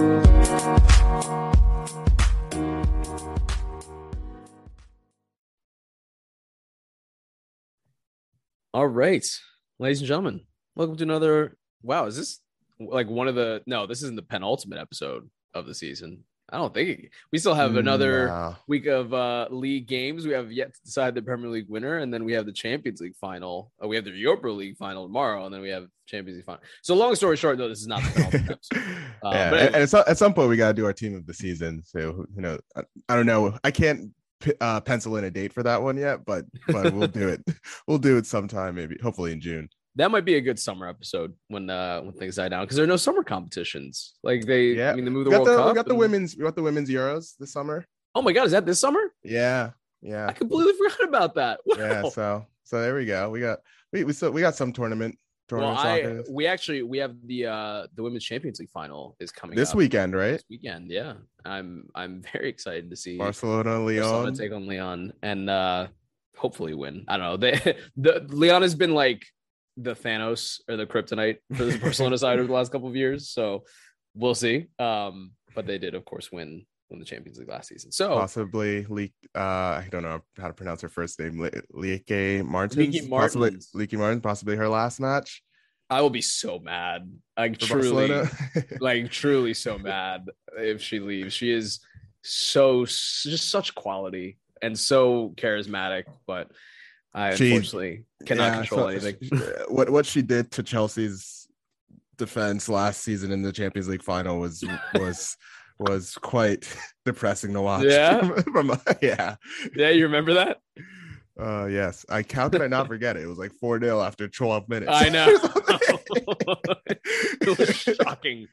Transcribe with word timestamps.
All 0.00 0.06
right, 8.86 9.26
ladies 9.78 10.00
and 10.00 10.08
gentlemen, 10.08 10.40
welcome 10.74 10.96
to 10.96 11.02
another. 11.02 11.58
Wow, 11.82 12.06
is 12.06 12.16
this 12.16 12.40
like 12.78 13.10
one 13.10 13.28
of 13.28 13.34
the? 13.34 13.60
No, 13.66 13.86
this 13.86 14.02
isn't 14.02 14.16
the 14.16 14.22
penultimate 14.22 14.78
episode 14.78 15.28
of 15.52 15.66
the 15.66 15.74
season. 15.74 16.24
I 16.52 16.58
don't 16.58 16.72
think 16.74 17.10
we 17.32 17.38
still 17.38 17.54
have 17.54 17.76
another 17.76 18.26
No. 18.26 18.56
week 18.66 18.86
of 18.86 19.12
uh 19.14 19.46
league 19.50 19.86
games. 19.86 20.26
We 20.26 20.32
have 20.32 20.50
yet 20.52 20.74
to 20.74 20.80
decide 20.82 21.14
the 21.14 21.22
Premier 21.22 21.48
League 21.48 21.68
winner, 21.68 21.98
and 21.98 22.12
then 22.12 22.24
we 22.24 22.32
have 22.32 22.46
the 22.46 22.52
Champions 22.52 23.00
League 23.00 23.16
final. 23.16 23.72
Uh, 23.82 23.88
we 23.88 23.96
have 23.96 24.04
the 24.04 24.10
Europa 24.10 24.48
League 24.48 24.76
final 24.76 25.06
tomorrow, 25.06 25.44
and 25.46 25.54
then 25.54 25.60
we 25.60 25.68
have 25.70 25.86
Champions 26.06 26.36
League 26.38 26.46
final. 26.46 26.62
So, 26.82 26.94
long 26.94 27.14
story 27.14 27.36
short, 27.36 27.56
though, 27.58 27.68
this 27.68 27.80
is 27.80 27.86
not 27.86 28.02
the 28.02 28.20
episode. 28.50 28.58
Uh, 29.22 29.30
yeah, 29.34 29.40
anyway. 29.48 29.66
and 29.66 29.76
at 29.76 29.90
some, 29.90 30.02
at 30.06 30.16
some 30.16 30.32
point 30.32 30.48
we 30.48 30.56
gotta 30.56 30.72
do 30.72 30.86
our 30.86 30.94
team 30.94 31.14
of 31.14 31.26
the 31.26 31.34
season. 31.34 31.82
So 31.84 32.24
you 32.34 32.40
know, 32.40 32.58
I, 32.74 32.82
I 33.10 33.16
don't 33.16 33.26
know. 33.26 33.58
I 33.62 33.70
can't 33.70 34.12
uh, 34.62 34.80
pencil 34.80 35.16
in 35.16 35.24
a 35.24 35.30
date 35.30 35.52
for 35.52 35.62
that 35.62 35.82
one 35.82 35.98
yet, 35.98 36.24
but 36.24 36.46
but 36.66 36.94
we'll 36.94 37.06
do 37.06 37.28
it. 37.28 37.42
We'll 37.86 37.98
do 37.98 38.16
it 38.16 38.24
sometime, 38.24 38.76
maybe 38.76 38.96
hopefully 39.02 39.32
in 39.32 39.40
June. 39.42 39.68
That 39.96 40.10
might 40.10 40.24
be 40.24 40.36
a 40.36 40.40
good 40.40 40.58
summer 40.58 40.88
episode 40.88 41.34
when 41.48 41.68
uh 41.68 42.00
when 42.00 42.12
things 42.14 42.36
die 42.36 42.48
down 42.48 42.64
because 42.64 42.76
there 42.76 42.84
are 42.84 42.88
no 42.88 42.96
summer 42.96 43.22
competitions. 43.22 44.14
Like 44.22 44.46
they, 44.46 44.72
Yeah, 44.72 44.92
I 44.92 44.94
mean, 44.94 45.04
they 45.04 45.10
moved 45.10 45.28
We 45.28 45.34
the 45.34 45.40
World 45.40 45.48
the, 45.48 45.56
Cup. 45.56 45.68
we 45.68 45.74
got 45.74 45.88
the 45.88 45.94
women's 45.94 46.36
we 46.36 46.44
got 46.44 46.54
the 46.54 46.62
women's 46.62 46.88
Euros 46.88 47.36
this 47.38 47.52
summer. 47.52 47.84
Oh 48.14 48.22
my 48.22 48.32
god, 48.32 48.46
is 48.46 48.52
that 48.52 48.66
this 48.66 48.80
summer? 48.80 49.00
Yeah, 49.22 49.70
yeah. 50.00 50.26
I 50.26 50.32
completely 50.32 50.74
forgot 50.74 51.08
about 51.08 51.34
that. 51.34 51.60
Wow. 51.66 51.76
yeah. 51.78 52.08
So 52.08 52.46
so 52.64 52.80
there 52.80 52.94
we 52.94 53.06
go. 53.06 53.30
We 53.30 53.40
got 53.40 53.60
we 53.92 54.04
we 54.04 54.12
still 54.12 54.30
we 54.30 54.40
got 54.40 54.54
some 54.54 54.72
tournament 54.72 55.18
well, 55.58 55.76
I 55.76 56.22
we 56.30 56.46
actually 56.46 56.82
we 56.82 56.98
have 56.98 57.14
the 57.26 57.46
uh 57.46 57.86
the 57.94 58.02
women's 58.02 58.24
Champions 58.24 58.60
League 58.60 58.70
final 58.70 59.16
is 59.20 59.32
coming 59.32 59.56
this 59.56 59.74
weekend, 59.74 60.14
right? 60.14 60.32
this 60.32 60.44
weekend. 60.48 60.90
Yeah, 60.90 61.14
I'm 61.44 61.88
I'm 61.94 62.22
very 62.32 62.48
excited 62.48 62.90
to 62.90 62.96
see 62.96 63.18
Barcelona, 63.18 63.70
Barcelona 63.70 64.24
Lyon. 64.24 64.34
take 64.34 64.52
on 64.52 64.66
Lyon 64.66 65.12
and 65.22 65.50
uh 65.50 65.88
hopefully 66.36 66.74
win. 66.74 67.04
I 67.08 67.16
don't 67.16 67.26
know. 67.26 67.36
They 67.36 67.76
the 67.96 68.26
Lyon 68.28 68.62
has 68.62 68.74
been 68.74 68.94
like 68.94 69.26
the 69.82 69.94
Thanos 69.94 70.60
or 70.68 70.76
the 70.76 70.86
kryptonite 70.86 71.38
for 71.54 71.64
the 71.64 71.78
Barcelona 71.82 72.18
side 72.18 72.38
over 72.38 72.46
the 72.46 72.52
last 72.52 72.72
couple 72.72 72.88
of 72.88 72.96
years. 72.96 73.30
So 73.30 73.64
we'll 74.14 74.34
see. 74.34 74.66
Um, 74.78 75.32
but 75.54 75.66
they 75.66 75.78
did, 75.78 75.94
of 75.94 76.04
course, 76.04 76.30
win 76.30 76.66
win 76.90 76.98
the 76.98 77.04
Champions 77.04 77.38
League 77.38 77.48
last 77.48 77.68
season. 77.68 77.92
So 77.92 78.08
possibly 78.18 78.84
leak 78.86 79.12
uh 79.36 79.38
i 79.38 79.86
don't 79.92 80.02
know 80.02 80.20
how 80.36 80.48
to 80.48 80.52
pronounce 80.54 80.80
her 80.80 80.88
first 80.88 81.20
name 81.20 81.40
Le- 81.40 81.50
Lieke 81.72 82.44
Martens 82.44 83.08
possibly 83.08 83.50
Martens. 83.50 83.70
Lieke 83.74 83.92
Martens 83.92 84.22
possibly 84.22 84.56
her 84.56 84.68
last 84.68 84.98
match 84.98 85.40
I 85.88 86.02
will 86.02 86.10
be 86.10 86.22
so 86.22 86.60
mad. 86.60 87.10
Like 87.36 87.60
for 87.60 87.80
truly, 87.80 88.22
like 88.80 89.10
truly 89.10 89.54
so 89.54 89.76
mad 89.76 90.24
if 90.56 90.80
she 90.80 91.00
leaves. 91.00 91.34
She 91.34 91.50
is 91.50 91.80
so 92.22 92.84
just 92.84 93.50
such 93.50 93.74
quality 93.74 94.38
and 94.62 94.78
so 94.78 95.34
charismatic, 95.36 96.04
but 96.28 96.52
I 97.12 97.34
She- 97.34 97.50
unfortunately 97.50 98.04
cannot 98.30 98.46
Yeah, 98.52 98.56
control 98.58 98.80
so- 98.80 98.86
anything. 98.88 99.40
what 99.68 99.90
what 99.90 100.06
she 100.06 100.22
did 100.22 100.50
to 100.52 100.62
Chelsea's 100.62 101.46
defense 102.16 102.68
last 102.68 103.02
season 103.02 103.32
in 103.32 103.42
the 103.42 103.52
Champions 103.52 103.88
League 103.88 104.02
final 104.02 104.38
was 104.40 104.64
was 104.94 105.36
was 105.78 106.14
quite 106.16 106.68
depressing 107.04 107.52
to 107.54 107.60
watch 107.62 107.84
Yeah? 107.84 108.20
from, 108.42 108.68
from- 108.68 108.80
yeah 109.00 109.36
Yeah, 109.74 109.90
you 109.90 110.04
remember 110.04 110.34
that? 110.34 110.58
uh 111.40 111.64
yes 111.70 112.04
i 112.10 112.22
how 112.34 112.50
could 112.50 112.60
i 112.60 112.66
not 112.66 112.86
forget 112.86 113.16
it 113.16 113.22
it 113.22 113.26
was 113.26 113.38
like 113.38 113.52
4-0 113.62 114.04
after 114.06 114.28
12 114.28 114.68
minutes 114.68 114.92
I 114.92 115.08
know. 115.16 115.26
it 117.40 117.58
was 117.58 117.74
shocking, 117.76 118.46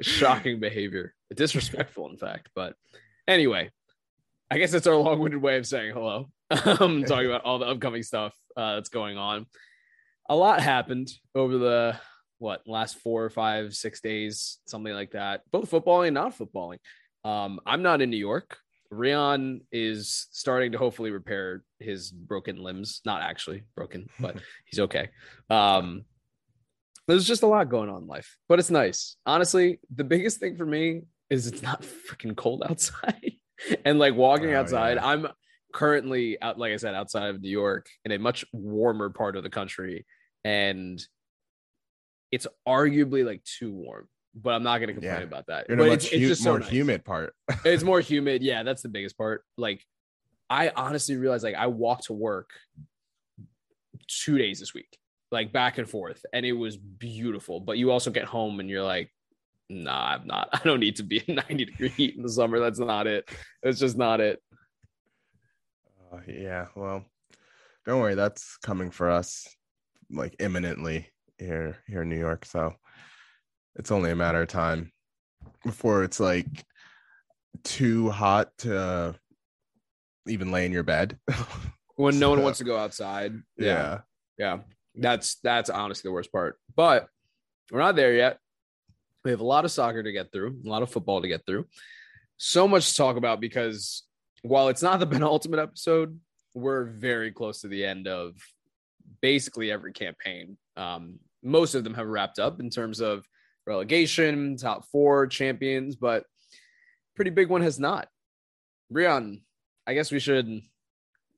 shocking 0.00 0.60
behavior. 0.60 1.14
Disrespectful, 1.34 2.10
in 2.10 2.16
fact. 2.16 2.48
But 2.54 2.74
anyway, 3.26 3.70
I 4.50 4.58
guess 4.58 4.70
that's 4.70 4.86
our 4.86 4.94
long-winded 4.96 5.40
way 5.42 5.56
of 5.58 5.66
saying 5.66 5.92
hello. 5.94 6.28
Um, 6.80 7.04
talking 7.06 7.26
about 7.26 7.42
all 7.44 7.58
the 7.58 7.66
upcoming 7.66 8.02
stuff 8.02 8.34
uh, 8.56 8.74
that's 8.76 8.88
going 8.88 9.16
on. 9.18 9.46
A 10.28 10.36
lot 10.36 10.60
happened 10.60 11.10
over 11.34 11.58
the 11.58 11.96
what 12.38 12.62
last 12.66 12.98
four 12.98 13.24
or 13.24 13.30
five, 13.30 13.74
six 13.74 14.00
days, 14.00 14.58
something 14.66 14.92
like 14.92 15.12
that. 15.12 15.42
Both 15.52 15.70
footballing 15.70 16.08
and 16.08 16.14
not 16.14 16.36
footballing. 16.36 16.78
Um, 17.24 17.60
I'm 17.66 17.82
not 17.82 18.02
in 18.02 18.10
New 18.10 18.16
York. 18.16 18.58
Rion 18.90 19.62
is 19.70 20.26
starting 20.32 20.72
to 20.72 20.78
hopefully 20.78 21.10
repair 21.10 21.62
his 21.78 22.10
broken 22.10 22.56
limbs. 22.56 23.00
Not 23.04 23.22
actually 23.22 23.62
broken, 23.74 24.08
but 24.20 24.36
he's 24.66 24.80
okay. 24.80 25.08
Um, 25.48 26.04
there's 27.08 27.26
just 27.26 27.42
a 27.42 27.46
lot 27.46 27.68
going 27.68 27.88
on 27.90 28.02
in 28.02 28.08
life, 28.08 28.36
but 28.48 28.58
it's 28.58 28.70
nice. 28.70 29.16
Honestly, 29.26 29.80
the 29.94 30.04
biggest 30.04 30.38
thing 30.40 30.56
for 30.56 30.66
me 30.66 31.02
is 31.30 31.46
it's 31.46 31.62
not 31.62 31.82
freaking 32.10 32.36
cold 32.36 32.62
outside. 32.68 33.32
and 33.84 33.98
like 33.98 34.14
walking 34.14 34.52
Oh, 34.54 34.60
outside, 34.60 34.96
yeah. 34.96 35.06
I'm 35.06 35.26
currently 35.72 36.40
out, 36.42 36.58
like 36.58 36.72
I 36.72 36.76
said, 36.76 36.94
outside 36.94 37.28
of 37.30 37.40
New 37.40 37.50
York 37.50 37.86
in 38.04 38.12
a 38.12 38.18
much 38.18 38.44
warmer 38.52 39.10
part 39.10 39.36
of 39.36 39.42
the 39.42 39.50
country. 39.50 40.06
And 40.44 41.04
it's 42.30 42.46
arguably 42.66 43.24
like 43.24 43.42
too 43.44 43.72
warm, 43.72 44.08
but 44.34 44.54
I'm 44.54 44.62
not 44.62 44.78
going 44.78 44.88
to 44.88 44.94
complain 44.94 45.18
Yeah. 45.20 45.22
about 45.24 45.46
that. 45.48 45.66
You're 45.68 45.78
but 45.78 45.88
a 45.88 45.92
it's, 45.92 46.04
much 46.04 46.12
it's 46.12 46.28
just 46.28 46.42
so 46.42 46.50
more 46.50 46.60
nice 46.60 46.70
humid 46.70 47.04
part 47.04 47.34
it's 47.64 47.82
more 47.82 48.00
humid. 48.00 48.42
Yeah, 48.42 48.62
that's 48.62 48.82
the 48.82 48.88
biggest 48.88 49.16
part. 49.18 49.44
Like, 49.56 49.84
I 50.50 50.70
honestly 50.76 51.16
realized 51.16 51.44
like 51.44 51.54
I 51.54 51.66
walked 51.68 52.04
to 52.04 52.12
work 52.12 52.50
two 54.08 54.38
days 54.38 54.60
this 54.60 54.74
week, 54.74 54.98
like 55.30 55.52
back 55.52 55.78
and 55.78 55.88
forth, 55.88 56.24
and 56.32 56.44
it 56.44 56.52
was 56.52 56.76
beautiful. 56.76 57.60
But 57.60 57.78
you 57.78 57.90
also 57.90 58.10
get 58.10 58.24
home 58.24 58.60
and 58.60 58.68
you're 58.68 58.82
like, 58.82 59.10
nah, 59.70 60.14
I'm 60.14 60.26
not. 60.26 60.48
I 60.52 60.60
don't 60.64 60.80
need 60.80 60.96
to 60.96 61.02
be 61.02 61.18
in 61.26 61.36
90 61.36 61.64
degree 61.64 61.88
heat 61.88 62.16
in 62.16 62.22
the 62.22 62.28
summer. 62.28 62.58
That's 62.58 62.78
not 62.78 63.06
it. 63.06 63.30
It's 63.62 63.78
just 63.78 63.96
not 63.96 64.20
it. 64.20 64.42
Uh, 66.12 66.20
yeah, 66.26 66.66
well, 66.74 67.04
don't 67.86 68.00
worry, 68.00 68.14
that's 68.14 68.56
coming 68.58 68.90
for 68.90 69.10
us 69.10 69.48
like 70.10 70.36
imminently 70.40 71.08
here 71.38 71.76
here 71.86 72.02
in 72.02 72.08
New 72.08 72.18
York. 72.18 72.44
So 72.44 72.74
it's 73.76 73.90
only 73.90 74.10
a 74.10 74.16
matter 74.16 74.42
of 74.42 74.48
time 74.48 74.92
before 75.64 76.04
it's 76.04 76.20
like 76.20 76.64
too 77.64 78.10
hot 78.10 78.50
to 78.58 79.14
even 80.26 80.52
lay 80.52 80.66
in 80.66 80.72
your 80.72 80.82
bed. 80.82 81.18
When 81.96 82.18
no 82.18 82.30
one 82.30 82.42
wants 82.42 82.58
to 82.58 82.64
go 82.64 82.76
outside. 82.78 83.34
yeah. 83.56 84.00
yeah 84.38 84.58
that's 84.94 85.36
that's 85.42 85.70
honestly 85.70 86.08
the 86.08 86.12
worst 86.12 86.32
part 86.32 86.56
but 86.76 87.06
we're 87.70 87.78
not 87.78 87.96
there 87.96 88.14
yet 88.14 88.38
we 89.24 89.30
have 89.30 89.40
a 89.40 89.44
lot 89.44 89.64
of 89.64 89.70
soccer 89.70 90.02
to 90.02 90.12
get 90.12 90.30
through 90.32 90.60
a 90.64 90.68
lot 90.68 90.82
of 90.82 90.90
football 90.90 91.22
to 91.22 91.28
get 91.28 91.44
through 91.46 91.64
so 92.36 92.68
much 92.68 92.90
to 92.90 92.94
talk 92.96 93.16
about 93.16 93.40
because 93.40 94.02
while 94.42 94.68
it's 94.68 94.82
not 94.82 95.00
the 95.00 95.06
penultimate 95.14 95.60
episode 95.60 96.18
we're 96.54 96.84
very 96.84 97.32
close 97.32 97.60
to 97.62 97.68
the 97.68 97.84
end 97.84 98.06
of 98.06 98.34
basically 99.20 99.70
every 99.70 99.92
campaign 99.92 100.56
um, 100.76 101.18
most 101.42 101.74
of 101.74 101.84
them 101.84 101.94
have 101.94 102.06
wrapped 102.06 102.38
up 102.38 102.60
in 102.60 102.70
terms 102.70 103.00
of 103.00 103.26
relegation 103.66 104.56
top 104.56 104.84
four 104.86 105.26
champions 105.26 105.96
but 105.96 106.24
pretty 107.14 107.30
big 107.30 107.48
one 107.48 107.62
has 107.62 107.78
not 107.78 108.08
Rian, 108.92 109.40
i 109.86 109.94
guess 109.94 110.10
we 110.10 110.18
should 110.18 110.62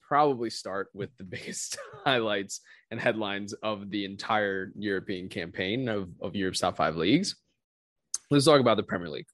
probably 0.06 0.50
start 0.50 0.88
with 0.94 1.10
the 1.16 1.25
biggest 1.34 1.78
highlights 2.04 2.60
and 2.91 3.00
headlines 3.00 3.53
of 3.54 3.91
the 3.91 4.04
entire 4.04 4.72
European 4.76 5.28
campaign 5.28 5.88
of, 5.88 6.09
of 6.20 6.37
Europe's 6.37 6.60
top 6.60 6.76
five 6.76 6.97
leagues. 6.97 7.37
Let's 8.31 8.44
talk 8.44 8.60
about 8.60 8.76
the 8.76 8.82
Premier 8.82 9.09
League. 9.09 9.26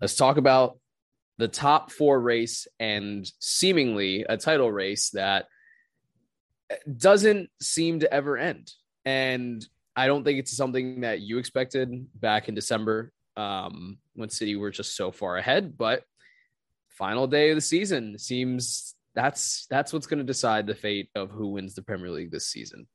Let's 0.00 0.16
talk 0.16 0.36
about 0.36 0.78
the 1.38 1.48
top 1.48 1.90
four 1.92 2.20
race 2.20 2.66
and 2.80 3.30
seemingly 3.38 4.24
a 4.28 4.36
title 4.36 4.70
race 4.72 5.10
that 5.10 5.46
doesn't 6.96 7.50
seem 7.60 8.00
to 8.00 8.12
ever 8.12 8.36
end. 8.36 8.72
And 9.04 9.64
I 9.94 10.06
don't 10.06 10.24
think 10.24 10.38
it's 10.38 10.56
something 10.56 11.02
that 11.02 11.20
you 11.20 11.38
expected 11.38 12.06
back 12.14 12.48
in 12.48 12.54
December 12.54 13.12
um, 13.36 13.98
when 14.14 14.30
City 14.30 14.56
were 14.56 14.70
just 14.70 14.96
so 14.96 15.10
far 15.10 15.36
ahead. 15.36 15.76
But 15.76 16.02
final 16.88 17.26
day 17.26 17.50
of 17.50 17.56
the 17.56 17.60
season 17.60 18.18
seems 18.18 18.94
that's 19.14 19.66
that's 19.70 19.92
what's 19.92 20.06
going 20.06 20.18
to 20.18 20.24
decide 20.24 20.66
the 20.66 20.74
fate 20.74 21.08
of 21.14 21.30
who 21.30 21.48
wins 21.48 21.74
the 21.74 21.82
Premier 21.82 22.10
League 22.10 22.30
this 22.30 22.48
season. 22.48 22.86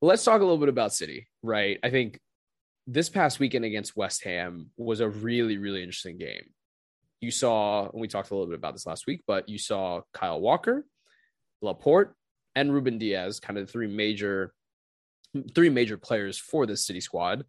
Let's 0.00 0.24
talk 0.24 0.40
a 0.40 0.44
little 0.44 0.58
bit 0.58 0.68
about 0.68 0.94
City, 0.94 1.28
right? 1.42 1.78
I 1.82 1.90
think 1.90 2.20
this 2.86 3.08
past 3.08 3.40
weekend 3.40 3.64
against 3.64 3.96
West 3.96 4.24
Ham 4.24 4.70
was 4.76 5.00
a 5.00 5.08
really 5.08 5.58
really 5.58 5.82
interesting 5.82 6.18
game. 6.18 6.50
You 7.20 7.30
saw, 7.30 7.88
and 7.90 8.00
we 8.00 8.08
talked 8.08 8.30
a 8.30 8.34
little 8.34 8.48
bit 8.48 8.58
about 8.58 8.74
this 8.74 8.86
last 8.86 9.06
week, 9.06 9.22
but 9.26 9.48
you 9.48 9.58
saw 9.58 10.02
Kyle 10.12 10.40
Walker, 10.40 10.86
Laporte, 11.60 12.14
and 12.54 12.72
Ruben 12.72 12.98
Dias, 12.98 13.40
kind 13.40 13.58
of 13.58 13.70
three 13.70 13.88
major 13.88 14.52
three 15.54 15.68
major 15.68 15.98
players 15.98 16.38
for 16.38 16.64
this 16.64 16.86
City 16.86 17.00
squad, 17.00 17.44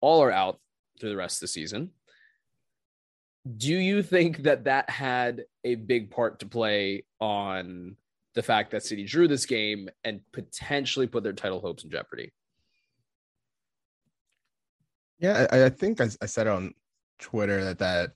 all 0.00 0.22
are 0.22 0.32
out 0.32 0.58
through 0.98 1.10
the 1.10 1.16
rest 1.16 1.36
of 1.36 1.42
the 1.42 1.48
season 1.48 1.90
do 3.56 3.74
you 3.74 4.02
think 4.02 4.42
that 4.42 4.64
that 4.64 4.90
had 4.90 5.44
a 5.64 5.74
big 5.74 6.10
part 6.10 6.40
to 6.40 6.46
play 6.46 7.04
on 7.20 7.96
the 8.34 8.42
fact 8.42 8.70
that 8.72 8.84
City 8.84 9.04
drew 9.04 9.28
this 9.28 9.46
game 9.46 9.88
and 10.04 10.20
potentially 10.32 11.06
put 11.06 11.22
their 11.22 11.32
title 11.32 11.60
hopes 11.60 11.84
in 11.84 11.90
jeopardy? 11.90 12.32
Yeah, 15.18 15.46
I, 15.50 15.64
I 15.64 15.68
think 15.70 16.00
I, 16.00 16.08
I 16.20 16.26
said 16.26 16.46
on 16.46 16.74
Twitter 17.18 17.64
that 17.64 17.78
that 17.78 18.12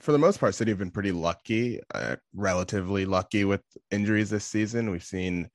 for 0.00 0.12
the 0.12 0.18
most 0.18 0.40
part, 0.40 0.54
City 0.54 0.70
have 0.70 0.78
been 0.78 0.90
pretty 0.90 1.12
lucky, 1.12 1.80
uh, 1.94 2.16
relatively 2.34 3.04
lucky 3.04 3.44
with 3.44 3.62
injuries 3.90 4.30
this 4.30 4.44
season. 4.46 4.90
We've 4.90 5.04
seen 5.04 5.50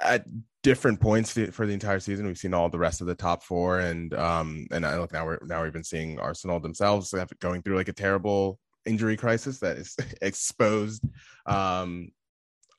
at 0.00 0.26
different 0.64 1.00
points 1.00 1.38
for 1.52 1.66
the 1.66 1.72
entire 1.72 2.00
season. 2.00 2.26
We've 2.26 2.36
seen 2.36 2.52
all 2.52 2.68
the 2.68 2.78
rest 2.78 3.00
of 3.00 3.06
the 3.06 3.14
top 3.14 3.44
four, 3.44 3.78
and 3.78 4.12
um, 4.14 4.66
and 4.72 4.84
I 4.84 4.98
look 4.98 5.12
now 5.12 5.24
we're 5.24 5.38
now 5.44 5.62
we've 5.62 5.72
been 5.72 5.84
seeing 5.84 6.18
Arsenal 6.18 6.58
themselves 6.58 7.14
going 7.40 7.62
through 7.62 7.76
like 7.76 7.88
a 7.88 7.92
terrible 7.92 8.58
injury 8.86 9.16
crisis 9.16 9.60
that 9.60 9.78
is 9.78 9.96
exposed 10.22 11.04
um, 11.46 12.10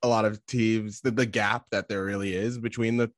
a 0.03 0.07
lot 0.07 0.25
of 0.25 0.45
teams 0.45 1.01
the, 1.01 1.09
the 1.09 1.25
gap 1.25 1.65
that 1.71 1.87
there 1.87 2.03
really 2.03 2.35
is 2.35 2.59
between 2.59 2.97
the 2.97 3.11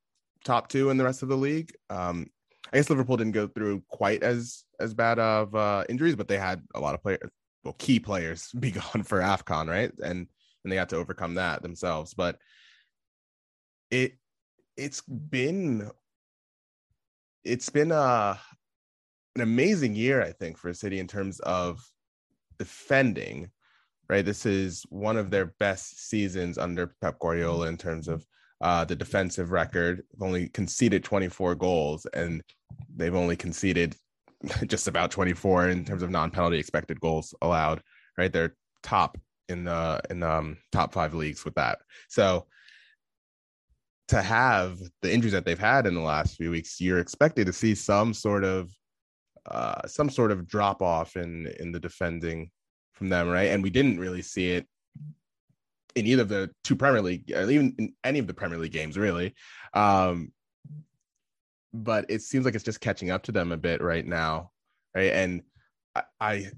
top 0.46 0.70
two 0.70 0.90
and 0.90 1.00
the 1.00 1.04
rest 1.04 1.24
of 1.24 1.30
the 1.30 1.36
league. 1.36 1.74
Um, 1.90 2.28
I 2.72 2.78
guess 2.78 2.90
Liverpool 2.90 3.18
didn't 3.18 3.34
go 3.34 3.48
through 3.48 3.84
quite 3.90 4.22
as 4.22 4.64
as 4.80 4.94
bad 4.94 5.18
of 5.18 5.56
uh, 5.56 5.86
injuries, 5.90 6.16
but 6.16 6.28
they 6.28 6.38
had 6.38 6.62
a 6.76 6.80
lot 6.80 6.94
of 6.94 7.02
players, 7.02 7.20
well, 7.64 7.76
key 7.78 8.00
players 8.00 8.52
be 8.60 8.72
gone 8.72 9.04
for 9.04 9.20
Afcon, 9.20 9.68
right? 9.68 9.92
And 10.04 10.28
and 10.64 10.72
they 10.72 10.78
had 10.78 10.90
to 10.90 10.98
overcome 10.98 11.36
that 11.36 11.62
themselves. 11.62 12.14
But 12.14 12.38
it 13.90 14.14
it's 14.76 15.02
been 15.02 15.90
it's 17.44 17.70
been 17.70 17.92
a 17.92 17.96
uh, 17.96 18.38
an 19.36 19.42
amazing 19.42 19.96
year, 19.96 20.22
I 20.22 20.32
think, 20.32 20.58
for 20.58 20.70
a 20.70 20.74
City 20.74 21.00
in 21.00 21.08
terms 21.08 21.40
of 21.42 21.80
defending. 22.58 23.52
Right, 24.10 24.24
this 24.24 24.46
is 24.46 24.86
one 24.90 25.18
of 25.18 25.32
their 25.32 25.54
best 25.60 26.10
seasons 26.10 26.58
under 26.58 26.96
Pep 27.02 27.20
Guardiola 27.20 27.68
in 27.68 27.78
terms 27.78 28.08
of 28.08 28.26
uh, 28.62 28.86
the 28.86 28.96
defensive 28.96 29.52
record. 29.52 30.02
They've 30.14 30.26
only 30.26 30.48
conceded 30.48 31.04
24 31.04 31.56
goals, 31.56 32.06
and 32.14 32.42
they've 32.96 33.14
only 33.14 33.36
conceded 33.36 33.98
just 34.68 34.88
about 34.88 35.12
24 35.12 35.70
in 35.70 35.86
terms 35.86 36.04
of 36.04 36.10
non-penalty 36.10 36.58
expected 36.58 37.00
goals 37.00 37.34
allowed. 37.42 37.82
Right, 38.18 38.32
they're 38.32 38.56
top 38.84 39.18
in 39.50 39.64
the 39.64 40.02
in 40.10 40.20
the 40.20 40.32
um, 40.32 40.58
top 40.72 40.94
five 40.94 41.14
leagues 41.14 41.46
with 41.46 41.56
that. 41.56 41.80
So 42.10 42.48
to 44.08 44.22
have 44.22 44.80
the 45.02 45.14
injuries 45.14 45.34
that 45.34 45.46
they've 45.46 45.60
had 45.60 45.86
in 45.86 45.94
the 45.94 46.02
last 46.02 46.38
few 46.38 46.52
weeks, 46.52 46.80
you're 46.80 47.00
expected 47.00 47.46
to 47.48 47.54
see 47.54 47.76
some 47.76 48.14
sort 48.14 48.44
of 48.44 48.72
uh, 49.50 49.88
some 49.88 50.10
sort 50.10 50.32
of 50.32 50.48
drop 50.48 50.82
off 50.82 51.16
in 51.16 51.48
in 51.60 51.72
the 51.72 51.80
defending 51.80 52.50
from 52.94 53.10
them, 53.10 53.30
right? 53.30 53.52
And 53.52 53.64
we 53.64 53.70
didn't 53.70 54.00
really 54.00 54.22
see 54.22 54.52
it 54.52 54.68
in 55.96 56.06
either 56.06 56.24
of 56.24 56.30
the 56.30 56.50
two 56.64 56.76
Premier 56.76 57.02
League, 57.02 57.30
even 57.30 57.76
in 57.78 57.94
any 58.04 58.20
of 58.20 58.28
the 58.28 58.34
Premier 58.34 58.58
League 58.58 58.72
games, 58.72 58.98
really. 58.98 59.34
Um, 59.74 60.32
but 61.84 62.06
it 62.10 62.22
seems 62.22 62.46
like 62.46 62.56
it's 62.56 62.64
just 62.64 62.82
catching 62.82 63.12
up 63.12 63.24
to 63.24 63.32
them 63.32 63.52
a 63.52 63.58
bit 63.58 63.82
right 63.82 64.06
now, 64.06 64.52
right? 64.96 65.12
And 65.12 65.44
I 65.96 66.04
I, 66.20 66.52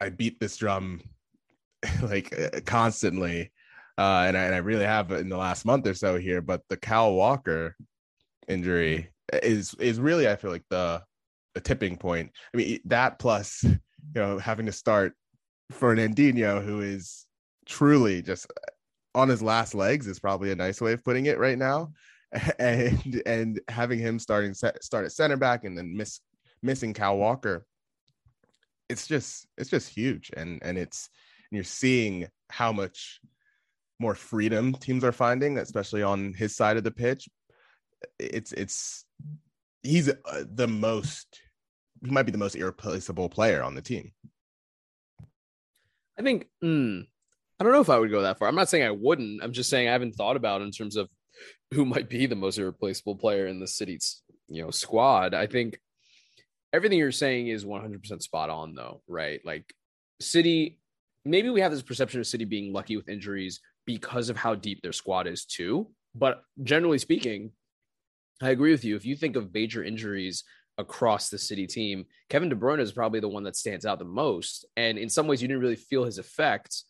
I 0.00 0.08
beat 0.10 0.40
this 0.40 0.56
drum 0.56 1.00
like 2.02 2.38
uh, 2.38 2.60
constantly 2.64 3.52
uh, 3.96 4.24
and 4.26 4.36
I, 4.36 4.44
and 4.44 4.54
I 4.54 4.58
really 4.58 4.84
have 4.84 5.12
in 5.12 5.28
the 5.28 5.36
last 5.36 5.64
month 5.64 5.86
or 5.86 5.94
so 5.94 6.18
here. 6.18 6.40
But 6.40 6.62
the 6.68 6.76
Kyle 6.76 7.12
Walker 7.14 7.76
injury 8.48 9.10
is 9.32 9.74
is 9.74 10.00
really 10.00 10.28
I 10.28 10.36
feel 10.36 10.50
like 10.50 10.64
the 10.68 11.02
the 11.54 11.60
tipping 11.60 11.96
point. 11.96 12.32
I 12.52 12.56
mean 12.56 12.80
that 12.86 13.18
plus 13.18 13.62
you 13.62 13.78
know 14.14 14.38
having 14.38 14.66
to 14.66 14.72
start 14.72 15.14
Fernandinho, 15.72 16.64
who 16.64 16.80
is 16.80 17.26
truly 17.66 18.22
just 18.22 18.46
on 19.14 19.28
his 19.28 19.42
last 19.42 19.74
legs, 19.74 20.08
is 20.08 20.18
probably 20.18 20.50
a 20.50 20.56
nice 20.56 20.80
way 20.80 20.92
of 20.92 21.04
putting 21.04 21.26
it 21.26 21.38
right 21.38 21.58
now. 21.58 21.92
And 22.58 23.22
and 23.26 23.60
having 23.68 24.00
him 24.00 24.18
starting 24.18 24.54
start 24.54 25.04
at 25.04 25.12
center 25.12 25.36
back 25.36 25.64
and 25.64 25.78
then 25.78 25.96
miss 25.96 26.20
missing 26.62 26.92
Cal 26.92 27.16
Walker, 27.16 27.64
it's 28.88 29.06
just 29.06 29.46
it's 29.56 29.70
just 29.70 29.88
huge. 29.88 30.30
And 30.36 30.60
and 30.62 30.76
it's 30.76 31.08
and 31.50 31.56
you're 31.56 31.64
seeing 31.64 32.26
how 32.50 32.72
much 32.72 33.20
more 34.00 34.14
freedom 34.14 34.74
teams 34.74 35.04
are 35.04 35.12
finding, 35.12 35.58
especially 35.58 36.02
on 36.02 36.34
his 36.34 36.56
side 36.56 36.76
of 36.76 36.84
the 36.84 36.90
pitch. 36.90 37.28
It's 38.18 38.52
it's 38.52 39.04
he's 39.82 40.08
uh, 40.08 40.44
the 40.52 40.66
most 40.66 41.40
he 42.04 42.10
might 42.10 42.24
be 42.24 42.32
the 42.32 42.38
most 42.38 42.56
irreplaceable 42.56 43.28
player 43.28 43.62
on 43.62 43.74
the 43.74 43.82
team. 43.82 44.12
I 46.18 46.22
think 46.22 46.48
mm, 46.62 47.06
I 47.58 47.64
don't 47.64 47.72
know 47.72 47.80
if 47.80 47.90
I 47.90 47.98
would 47.98 48.10
go 48.10 48.22
that 48.22 48.38
far. 48.38 48.48
I'm 48.48 48.54
not 48.54 48.68
saying 48.68 48.84
I 48.84 48.90
wouldn't. 48.90 49.42
I'm 49.42 49.52
just 49.52 49.70
saying 49.70 49.88
I 49.88 49.92
haven't 49.92 50.16
thought 50.16 50.36
about 50.36 50.62
in 50.62 50.70
terms 50.70 50.96
of 50.96 51.08
who 51.72 51.84
might 51.84 52.08
be 52.08 52.26
the 52.26 52.36
most 52.36 52.58
irreplaceable 52.58 53.16
player 53.16 53.46
in 53.46 53.60
the 53.60 53.66
city's 53.66 54.22
you 54.48 54.62
know 54.62 54.70
squad. 54.70 55.34
I 55.34 55.46
think 55.46 55.78
everything 56.72 56.98
you're 56.98 57.12
saying 57.12 57.48
is 57.48 57.64
100% 57.64 58.22
spot 58.22 58.50
on 58.50 58.74
though, 58.74 59.02
right? 59.08 59.40
Like 59.44 59.72
City 60.20 60.80
maybe 61.24 61.50
we 61.50 61.60
have 61.60 61.72
this 61.72 61.82
perception 61.82 62.20
of 62.20 62.26
City 62.26 62.44
being 62.44 62.72
lucky 62.72 62.96
with 62.96 63.08
injuries 63.08 63.60
because 63.86 64.28
of 64.28 64.36
how 64.36 64.54
deep 64.54 64.82
their 64.82 64.92
squad 64.92 65.26
is 65.26 65.44
too. 65.44 65.88
But 66.14 66.42
generally 66.62 66.98
speaking, 66.98 67.52
I 68.42 68.50
agree 68.50 68.70
with 68.70 68.84
you. 68.84 68.96
If 68.96 69.04
you 69.04 69.16
think 69.16 69.36
of 69.36 69.52
major 69.52 69.82
injuries 69.82 70.44
across 70.78 71.28
the 71.28 71.38
city 71.38 71.66
team, 71.66 72.04
Kevin 72.28 72.48
De 72.48 72.56
Bruyne 72.56 72.80
is 72.80 72.92
probably 72.92 73.20
the 73.20 73.28
one 73.28 73.44
that 73.44 73.56
stands 73.56 73.86
out 73.86 73.98
the 73.98 74.04
most. 74.04 74.66
And 74.76 74.98
in 74.98 75.08
some 75.08 75.26
ways, 75.26 75.40
you 75.40 75.48
didn't 75.48 75.62
really 75.62 75.76
feel 75.76 76.04
his 76.04 76.18
effects 76.18 76.84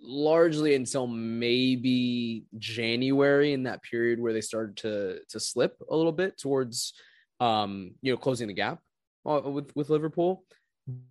largely 0.00 0.74
until 0.74 1.06
maybe 1.06 2.44
January 2.58 3.52
in 3.52 3.64
that 3.64 3.82
period 3.82 4.20
where 4.20 4.32
they 4.32 4.40
started 4.40 4.76
to 4.78 5.20
to 5.28 5.40
slip 5.40 5.76
a 5.90 5.96
little 5.96 6.12
bit 6.12 6.38
towards 6.38 6.94
um 7.40 7.94
you 8.02 8.12
know 8.12 8.16
closing 8.16 8.48
the 8.48 8.54
gap 8.54 8.80
uh, 9.26 9.40
with 9.44 9.74
with 9.76 9.90
Liverpool. 9.90 10.44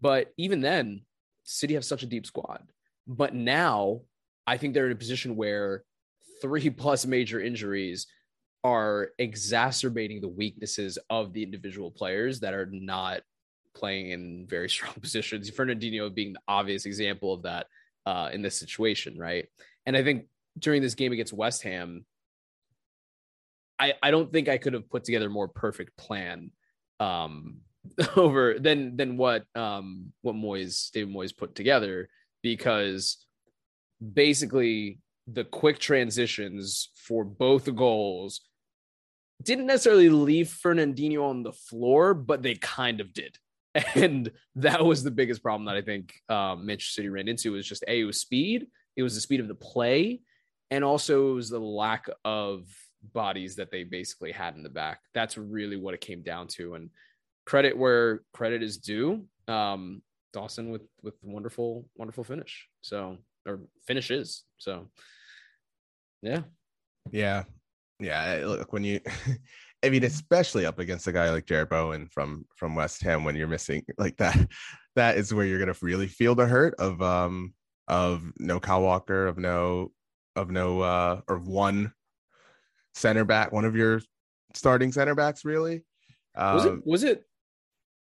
But 0.01 0.31
even 0.37 0.61
then, 0.61 1.01
City 1.43 1.73
have 1.73 1.85
such 1.85 2.03
a 2.03 2.07
deep 2.07 2.25
squad. 2.25 2.63
But 3.07 3.33
now 3.33 4.01
I 4.47 4.57
think 4.57 4.73
they're 4.73 4.85
in 4.85 4.91
a 4.91 4.95
position 4.95 5.35
where 5.35 5.83
three 6.41 6.69
plus 6.81 7.05
major 7.05 7.39
injuries 7.39 8.07
are 8.63 9.09
exacerbating 9.19 10.21
the 10.21 10.27
weaknesses 10.27 10.97
of 11.09 11.33
the 11.33 11.43
individual 11.43 11.91
players 11.91 12.39
that 12.39 12.53
are 12.53 12.67
not 12.71 13.21
playing 13.75 14.09
in 14.09 14.47
very 14.47 14.69
strong 14.75 14.93
positions. 14.95 15.51
Fernandinho 15.51 16.13
being 16.13 16.33
the 16.33 16.39
obvious 16.47 16.85
example 16.85 17.33
of 17.33 17.43
that 17.43 17.67
uh, 18.05 18.29
in 18.33 18.41
this 18.41 18.57
situation, 18.57 19.17
right? 19.17 19.47
And 19.85 19.95
I 19.95 20.03
think 20.03 20.25
during 20.57 20.81
this 20.81 20.95
game 20.95 21.11
against 21.11 21.33
West 21.33 21.63
Ham, 21.63 22.05
I, 23.79 23.93
I 24.01 24.11
don't 24.11 24.31
think 24.31 24.47
I 24.47 24.57
could 24.57 24.73
have 24.73 24.89
put 24.89 25.03
together 25.03 25.27
a 25.27 25.31
more 25.31 25.47
perfect 25.47 25.97
plan 25.97 26.51
um, 26.99 27.57
over 28.15 28.57
than 28.59 28.95
than 28.95 29.17
what 29.17 29.43
um, 29.55 30.13
what 30.21 30.35
Moyes 30.35 30.91
David 30.91 31.13
Moyes 31.13 31.35
put 31.35 31.55
together 31.55 32.09
because 32.41 33.17
basically 34.13 34.99
the 35.27 35.43
quick 35.43 35.79
transitions 35.79 36.89
for 36.95 37.23
both 37.23 37.73
goals 37.75 38.41
didn't 39.41 39.65
necessarily 39.65 40.09
leave 40.09 40.47
Fernandinho 40.47 41.23
on 41.23 41.43
the 41.43 41.51
floor, 41.51 42.13
but 42.13 42.41
they 42.41 42.55
kind 42.55 43.01
of 43.01 43.13
did. 43.13 43.37
And 43.95 44.31
that 44.55 44.83
was 44.83 45.03
the 45.03 45.11
biggest 45.11 45.43
problem 45.43 45.65
that 45.65 45.75
I 45.75 45.81
think 45.81 46.13
um, 46.29 46.65
Manchester 46.65 46.93
City 46.93 47.09
ran 47.09 47.27
into 47.27 47.51
was 47.51 47.67
just 47.67 47.83
a 47.87 47.99
it 47.99 48.05
was 48.05 48.21
speed, 48.21 48.67
it 48.95 49.03
was 49.03 49.15
the 49.15 49.21
speed 49.21 49.41
of 49.41 49.47
the 49.47 49.55
play, 49.55 50.21
and 50.71 50.83
also 50.83 51.31
it 51.31 51.33
was 51.33 51.49
the 51.49 51.59
lack 51.59 52.07
of 52.23 52.65
bodies 53.13 53.55
that 53.57 53.71
they 53.71 53.83
basically 53.83 54.31
had 54.31 54.55
in 54.55 54.63
the 54.63 54.69
back. 54.69 54.99
That's 55.13 55.37
really 55.37 55.77
what 55.77 55.93
it 55.93 56.01
came 56.01 56.21
down 56.21 56.47
to. 56.49 56.75
And 56.75 56.89
credit 57.45 57.77
where 57.77 58.21
credit 58.33 58.63
is 58.63 58.77
due. 58.77 59.25
Um, 59.47 60.01
Dawson 60.33 60.69
with 60.69 60.81
with 61.01 61.15
wonderful 61.21 61.87
wonderful 61.95 62.23
finish. 62.23 62.67
So 62.81 63.17
or 63.45 63.61
finishes. 63.87 64.43
So 64.57 64.87
yeah. 66.21 66.41
Yeah. 67.11 67.43
Yeah. 67.99 68.43
Look, 68.45 68.73
when 68.73 68.83
you 68.83 68.99
I 69.83 69.89
mean, 69.89 70.03
especially 70.03 70.65
up 70.65 70.79
against 70.79 71.07
a 71.07 71.11
guy 71.11 71.29
like 71.29 71.45
Jarrod 71.45 71.69
Bowen 71.69 72.07
from 72.07 72.45
from 72.55 72.75
West 72.75 73.01
Ham 73.03 73.23
when 73.23 73.35
you're 73.35 73.47
missing 73.47 73.83
like 73.97 74.17
that, 74.17 74.37
that 74.95 75.17
is 75.17 75.33
where 75.33 75.45
you're 75.45 75.59
gonna 75.59 75.75
really 75.81 76.07
feel 76.07 76.35
the 76.35 76.45
hurt 76.45 76.75
of 76.79 77.01
um 77.01 77.53
of 77.87 78.23
no 78.39 78.59
Kyle 78.59 78.81
Walker, 78.81 79.27
of 79.27 79.37
no 79.37 79.91
of 80.35 80.49
no 80.49 80.81
uh 80.81 81.21
or 81.27 81.37
one 81.39 81.93
center 82.93 83.25
back, 83.25 83.51
one 83.51 83.65
of 83.65 83.75
your 83.75 84.01
starting 84.53 84.91
center 84.91 85.15
backs 85.15 85.45
really. 85.45 85.83
Um, 86.35 86.55
was 86.55 86.65
it 86.65 86.85
was 86.85 87.03
it 87.03 87.23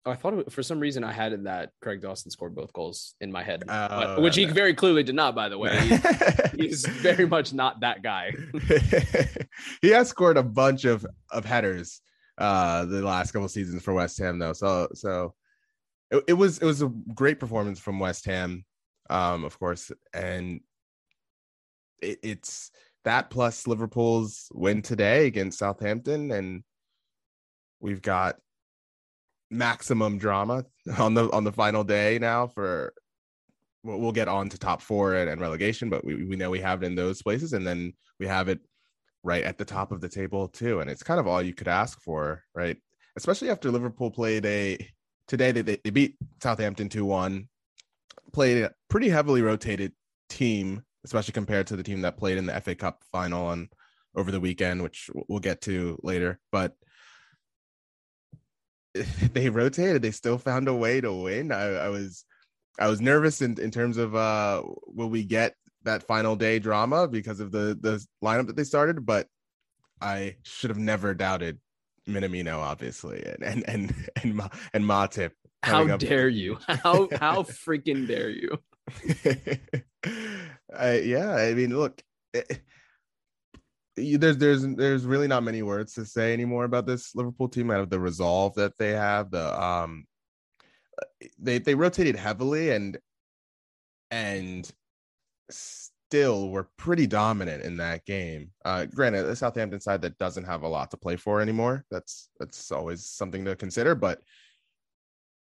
I 0.06 0.16
thought 0.16 0.34
it, 0.34 0.52
for 0.52 0.64
some 0.64 0.80
reason 0.80 1.04
I 1.04 1.12
had 1.12 1.44
that 1.44 1.72
Craig 1.82 2.02
Dawson 2.02 2.32
scored 2.32 2.56
both 2.56 2.74
goals 2.74 3.14
in 3.22 3.32
my 3.32 3.44
head, 3.44 3.64
uh, 3.68 4.18
which 4.18 4.36
he 4.36 4.46
very 4.46 4.74
clearly 4.74 5.04
did 5.04 5.16
not. 5.16 5.36
By 5.36 5.48
the 5.50 5.58
way, 5.58 5.78
he's, 5.80 6.52
he's 6.58 6.86
very 6.86 7.28
much 7.28 7.54
not 7.54 7.82
that 7.82 8.02
guy. 8.02 8.34
he 9.82 9.90
has 9.90 10.10
scored 10.10 10.38
a 10.38 10.44
bunch 10.44 10.86
of 10.86 11.06
of 11.32 11.46
headers 11.46 12.02
uh, 12.40 12.86
the 12.86 13.02
last 13.04 13.32
couple 13.32 13.48
seasons 13.48 13.84
for 13.84 13.94
West 13.94 14.18
Ham, 14.18 14.40
though. 14.40 14.54
So 14.54 14.88
so 14.96 15.36
it, 16.10 16.24
it 16.30 16.34
was 16.34 16.58
it 16.58 16.66
was 16.66 16.82
a 16.82 16.92
great 17.14 17.40
performance 17.40 17.80
from 17.80 18.00
West 18.00 18.26
Ham, 18.26 18.66
um, 19.10 19.44
of 19.44 19.60
course, 19.60 19.92
and 20.14 20.62
it, 22.02 22.20
it's 22.24 22.72
that 23.04 23.30
plus 23.30 23.68
Liverpool's 23.68 24.48
win 24.52 24.82
today 24.82 25.28
against 25.28 25.60
Southampton, 25.60 26.32
and 26.32 26.64
we've 27.80 28.02
got 28.02 28.38
maximum 29.52 30.18
drama 30.18 30.66
on 30.98 31.14
the 31.14 31.30
on 31.32 31.44
the 31.44 31.52
final 31.52 31.84
day 31.84 32.18
now 32.20 32.48
for 32.48 32.94
we'll 33.84 34.12
get 34.12 34.28
on 34.28 34.50
to 34.50 34.58
top 34.58 34.82
four 34.82 35.16
and, 35.16 35.30
and 35.30 35.42
relegation, 35.42 35.90
but 35.90 36.06
we, 36.06 36.24
we 36.26 36.36
know 36.36 36.50
we 36.50 36.60
have 36.60 36.84
it 36.84 36.86
in 36.86 36.96
those 36.96 37.22
places, 37.22 37.54
and 37.54 37.66
then 37.66 37.94
we 38.20 38.28
have 38.28 38.48
it 38.48 38.60
right 39.24 39.44
at 39.44 39.58
the 39.58 39.66
top 39.66 39.92
of 39.92 40.02
the 40.02 40.10
table 40.10 40.48
too. 40.48 40.80
And 40.80 40.90
it's 40.90 41.04
kind 41.04 41.20
of 41.20 41.28
all 41.28 41.42
you 41.42 41.54
could 41.54 41.68
ask 41.68 42.02
for, 42.02 42.44
right? 42.54 42.78
Especially 43.16 43.50
after 43.50 43.72
Liverpool 43.72 44.12
played 44.12 44.46
a 44.46 44.78
today 45.28 45.52
they, 45.52 45.78
they 45.84 45.90
beat 45.90 46.16
Southampton 46.42 46.90
2-1, 46.90 47.48
played 48.34 48.64
a 48.64 48.72
pretty 48.90 49.10
heavily 49.10 49.42
rotated 49.42 49.94
team, 50.30 50.84
especially 51.04 51.34
compared 51.34 51.68
to 51.68 51.76
the 51.76 51.84
team 51.84 52.02
that 52.02 52.18
played 52.18 52.38
in 52.38 52.46
the 52.46 52.62
FA 52.62 52.76
Cup 52.76 53.04
final 53.12 53.46
on 53.46 53.70
over 54.16 54.32
the 54.32 54.40
weekend, 54.40 54.84
which 54.84 55.10
we'll 55.28 55.40
get 55.40 55.62
to 55.62 55.98
later. 56.04 56.40
But 56.52 56.76
they 59.34 59.50
rotated, 59.50 60.02
they 60.02 60.12
still 60.12 60.38
found 60.38 60.68
a 60.68 60.74
way 60.74 61.02
to 61.02 61.14
win. 61.14 61.52
I, 61.52 61.64
I 61.64 61.90
was 61.90 62.26
I 62.80 62.88
was 62.88 63.02
nervous 63.02 63.42
in, 63.42 63.60
in 63.60 63.72
terms 63.72 63.98
of 63.98 64.16
uh 64.16 64.64
will 64.86 65.10
we 65.10 65.24
get 65.24 65.56
that 65.84 66.04
final 66.04 66.36
day 66.36 66.60
drama 66.60 67.08
because 67.08 67.40
of 67.40 67.52
the 67.52 67.78
the 67.80 68.06
lineup 68.24 68.48
that 68.48 68.56
they 68.56 68.64
started, 68.64 69.06
but 69.06 69.28
I 70.02 70.38
should 70.44 70.70
have 70.70 70.80
never 70.80 71.14
doubted 71.14 71.60
Minamino, 72.08 72.58
obviously, 72.58 73.24
and 73.24 73.44
and 73.44 73.70
and 73.70 74.10
and, 74.24 74.42
and 74.74 74.86
Matip. 74.86 75.32
How 75.64 75.98
dare 75.98 76.28
you? 76.28 76.58
How 76.68 77.08
how 77.20 77.44
freaking 77.44 78.08
dare 78.08 78.30
you? 78.30 78.58
uh, 80.76 80.98
yeah, 81.04 81.36
I 81.36 81.54
mean, 81.54 81.78
look, 81.78 82.02
it, 82.34 82.48
eh, 82.50 82.56
there's 84.18 84.38
there's 84.38 84.68
there's 84.76 85.06
really 85.06 85.28
not 85.28 85.44
many 85.44 85.62
words 85.62 85.94
to 85.94 86.06
say 86.06 86.34
anymore 86.34 86.66
about 86.66 86.86
this 86.86 87.16
Liverpool 87.16 87.50
team 87.50 87.72
out 87.72 87.82
of 87.82 87.90
the 87.90 88.00
resolve 88.00 88.54
that 88.56 88.78
they 88.78 88.92
have, 88.92 89.32
the 89.32 89.62
um 89.62 90.06
they 91.40 91.60
they 91.60 91.76
rotated 91.76 92.16
heavily 92.16 92.72
and 92.72 92.98
and 94.12 94.72
still 95.50 96.50
were 96.50 96.70
pretty 96.78 97.08
dominant 97.08 97.64
in 97.64 97.78
that 97.78 98.06
game. 98.06 98.52
Uh, 98.66 98.86
granted, 98.86 99.24
the 99.24 99.36
Southampton 99.36 99.80
side 99.80 100.02
that 100.02 100.18
doesn't 100.18 100.44
have 100.44 100.64
a 100.64 100.68
lot 100.68 100.92
to 100.92 100.98
play 100.98 101.16
for 101.16 101.42
anymore. 101.42 101.86
That's 101.90 102.30
that's 102.40 102.72
always 102.72 103.06
something 103.06 103.46
to 103.46 103.56
consider. 103.56 103.96
But 103.96 104.20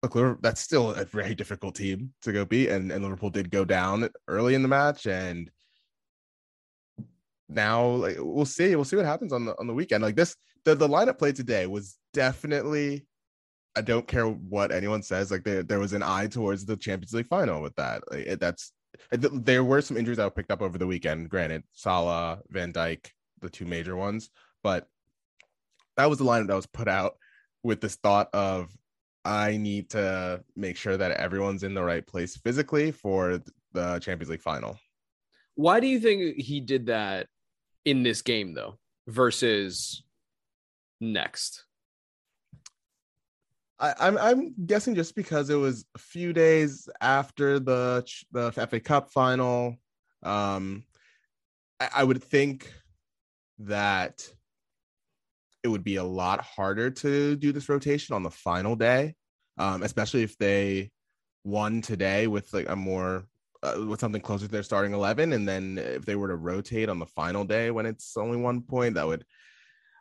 look, 0.03 0.41
that's 0.41 0.61
still 0.61 0.93
a 0.93 1.05
very 1.05 1.35
difficult 1.43 1.75
team 1.75 2.13
to 2.23 2.33
go 2.33 2.45
beat, 2.45 2.71
and, 2.71 2.91
and 2.91 3.03
Liverpool 3.03 3.31
did 3.31 3.51
go 3.51 3.65
down 3.65 4.09
early 4.29 4.55
in 4.55 4.63
the 4.63 4.69
match, 4.69 5.07
and 5.07 5.51
now 7.49 7.87
like 7.87 8.17
we'll 8.19 8.45
see, 8.45 8.75
we'll 8.75 8.85
see 8.85 8.97
what 8.97 9.07
happens 9.07 9.33
on 9.33 9.45
the 9.45 9.59
on 9.59 9.67
the 9.67 9.75
weekend. 9.75 10.03
Like 10.03 10.17
this, 10.17 10.37
the 10.65 10.75
the 10.75 10.89
lineup 10.89 11.19
played 11.19 11.37
today 11.37 11.67
was 11.67 11.97
definitely 12.13 13.07
I 13.77 13.83
don't 13.83 14.09
care 14.09 14.27
what 14.27 14.73
anyone 14.73 15.03
says. 15.03 15.31
Like 15.31 15.45
there, 15.45 15.63
there 15.63 15.79
was 15.79 15.93
an 15.93 16.03
eye 16.03 16.29
towards 16.29 16.65
the 16.65 16.77
Champions 16.77 17.13
League 17.13 17.29
final 17.29 17.61
with 17.61 17.77
that. 17.77 18.03
Like, 18.11 18.39
that's 18.39 18.73
there 19.11 19.63
were 19.63 19.83
some 19.83 19.99
injuries 19.99 20.17
that 20.17 20.35
picked 20.35 20.51
up 20.51 20.63
over 20.63 20.79
the 20.79 20.87
weekend. 20.87 21.29
Granted, 21.29 21.63
Salah, 21.73 22.41
Van 22.49 22.73
Dijk, 22.73 23.11
the 23.43 23.51
two 23.51 23.67
major 23.67 23.95
ones, 23.95 24.31
but 24.63 24.89
that 25.99 26.09
was 26.09 26.19
the 26.19 26.25
lineup 26.25 26.47
that 26.49 26.57
was 26.57 26.67
put 26.67 26.89
out 26.89 27.17
with 27.63 27.81
this 27.81 27.97
thought 27.97 28.29
of 28.33 28.71
I 29.25 29.57
need 29.57 29.91
to 29.91 30.43
make 30.55 30.77
sure 30.77 30.97
that 30.97 31.13
everyone's 31.13 31.65
in 31.65 31.75
the 31.75 31.83
right 31.83 32.07
place 32.07 32.37
physically 32.37 32.93
for 32.93 33.43
the 33.73 33.99
Champions 33.99 34.31
League 34.31 34.41
final. 34.41 34.79
Why 35.57 35.81
do 35.81 35.87
you 35.87 36.01
think 36.01 36.37
he 36.37 36.61
did 36.61 36.87
that 36.87 37.27
in 37.87 38.03
this 38.03 38.21
game 38.21 38.53
though 38.53 38.79
versus 39.09 40.03
next? 41.01 41.65
I, 43.79 43.91
am 43.91 43.97
I'm, 44.01 44.19
I'm 44.19 44.55
guessing 44.67 44.95
just 44.95 45.15
because 45.15 45.49
it 45.49 45.57
was 45.57 45.87
a 45.95 45.99
few 45.99 46.33
days 46.33 46.89
after 47.01 47.59
the 47.59 48.05
the 48.33 48.53
FA 48.53 48.81
Cup 48.81 49.11
final. 49.11 49.77
Um, 50.23 50.85
I, 51.81 51.89
I 51.97 52.05
would 52.05 52.23
think 52.23 52.73
that 53.61 54.27
it 55.63 55.69
would 55.69 55.85
be 55.85 55.97
a 55.97 56.05
lot 56.05 56.43
harder 56.43 56.91
to 56.91 57.37
do 57.37 57.53
this 57.53 57.69
rotation 57.69 58.15
on 58.15 58.23
the 58.23 58.31
final 58.31 58.77
day, 58.77 59.15
um, 59.59 59.83
especially 59.83 60.23
if 60.23 60.37
they 60.39 60.91
won 61.45 61.83
today 61.83 62.27
with 62.27 62.53
like 62.53 62.69
a 62.69 62.77
more 62.77 63.27
uh, 63.63 63.85
with 63.87 64.01
something 64.01 64.21
closer 64.21 64.47
to 64.47 64.53
their 64.53 64.63
starting 64.63 64.93
11 64.93 65.33
and 65.33 65.49
then 65.49 65.79
if 65.79 66.05
they 66.05 66.17
were 66.17 66.29
to 66.29 66.37
rotate 66.37 66.89
on 66.89 66.99
the 66.99 67.07
final 67.07 67.45
day 67.45 67.71
when 67.71 67.87
it's 67.87 68.17
only 68.17 68.37
one 68.37 68.61
point 68.61 68.95
that 68.95 69.07
would 69.07 69.25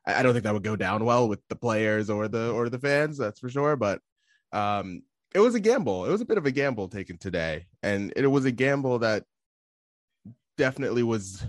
I 0.07 0.21
don't 0.21 0.33
think 0.33 0.43
that 0.43 0.53
would 0.53 0.63
go 0.63 0.75
down 0.75 1.03
well 1.03 1.27
with 1.27 1.39
the 1.49 1.55
players 1.55 2.09
or 2.09 2.27
the 2.27 2.51
or 2.51 2.69
the 2.69 2.79
fans. 2.79 3.17
That's 3.17 3.39
for 3.39 3.49
sure. 3.49 3.75
But 3.75 4.01
um, 4.51 5.01
it 5.33 5.39
was 5.39 5.55
a 5.55 5.59
gamble. 5.59 6.05
It 6.05 6.11
was 6.11 6.21
a 6.21 6.25
bit 6.25 6.37
of 6.37 6.45
a 6.45 6.51
gamble 6.51 6.87
taken 6.87 7.17
today, 7.17 7.65
and 7.81 8.13
it 8.15 8.27
was 8.27 8.45
a 8.45 8.51
gamble 8.51 8.99
that 8.99 9.23
definitely 10.57 11.03
was, 11.03 11.43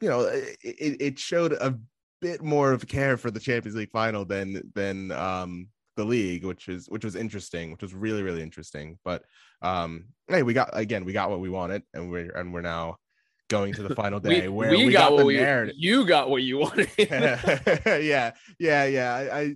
you 0.00 0.08
know, 0.08 0.20
it, 0.20 0.56
it 0.62 1.18
showed 1.18 1.52
a 1.52 1.78
bit 2.20 2.42
more 2.42 2.72
of 2.72 2.86
care 2.86 3.16
for 3.16 3.30
the 3.30 3.40
Champions 3.40 3.76
League 3.76 3.90
final 3.90 4.24
than 4.24 4.70
than 4.74 5.10
um, 5.10 5.68
the 5.98 6.04
league, 6.04 6.44
which 6.44 6.68
is 6.68 6.88
which 6.88 7.04
was 7.04 7.16
interesting, 7.16 7.72
which 7.72 7.82
was 7.82 7.92
really 7.92 8.22
really 8.22 8.40
interesting. 8.40 8.98
But 9.04 9.24
um, 9.60 10.06
hey, 10.28 10.42
we 10.42 10.54
got 10.54 10.70
again, 10.72 11.04
we 11.04 11.12
got 11.12 11.28
what 11.28 11.40
we 11.40 11.50
wanted, 11.50 11.82
and 11.92 12.10
we're 12.10 12.30
and 12.30 12.54
we're 12.54 12.62
now 12.62 12.96
going 13.48 13.74
to 13.74 13.82
the 13.82 13.94
final 14.02 14.20
day 14.20 14.42
we, 14.42 14.48
where 14.48 14.70
we, 14.70 14.86
we 14.86 14.92
got, 14.92 15.10
got, 15.10 15.12
what 15.12 15.26
we 15.26 15.36
narrative. 15.36 15.74
you 15.76 16.06
got 16.06 16.30
what 16.30 16.42
you 16.42 16.58
wanted. 16.58 16.88
yeah, 16.98 18.30
yeah, 18.58 18.84
yeah. 18.84 19.14
I, 19.14 19.40
I 19.40 19.54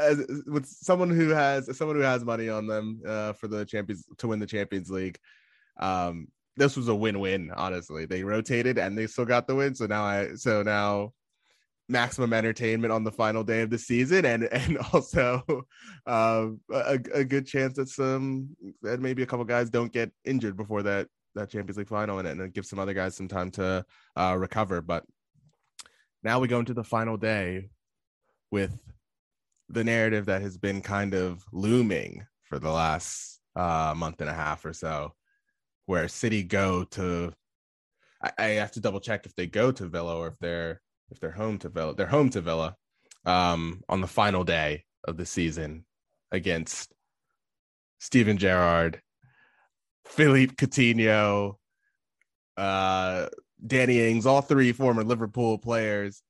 as, 0.00 0.42
with 0.46 0.66
someone 0.66 1.10
who 1.10 1.30
has 1.30 1.74
someone 1.76 1.96
who 1.96 2.02
has 2.02 2.24
money 2.24 2.48
on 2.48 2.66
them 2.66 3.00
uh, 3.06 3.32
for 3.34 3.48
the 3.48 3.64
champions 3.64 4.04
to 4.18 4.28
win 4.28 4.40
the 4.40 4.46
Champions 4.46 4.90
League. 4.90 5.18
Um, 5.78 6.28
this 6.56 6.76
was 6.76 6.88
a 6.88 6.94
win-win. 6.94 7.52
Honestly, 7.56 8.04
they 8.04 8.24
rotated 8.24 8.78
and 8.78 8.98
they 8.98 9.06
still 9.06 9.24
got 9.24 9.46
the 9.46 9.54
win. 9.54 9.76
So 9.76 9.86
now 9.86 10.02
I 10.02 10.34
so 10.34 10.62
now 10.64 11.12
maximum 11.88 12.32
entertainment 12.32 12.92
on 12.92 13.02
the 13.02 13.10
final 13.10 13.42
day 13.42 13.62
of 13.62 13.70
the 13.70 13.78
season 13.78 14.24
and 14.24 14.44
and 14.52 14.78
also 14.92 15.42
uh, 16.06 16.46
a, 16.72 16.98
a 17.14 17.24
good 17.24 17.46
chance 17.46 17.76
that 17.76 17.88
some 17.88 18.56
that 18.82 19.00
maybe 19.00 19.22
a 19.22 19.26
couple 19.26 19.44
guys 19.44 19.70
don't 19.70 19.92
get 19.92 20.10
injured 20.24 20.56
before 20.56 20.82
that 20.82 21.08
that 21.34 21.50
Champions 21.50 21.78
League 21.78 21.88
final 21.88 22.18
and, 22.18 22.28
and 22.28 22.52
give 22.52 22.66
some 22.66 22.78
other 22.78 22.94
guys 22.94 23.16
some 23.16 23.28
time 23.28 23.50
to 23.52 23.84
uh, 24.16 24.36
recover. 24.38 24.80
But 24.80 25.04
now 26.22 26.40
we 26.40 26.48
go 26.48 26.58
into 26.58 26.74
the 26.74 26.84
final 26.84 27.16
day 27.16 27.70
with 28.50 28.78
the 29.68 29.84
narrative 29.84 30.26
that 30.26 30.42
has 30.42 30.56
been 30.56 30.80
kind 30.80 31.14
of 31.14 31.44
looming 31.52 32.26
for 32.42 32.58
the 32.58 32.70
last 32.70 33.40
uh, 33.54 33.94
month 33.96 34.20
and 34.20 34.30
a 34.30 34.34
half 34.34 34.64
or 34.64 34.72
so, 34.72 35.14
where 35.86 36.08
City 36.08 36.42
go 36.42 36.84
to. 36.84 37.32
I, 38.22 38.30
I 38.38 38.46
have 38.46 38.72
to 38.72 38.80
double 38.80 39.00
check 39.00 39.26
if 39.26 39.34
they 39.36 39.46
go 39.46 39.70
to 39.70 39.86
Villa 39.86 40.16
or 40.16 40.28
if 40.28 40.38
they're 40.40 40.80
if 41.10 41.20
they're 41.20 41.30
home 41.30 41.58
to 41.58 41.68
Villa. 41.68 41.94
They're 41.94 42.06
home 42.06 42.30
to 42.30 42.40
Villa 42.40 42.76
um, 43.24 43.82
on 43.88 44.00
the 44.00 44.06
final 44.06 44.44
day 44.44 44.84
of 45.04 45.16
the 45.16 45.26
season 45.26 45.84
against 46.32 46.92
Steven 47.98 48.36
Gerrard 48.38 49.02
Philippe 50.08 50.54
Coutinho, 50.54 51.56
uh, 52.56 53.26
Danny 53.64 54.08
Ings, 54.10 54.26
all 54.26 54.40
three 54.40 54.72
former 54.72 55.04
Liverpool 55.04 55.58
players. 55.58 56.22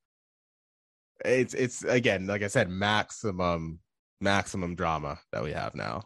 It's 1.25 1.55
it's 1.55 1.85
again, 1.85 2.27
like 2.27 2.43
I 2.43 2.49
said, 2.49 2.69
maximum 2.69 3.81
maximum 4.21 4.75
drama 4.75 5.19
that 5.33 5.43
we 5.43 5.53
have 5.53 5.75
now. 5.75 6.03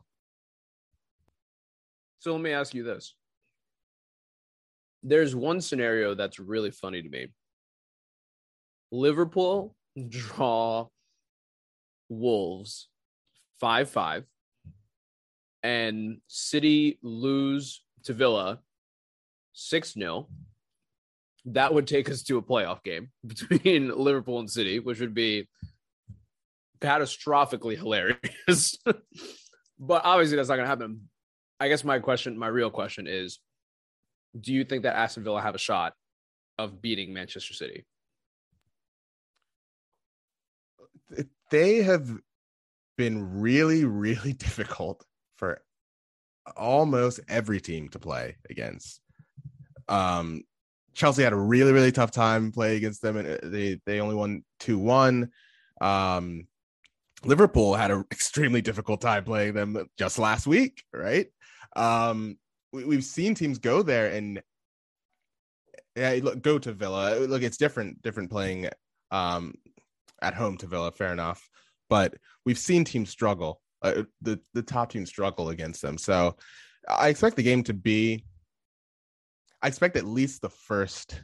So 2.20 2.32
let 2.32 2.40
me 2.40 2.52
ask 2.52 2.74
you 2.74 2.84
this. 2.84 3.14
There's 5.02 5.34
one 5.34 5.60
scenario 5.60 6.14
that's 6.14 6.38
really 6.38 6.70
funny 6.70 7.02
to 7.02 7.08
me. 7.08 7.26
Liverpool 8.92 9.74
draw 10.08 10.86
Wolves 12.10 12.88
5 13.60 13.88
5 13.88 14.24
and 15.62 16.18
City 16.28 16.98
lose 17.02 17.82
to 18.04 18.12
Villa 18.12 18.60
6 19.54 19.94
0, 19.94 20.28
that 21.46 21.72
would 21.72 21.86
take 21.86 22.10
us 22.10 22.22
to 22.24 22.36
a 22.36 22.42
playoff 22.42 22.82
game 22.82 23.10
between 23.26 23.96
Liverpool 23.96 24.40
and 24.40 24.50
City, 24.50 24.78
which 24.78 25.00
would 25.00 25.14
be 25.14 25.48
catastrophically 26.80 27.76
hilarious. 27.76 28.76
but 29.78 30.02
obviously, 30.04 30.36
that's 30.36 30.48
not 30.48 30.56
going 30.56 30.66
to 30.66 30.70
happen. 30.70 31.08
I 31.58 31.68
guess 31.68 31.84
my 31.84 31.98
question, 31.98 32.36
my 32.36 32.48
real 32.48 32.70
question 32.70 33.06
is 33.06 33.38
do 34.38 34.52
you 34.52 34.64
think 34.64 34.82
that 34.82 34.96
Aston 34.96 35.24
Villa 35.24 35.40
have 35.40 35.54
a 35.54 35.58
shot 35.58 35.94
of 36.58 36.80
beating 36.80 37.12
Manchester 37.12 37.54
City? 37.54 37.84
They 41.50 41.82
have 41.82 42.10
been 42.96 43.40
really, 43.40 43.84
really 43.84 44.32
difficult 44.32 45.04
for 45.36 45.62
almost 46.56 47.20
every 47.28 47.60
team 47.60 47.88
to 47.90 47.98
play 47.98 48.36
against. 48.50 49.00
Um, 49.88 50.42
Chelsea 50.94 51.22
had 51.22 51.32
a 51.32 51.36
really 51.36 51.72
really 51.72 51.92
tough 51.92 52.10
time 52.10 52.52
playing 52.52 52.76
against 52.76 53.02
them, 53.02 53.16
and 53.16 53.28
uh, 53.28 53.38
they 53.42 53.80
they 53.86 54.00
only 54.00 54.14
won 54.14 54.44
two 54.60 54.78
one. 54.78 55.30
Um, 55.80 56.46
Liverpool 57.24 57.74
had 57.74 57.90
an 57.90 58.04
extremely 58.10 58.60
difficult 58.60 59.00
time 59.00 59.24
playing 59.24 59.54
them 59.54 59.86
just 59.98 60.18
last 60.18 60.46
week, 60.46 60.84
right? 60.92 61.28
Um, 61.76 62.36
we, 62.72 62.94
have 62.94 63.04
seen 63.04 63.34
teams 63.34 63.58
go 63.58 63.82
there 63.82 64.08
and 64.08 64.42
yeah, 65.94 66.18
look, 66.22 66.42
go 66.42 66.58
to 66.58 66.72
Villa. 66.72 67.16
Look, 67.20 67.42
it's 67.42 67.58
different, 67.58 68.02
different 68.02 68.30
playing 68.30 68.68
um, 69.10 69.54
at 70.22 70.34
home 70.34 70.56
to 70.58 70.66
Villa. 70.66 70.90
Fair 70.92 71.12
enough, 71.12 71.48
but 71.90 72.14
we've 72.44 72.58
seen 72.58 72.84
teams 72.84 73.10
struggle. 73.10 73.60
Uh, 73.82 74.04
the 74.20 74.40
the 74.54 74.62
top 74.62 74.90
teams 74.90 75.08
struggle 75.08 75.50
against 75.50 75.82
them. 75.82 75.98
So 75.98 76.36
I 76.88 77.08
expect 77.08 77.36
the 77.36 77.42
game 77.42 77.62
to 77.64 77.74
be. 77.74 78.24
I 79.60 79.68
expect 79.68 79.96
at 79.96 80.04
least 80.04 80.42
the 80.42 80.50
first 80.50 81.20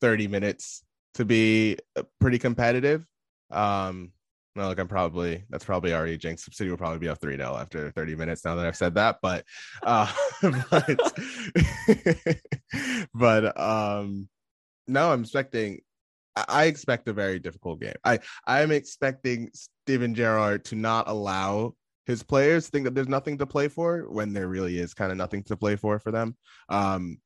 thirty 0.00 0.26
minutes 0.26 0.82
to 1.14 1.24
be 1.24 1.78
uh, 1.96 2.02
pretty 2.20 2.38
competitive. 2.38 3.06
Um, 3.50 4.12
no, 4.54 4.68
look, 4.68 4.78
I'm 4.78 4.88
probably 4.88 5.44
that's 5.48 5.64
probably 5.64 5.94
already 5.94 6.18
jinx. 6.18 6.46
City 6.52 6.68
will 6.68 6.76
probably 6.76 6.98
be 6.98 7.08
up 7.08 7.20
3 7.20 7.36
0 7.36 7.56
after 7.56 7.90
30 7.90 8.16
minutes 8.16 8.44
now 8.44 8.54
that 8.56 8.66
I've 8.66 8.76
said 8.76 8.94
that. 8.96 9.16
But 9.22 9.44
uh 9.82 10.12
but 10.70 11.12
but 13.14 13.60
um 13.60 14.28
no, 14.86 15.10
I'm 15.10 15.22
expecting 15.22 15.80
I 16.36 16.64
expect 16.64 17.08
a 17.08 17.12
very 17.12 17.38
difficult 17.38 17.80
game. 17.80 17.94
I 18.04 18.20
I'm 18.46 18.70
expecting 18.70 19.50
Steven 19.54 20.14
Gerrard 20.14 20.64
to 20.66 20.76
not 20.76 21.08
allow 21.08 21.74
his 22.06 22.22
players 22.22 22.68
think 22.68 22.84
that 22.84 22.94
there's 22.94 23.08
nothing 23.08 23.38
to 23.38 23.46
play 23.46 23.68
for 23.68 24.10
when 24.10 24.32
there 24.32 24.48
really 24.48 24.78
is 24.78 24.94
kind 24.94 25.12
of 25.12 25.18
nothing 25.18 25.42
to 25.44 25.56
play 25.56 25.76
for 25.76 25.98
for 25.98 26.10
them. 26.10 26.36
Um, 26.68 27.18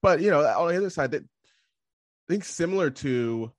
but 0.00 0.20
you 0.20 0.30
know, 0.30 0.40
on 0.40 0.68
the 0.68 0.76
other 0.76 0.90
side, 0.90 1.10
that 1.12 1.22
I 1.22 2.32
think 2.32 2.44
similar 2.44 2.90
to 2.90 3.52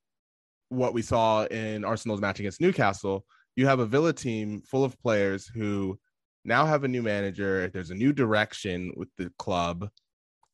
what 0.70 0.94
we 0.94 1.02
saw 1.02 1.44
in 1.44 1.84
Arsenal's 1.84 2.20
match 2.20 2.40
against 2.40 2.60
Newcastle, 2.60 3.24
you 3.56 3.66
have 3.66 3.80
a 3.80 3.86
Villa 3.86 4.12
team 4.12 4.62
full 4.62 4.84
of 4.84 5.00
players 5.00 5.46
who 5.46 5.98
now 6.44 6.64
have 6.66 6.84
a 6.84 6.88
new 6.88 7.02
manager. 7.02 7.68
There's 7.68 7.90
a 7.90 7.94
new 7.94 8.12
direction 8.12 8.92
with 8.96 9.08
the 9.18 9.30
club. 9.38 9.88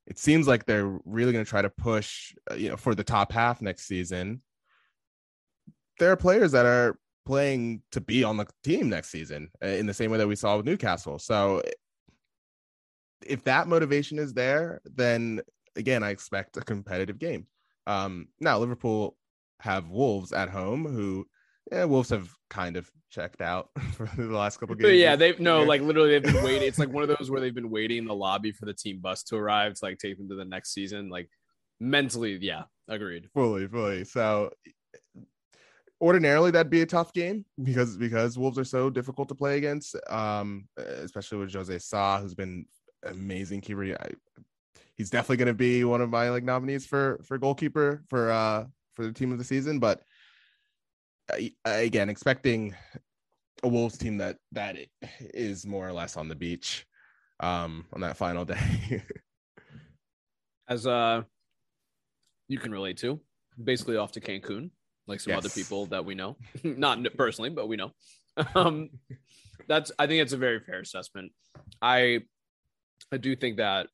It 0.06 0.18
seems 0.18 0.46
like 0.46 0.64
they're 0.64 0.98
really 1.04 1.32
going 1.32 1.44
to 1.44 1.48
try 1.48 1.62
to 1.62 1.70
push, 1.70 2.34
uh, 2.50 2.54
you 2.54 2.68
know, 2.68 2.76
for 2.76 2.94
the 2.94 3.04
top 3.04 3.32
half 3.32 3.60
next 3.60 3.86
season. 3.86 4.42
There 5.98 6.12
are 6.12 6.16
players 6.16 6.52
that 6.52 6.66
are 6.66 6.98
playing 7.24 7.82
to 7.90 8.00
be 8.00 8.22
on 8.22 8.36
the 8.36 8.46
team 8.62 8.88
next 8.88 9.10
season 9.10 9.50
uh, 9.62 9.68
in 9.68 9.86
the 9.86 9.94
same 9.94 10.10
way 10.10 10.18
that 10.18 10.28
we 10.28 10.36
saw 10.36 10.56
with 10.56 10.66
Newcastle. 10.66 11.18
So 11.18 11.62
if 13.26 13.42
that 13.44 13.66
motivation 13.66 14.18
is 14.18 14.32
there, 14.32 14.80
then 14.84 15.40
again, 15.74 16.02
I 16.02 16.10
expect 16.10 16.56
a 16.56 16.60
competitive 16.60 17.18
game. 17.18 17.46
Um, 17.86 18.28
now 18.40 18.58
Liverpool 18.58 19.16
have 19.60 19.90
Wolves 19.90 20.32
at 20.32 20.50
home, 20.50 20.84
who 20.84 21.26
yeah, 21.72 21.84
Wolves 21.84 22.10
have 22.10 22.30
kind 22.48 22.76
of 22.76 22.90
checked 23.10 23.40
out 23.40 23.70
for 23.92 24.08
the 24.16 24.24
last 24.24 24.58
couple 24.58 24.74
games. 24.74 24.88
But 24.88 24.96
yeah, 24.96 25.16
they've 25.16 25.38
no, 25.38 25.62
like 25.62 25.80
literally 25.80 26.10
they've 26.10 26.22
been 26.22 26.44
waiting. 26.44 26.68
It's 26.68 26.78
like 26.78 26.92
one 26.92 27.02
of 27.02 27.08
those 27.18 27.30
where 27.30 27.40
they've 27.40 27.54
been 27.54 27.70
waiting 27.70 27.98
in 27.98 28.04
the 28.06 28.14
lobby 28.14 28.52
for 28.52 28.66
the 28.66 28.74
team 28.74 29.00
bus 29.00 29.22
to 29.24 29.36
arrive 29.36 29.74
to 29.74 29.84
like 29.84 29.98
take 29.98 30.18
them 30.18 30.28
to 30.28 30.34
the 30.34 30.44
next 30.44 30.72
season. 30.72 31.08
Like 31.08 31.28
mentally, 31.80 32.38
yeah, 32.40 32.64
agreed. 32.88 33.28
Fully, 33.34 33.66
fully. 33.66 34.04
So 34.04 34.50
ordinarily 36.00 36.50
that'd 36.50 36.70
be 36.70 36.82
a 36.82 36.86
tough 36.86 37.12
game 37.12 37.44
because 37.62 37.96
because 37.96 38.38
Wolves 38.38 38.58
are 38.58 38.64
so 38.64 38.90
difficult 38.90 39.28
to 39.28 39.34
play 39.34 39.56
against. 39.56 39.96
Um, 40.08 40.68
especially 40.76 41.38
with 41.38 41.52
Jose 41.52 41.78
Sa, 41.78 42.20
who's 42.20 42.34
been 42.34 42.66
amazing 43.04 43.60
keeper. 43.60 43.84
I, 43.84 44.10
he's 44.94 45.10
definitely 45.10 45.38
going 45.38 45.46
to 45.48 45.54
be 45.54 45.84
one 45.84 46.00
of 46.00 46.10
my 46.10 46.30
like 46.30 46.44
nominees 46.44 46.86
for 46.86 47.20
for 47.24 47.38
goalkeeper 47.38 48.02
for 48.08 48.30
uh 48.30 48.64
for 48.94 49.04
the 49.04 49.12
team 49.12 49.32
of 49.32 49.38
the 49.38 49.44
season. 49.44 49.78
But 49.78 50.02
again, 51.64 52.08
expecting 52.08 52.74
a 53.62 53.68
Wolves 53.68 53.98
team 53.98 54.18
that 54.18 54.36
that 54.52 54.76
is 55.20 55.66
more 55.66 55.86
or 55.86 55.92
less 55.92 56.16
on 56.16 56.28
the 56.28 56.34
beach 56.34 56.86
um 57.40 57.86
on 57.92 58.00
that 58.00 58.16
final 58.16 58.44
day. 58.44 59.02
As 60.68 60.86
uh 60.86 61.22
you 62.48 62.58
can 62.58 62.72
relate 62.72 62.96
to, 62.98 63.20
basically 63.62 63.96
off 63.96 64.12
to 64.12 64.20
Cancun, 64.20 64.70
like 65.06 65.20
some 65.20 65.32
yes. 65.32 65.38
other 65.38 65.48
people 65.48 65.86
that 65.86 66.04
we 66.04 66.14
know, 66.14 66.36
not 66.62 66.98
personally, 67.16 67.50
but 67.50 67.68
we 67.68 67.76
know. 67.76 67.92
Um, 68.54 68.90
that's 69.66 69.90
I 69.98 70.06
think 70.06 70.20
it's 70.20 70.34
a 70.34 70.36
very 70.36 70.60
fair 70.60 70.80
assessment. 70.80 71.32
I 71.80 72.20
I 73.10 73.16
do 73.16 73.34
think 73.34 73.56
that 73.56 73.86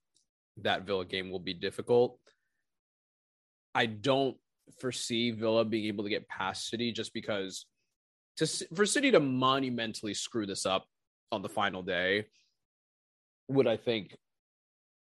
that 0.63 0.83
Villa 0.83 1.05
game 1.05 1.31
will 1.31 1.39
be 1.39 1.55
difficult. 1.55 2.19
I 3.73 3.87
don't 3.87 4.37
foresee 4.81 5.31
Villa 5.31 5.65
being 5.65 5.87
able 5.87 6.05
to 6.05 6.11
get 6.11 6.29
past 6.29 6.69
City 6.69 6.93
just 6.93 7.13
because 7.13 7.67
to 8.37 8.47
for 8.75 8.87
City 8.87 9.11
to 9.11 9.21
monumentally 9.21 10.15
screw 10.15 10.47
this 10.47 10.67
up 10.67 10.87
on 11.31 11.43
the 11.43 11.49
final 11.49 11.83
day 11.83 12.27
would 13.49 13.67
I 13.67 13.77
think 13.77 14.17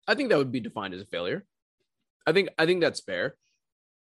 I 0.07 0.15
think 0.15 0.29
that 0.29 0.37
would 0.37 0.51
be 0.51 0.59
defined 0.59 0.93
as 0.93 1.01
a 1.01 1.05
failure. 1.05 1.45
I 2.25 2.31
think 2.31 2.49
I 2.57 2.65
think 2.65 2.81
that's 2.81 3.01
fair. 3.01 3.35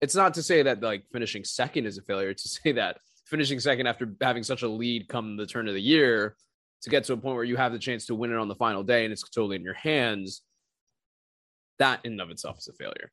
It's 0.01 0.15
not 0.15 0.35
to 0.35 0.43
say 0.43 0.63
that 0.63 0.81
like 0.81 1.05
finishing 1.11 1.43
second 1.43 1.85
is 1.85 1.97
a 1.97 2.01
failure. 2.01 2.33
To 2.33 2.47
say 2.47 2.73
that 2.73 2.97
finishing 3.25 3.59
second 3.59 3.87
after 3.87 4.13
having 4.21 4.43
such 4.43 4.61
a 4.61 4.67
lead 4.67 5.07
come 5.07 5.37
the 5.37 5.45
turn 5.45 5.67
of 5.67 5.73
the 5.73 5.81
year 5.81 6.35
to 6.83 6.89
get 6.89 7.03
to 7.05 7.13
a 7.13 7.17
point 7.17 7.35
where 7.35 7.43
you 7.43 7.57
have 7.57 7.71
the 7.71 7.79
chance 7.79 8.05
to 8.05 8.15
win 8.15 8.31
it 8.31 8.37
on 8.37 8.47
the 8.47 8.55
final 8.55 8.83
day 8.83 9.03
and 9.03 9.11
it's 9.11 9.23
totally 9.23 9.55
in 9.55 9.63
your 9.63 9.73
hands. 9.73 10.41
That 11.79 11.99
in 12.03 12.13
and 12.13 12.21
of 12.21 12.29
itself 12.29 12.59
is 12.59 12.67
a 12.67 12.73
failure. 12.73 13.11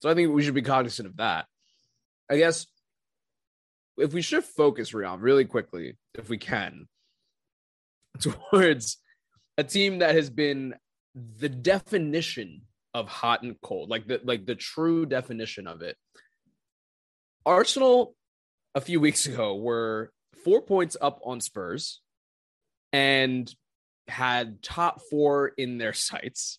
So 0.00 0.10
I 0.10 0.14
think 0.14 0.32
we 0.32 0.42
should 0.42 0.54
be 0.54 0.62
cognizant 0.62 1.08
of 1.08 1.16
that. 1.16 1.46
I 2.30 2.38
guess 2.38 2.66
if 3.96 4.12
we 4.12 4.22
shift 4.22 4.48
focus, 4.48 4.92
Rian, 4.92 5.20
really 5.20 5.44
quickly, 5.44 5.96
if 6.14 6.28
we 6.28 6.38
can, 6.38 6.88
towards 8.20 8.98
a 9.58 9.64
team 9.64 9.98
that 9.98 10.14
has 10.14 10.30
been 10.30 10.74
the 11.14 11.48
definition 11.48 12.62
of 12.92 13.08
hot 13.08 13.42
and 13.42 13.60
cold, 13.60 13.90
like 13.90 14.06
the 14.06 14.20
like 14.24 14.46
the 14.46 14.54
true 14.54 15.06
definition 15.06 15.66
of 15.66 15.82
it. 15.82 15.96
Arsenal 17.46 18.14
a 18.74 18.80
few 18.80 19.00
weeks 19.00 19.26
ago 19.30 19.56
were 19.56 20.12
four 20.44 20.62
points 20.62 20.96
up 21.00 21.20
on 21.24 21.40
Spurs 21.40 22.00
and 22.92 23.52
had 24.08 24.62
top 24.62 25.00
four 25.10 25.48
in 25.48 25.78
their 25.78 25.92
sights. 25.92 26.58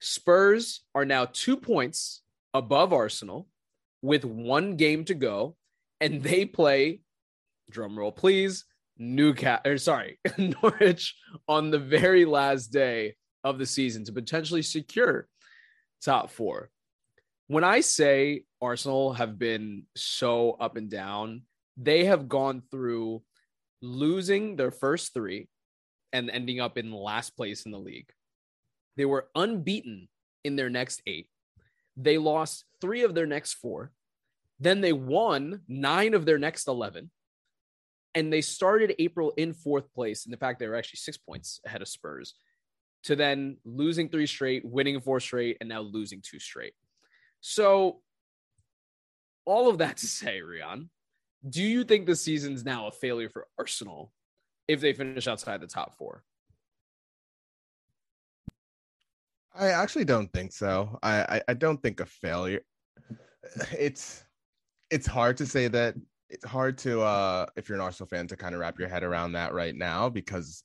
Spurs 0.00 0.82
are 0.94 1.04
now 1.04 1.24
two 1.24 1.56
points 1.56 2.22
above 2.54 2.92
Arsenal 2.92 3.48
with 4.02 4.24
one 4.24 4.76
game 4.76 5.04
to 5.06 5.14
go, 5.14 5.56
and 6.00 6.22
they 6.22 6.44
play, 6.44 7.00
drum 7.70 7.98
roll 7.98 8.12
please, 8.12 8.64
Newcastle, 8.98 9.72
or 9.72 9.78
sorry, 9.78 10.18
Norwich 10.38 11.14
on 11.46 11.70
the 11.70 11.78
very 11.78 12.24
last 12.24 12.68
day 12.68 13.14
of 13.44 13.58
the 13.58 13.66
season 13.66 14.04
to 14.04 14.12
potentially 14.12 14.62
secure 14.62 15.28
top 16.02 16.30
four. 16.30 16.70
When 17.46 17.64
I 17.64 17.80
say 17.80 18.44
Arsenal 18.60 19.14
have 19.14 19.38
been 19.38 19.84
so 19.96 20.52
up 20.52 20.76
and 20.76 20.90
down, 20.90 21.42
they 21.76 22.04
have 22.04 22.28
gone 22.28 22.62
through 22.70 23.22
losing 23.80 24.56
their 24.56 24.70
first 24.70 25.14
three 25.14 25.48
and 26.12 26.30
ending 26.30 26.60
up 26.60 26.76
in 26.76 26.92
last 26.92 27.36
place 27.36 27.64
in 27.64 27.72
the 27.72 27.78
league. 27.78 28.10
They 28.96 29.04
were 29.04 29.28
unbeaten 29.34 30.08
in 30.44 30.56
their 30.56 30.70
next 30.70 31.02
eight. 31.06 31.28
They 31.96 32.18
lost 32.18 32.64
three 32.80 33.02
of 33.02 33.14
their 33.14 33.26
next 33.26 33.54
four. 33.54 33.92
Then 34.60 34.80
they 34.80 34.92
won 34.92 35.62
nine 35.68 36.14
of 36.14 36.24
their 36.24 36.38
next 36.38 36.68
11. 36.68 37.10
And 38.14 38.32
they 38.32 38.40
started 38.40 38.94
April 38.98 39.32
in 39.36 39.52
fourth 39.52 39.92
place. 39.94 40.24
And 40.24 40.32
the 40.32 40.38
fact 40.38 40.58
they 40.58 40.66
were 40.66 40.74
actually 40.74 40.98
six 40.98 41.16
points 41.16 41.60
ahead 41.64 41.82
of 41.82 41.88
Spurs 41.88 42.34
to 43.04 43.16
then 43.16 43.58
losing 43.64 44.08
three 44.08 44.26
straight, 44.26 44.64
winning 44.64 45.00
four 45.00 45.20
straight, 45.20 45.56
and 45.60 45.68
now 45.68 45.80
losing 45.80 46.20
two 46.22 46.38
straight. 46.38 46.74
So, 47.40 48.00
all 49.44 49.68
of 49.68 49.78
that 49.78 49.96
to 49.98 50.06
say, 50.06 50.40
Rian, 50.40 50.88
do 51.48 51.62
you 51.62 51.84
think 51.84 52.06
the 52.06 52.16
season's 52.16 52.64
now 52.64 52.88
a 52.88 52.92
failure 52.92 53.28
for 53.28 53.46
Arsenal 53.58 54.12
if 54.66 54.80
they 54.80 54.92
finish 54.92 55.28
outside 55.28 55.60
the 55.60 55.66
top 55.66 55.96
four? 55.96 56.24
I 59.54 59.68
actually 59.68 60.04
don't 60.04 60.32
think 60.32 60.52
so. 60.52 60.98
I, 61.02 61.20
I, 61.20 61.42
I 61.48 61.54
don't 61.54 61.82
think 61.82 62.00
a 62.00 62.06
failure. 62.06 62.60
It's 63.78 64.24
it's 64.90 65.06
hard 65.06 65.36
to 65.38 65.46
say 65.46 65.68
that. 65.68 65.94
It's 66.30 66.44
hard 66.44 66.76
to 66.78 67.00
uh 67.00 67.46
if 67.56 67.68
you're 67.68 67.76
an 67.76 67.82
Arsenal 67.82 68.08
fan 68.08 68.26
to 68.28 68.36
kind 68.36 68.54
of 68.54 68.60
wrap 68.60 68.78
your 68.78 68.88
head 68.88 69.02
around 69.02 69.32
that 69.32 69.54
right 69.54 69.74
now 69.74 70.10
because 70.10 70.62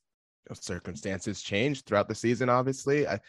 circumstances 0.53 1.41
change 1.41 1.83
throughout 1.83 2.07
the 2.09 2.15
season. 2.15 2.49
Obviously, 2.49 3.07
I, 3.07 3.19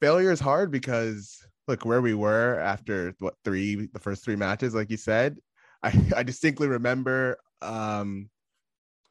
failure 0.00 0.32
is 0.32 0.40
hard 0.40 0.70
because 0.70 1.46
look 1.68 1.84
where 1.84 2.00
we 2.00 2.14
were 2.14 2.58
after 2.60 3.14
what 3.18 3.34
three 3.44 3.88
the 3.92 3.98
first 3.98 4.24
three 4.24 4.36
matches, 4.36 4.74
like 4.74 4.90
you 4.90 4.96
said. 4.96 5.38
I 5.82 5.92
I 6.16 6.22
distinctly 6.22 6.68
remember 6.68 7.36
um 7.62 8.30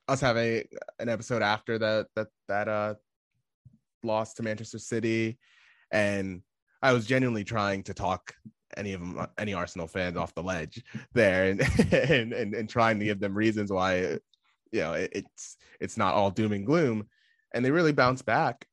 us 0.08 0.22
having 0.22 0.64
an 1.00 1.10
episode 1.10 1.42
after 1.42 1.78
that 1.80 2.08
that 2.16 2.28
that 2.48 2.68
uh 2.68 2.96
lost 4.04 4.38
to 4.38 4.44
Manchester 4.44 4.80
City, 4.80 5.38
and 5.92 6.42
I 6.84 6.94
was 6.94 7.08
genuinely 7.08 7.44
trying 7.44 7.82
to 7.84 7.94
talk 7.94 8.36
any 8.76 8.94
of 8.94 9.00
them 9.00 9.26
any 9.38 9.54
Arsenal 9.54 9.88
fans 9.88 10.18
off 10.18 10.36
the 10.36 10.44
ledge 10.44 10.84
there 11.14 11.46
and 11.46 11.62
and 11.92 12.34
and, 12.34 12.54
and 12.54 12.70
trying 12.70 13.00
to 13.00 13.06
give 13.06 13.20
them 13.20 13.34
reasons 13.34 13.72
why 13.72 14.20
you 14.72 14.82
know 14.82 14.94
it, 14.94 15.12
it's 15.14 15.58
it's 15.80 15.98
not 15.98 16.14
all 16.14 16.30
doom 16.30 16.52
and 16.52 16.66
gloom. 16.66 17.08
And 17.54 17.64
they 17.64 17.72
really 17.72 17.94
bounce 17.94 18.22
back. 18.22 18.66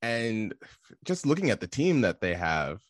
And 0.00 0.54
just 1.04 1.26
looking 1.26 1.50
at 1.50 1.60
the 1.60 1.66
team 1.66 2.02
that 2.02 2.20
they 2.20 2.34
have 2.34 2.80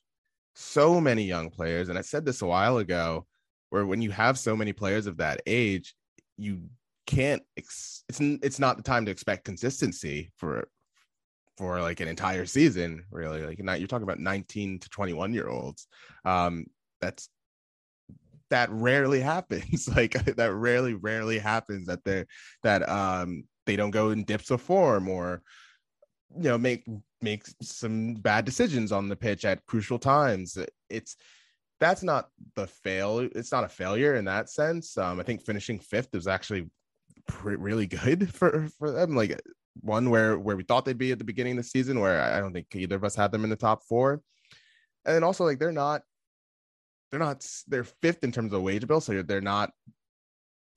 so 0.55 1.01
many 1.01 1.25
young 1.25 1.51
players. 1.51 1.89
And 1.89 1.99
i 1.99 2.03
said 2.03 2.25
this 2.25 2.43
a 2.43 2.47
while 2.47 2.79
ago 2.79 3.27
where 3.71 3.87
when 3.87 4.03
you 4.03 4.11
have 4.11 4.39
so 4.39 4.57
many 4.57 4.73
players 4.73 5.07
of 5.07 5.19
that 5.19 5.43
age 5.47 5.95
you 6.37 6.63
can't 7.07 7.43
ex- 7.57 8.05
it's 8.09 8.21
it's 8.21 8.59
not 8.59 8.77
the 8.77 8.83
time 8.83 9.05
to 9.07 9.11
expect 9.11 9.45
consistency 9.45 10.31
for 10.37 10.69
for 11.59 11.81
like 11.83 11.99
an 11.99 12.09
entire 12.09 12.47
season 12.47 13.03
really 13.11 13.43
like 13.43 13.59
you're 13.59 13.89
talking 13.89 14.05
about 14.05 14.21
19 14.21 14.79
to 14.79 14.89
21 14.89 15.35
year 15.35 15.49
olds. 15.49 15.89
Um 16.25 16.67
that's 17.01 17.29
that 18.51 18.71
rarely 18.71 19.21
happens 19.35 19.89
like 19.95 20.13
that 20.37 20.55
rarely 20.55 20.95
rarely 20.95 21.39
happens 21.39 21.89
that 21.89 22.05
they 22.05 22.25
that 22.63 22.89
um 22.89 23.45
they 23.67 23.77
don't 23.77 23.91
go 23.91 24.11
in 24.11 24.25
dips 24.25 24.51
of 24.51 24.63
form 24.63 25.09
or 25.09 25.43
you 26.37 26.45
know 26.45 26.57
make 26.57 26.87
make 27.21 27.43
some 27.61 28.15
bad 28.15 28.45
decisions 28.45 28.93
on 28.93 29.09
the 29.09 29.17
pitch 29.17 29.45
at 29.45 29.67
crucial 29.67 29.99
times. 29.99 30.57
It's 30.89 31.17
that's 31.81 32.05
not 32.05 32.29
the 32.55 32.69
fail 32.69 33.19
it's 33.19 33.51
not 33.51 33.65
a 33.65 33.69
failure 33.69 34.15
in 34.15 34.25
that 34.27 34.49
sense. 34.49 34.97
Um 34.97 35.19
i 35.19 35.25
think 35.25 35.45
finishing 35.45 35.81
fifth 35.81 36.15
is 36.15 36.29
actually 36.29 36.71
really 37.43 37.87
good 37.87 38.33
for 38.35 38.69
for 38.79 38.91
them 38.91 39.15
like 39.17 39.41
one 39.81 40.11
where 40.11 40.39
where 40.39 40.57
we 40.57 40.63
thought 40.63 40.85
they'd 40.85 40.99
be 40.99 41.13
at 41.13 41.19
the 41.19 41.25
beginning 41.25 41.53
of 41.59 41.65
the 41.65 41.69
season 41.69 42.01
where 42.01 42.21
i 42.21 42.41
don't 42.41 42.53
think 42.53 42.67
either 42.75 42.97
of 42.97 43.05
us 43.05 43.15
had 43.15 43.33
them 43.33 43.45
in 43.45 43.51
the 43.51 43.57
top 43.57 43.83
four. 43.85 44.21
And 45.05 45.15
then 45.15 45.25
also 45.25 45.45
like 45.45 45.59
they're 45.59 45.73
not 45.73 46.03
they're 47.11 47.21
not 47.21 47.47
they're 47.67 47.85
fifth 47.85 48.25
in 48.25 48.33
terms 48.33 48.53
of 48.53 48.63
wage 48.63 48.87
bill 48.87 49.01
so 49.01 49.23
they're 49.23 49.41
not 49.41 49.71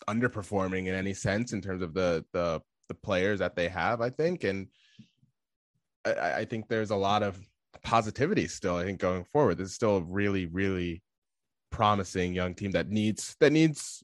underperforming 0.07 0.87
in 0.87 0.95
any 0.95 1.13
sense 1.13 1.53
in 1.53 1.61
terms 1.61 1.81
of 1.81 1.93
the 1.93 2.25
the 2.33 2.61
the 2.87 2.95
players 2.95 3.39
that 3.39 3.55
they 3.55 3.67
have 3.67 4.01
i 4.01 4.09
think. 4.09 4.43
And 4.43 4.67
i, 6.05 6.33
I 6.33 6.45
think 6.45 6.67
there's 6.67 6.91
a 6.91 6.95
lot 6.95 7.23
of 7.23 7.39
positivity 7.83 8.47
still 8.47 8.75
i 8.75 8.83
think 8.83 8.99
going 8.99 9.23
forward. 9.25 9.57
This 9.57 9.69
is 9.69 9.75
still 9.75 9.97
a 9.97 10.03
really 10.03 10.45
really 10.45 11.03
promising 11.71 12.33
young 12.33 12.53
team 12.53 12.71
that 12.71 12.89
needs 12.89 13.35
that 13.39 13.51
needs 13.51 14.03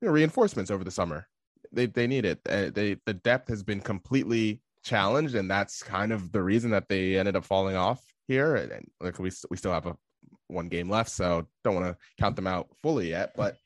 you 0.00 0.08
know, 0.08 0.12
reinforcements 0.12 0.70
over 0.70 0.84
the 0.84 0.90
summer 0.90 1.26
they 1.72 1.86
they 1.86 2.06
need 2.06 2.24
it 2.24 2.40
uh, 2.48 2.70
they 2.74 2.96
the 3.06 3.14
depth 3.14 3.48
has 3.48 3.62
been 3.62 3.80
completely 3.80 4.60
challenged 4.82 5.34
and 5.34 5.50
that's 5.50 5.82
kind 5.82 6.12
of 6.12 6.30
the 6.32 6.42
reason 6.42 6.70
that 6.70 6.88
they 6.88 7.16
ended 7.16 7.36
up 7.36 7.44
falling 7.44 7.76
off 7.76 8.02
here 8.26 8.56
and, 8.56 8.72
and 8.72 8.86
like 9.00 9.18
we, 9.18 9.30
we 9.50 9.56
still 9.56 9.72
have 9.72 9.86
a 9.86 9.96
one 10.48 10.68
game 10.68 10.88
left, 10.88 11.10
so 11.10 11.46
don't 11.62 11.74
want 11.74 11.86
to 11.86 11.96
count 12.18 12.36
them 12.36 12.46
out 12.46 12.68
fully 12.82 13.10
yet. 13.10 13.32
But 13.36 13.56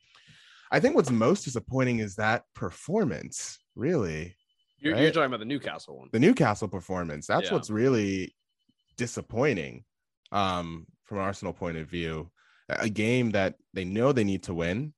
I 0.71 0.79
think 0.79 0.95
what's 0.95 1.11
most 1.11 1.43
disappointing 1.43 1.99
is 1.99 2.15
that 2.15 2.43
performance, 2.55 3.59
really. 3.75 4.35
You're, 4.79 4.93
right? 4.93 5.03
you're 5.03 5.11
talking 5.11 5.27
about 5.27 5.39
the 5.39 5.45
Newcastle 5.45 5.97
one. 5.97 6.09
The 6.11 6.19
Newcastle 6.19 6.67
performance. 6.67 7.27
That's 7.27 7.47
yeah. 7.47 7.53
what's 7.53 7.69
really 7.69 8.35
disappointing 8.97 9.83
um, 10.31 10.87
from 11.03 11.17
an 11.17 11.23
Arsenal 11.23 11.53
point 11.53 11.77
of 11.77 11.87
view. 11.87 12.29
A 12.69 12.89
game 12.89 13.31
that 13.31 13.55
they 13.73 13.83
know 13.83 14.11
they 14.11 14.23
need 14.23 14.43
to 14.43 14.53
win. 14.53 14.93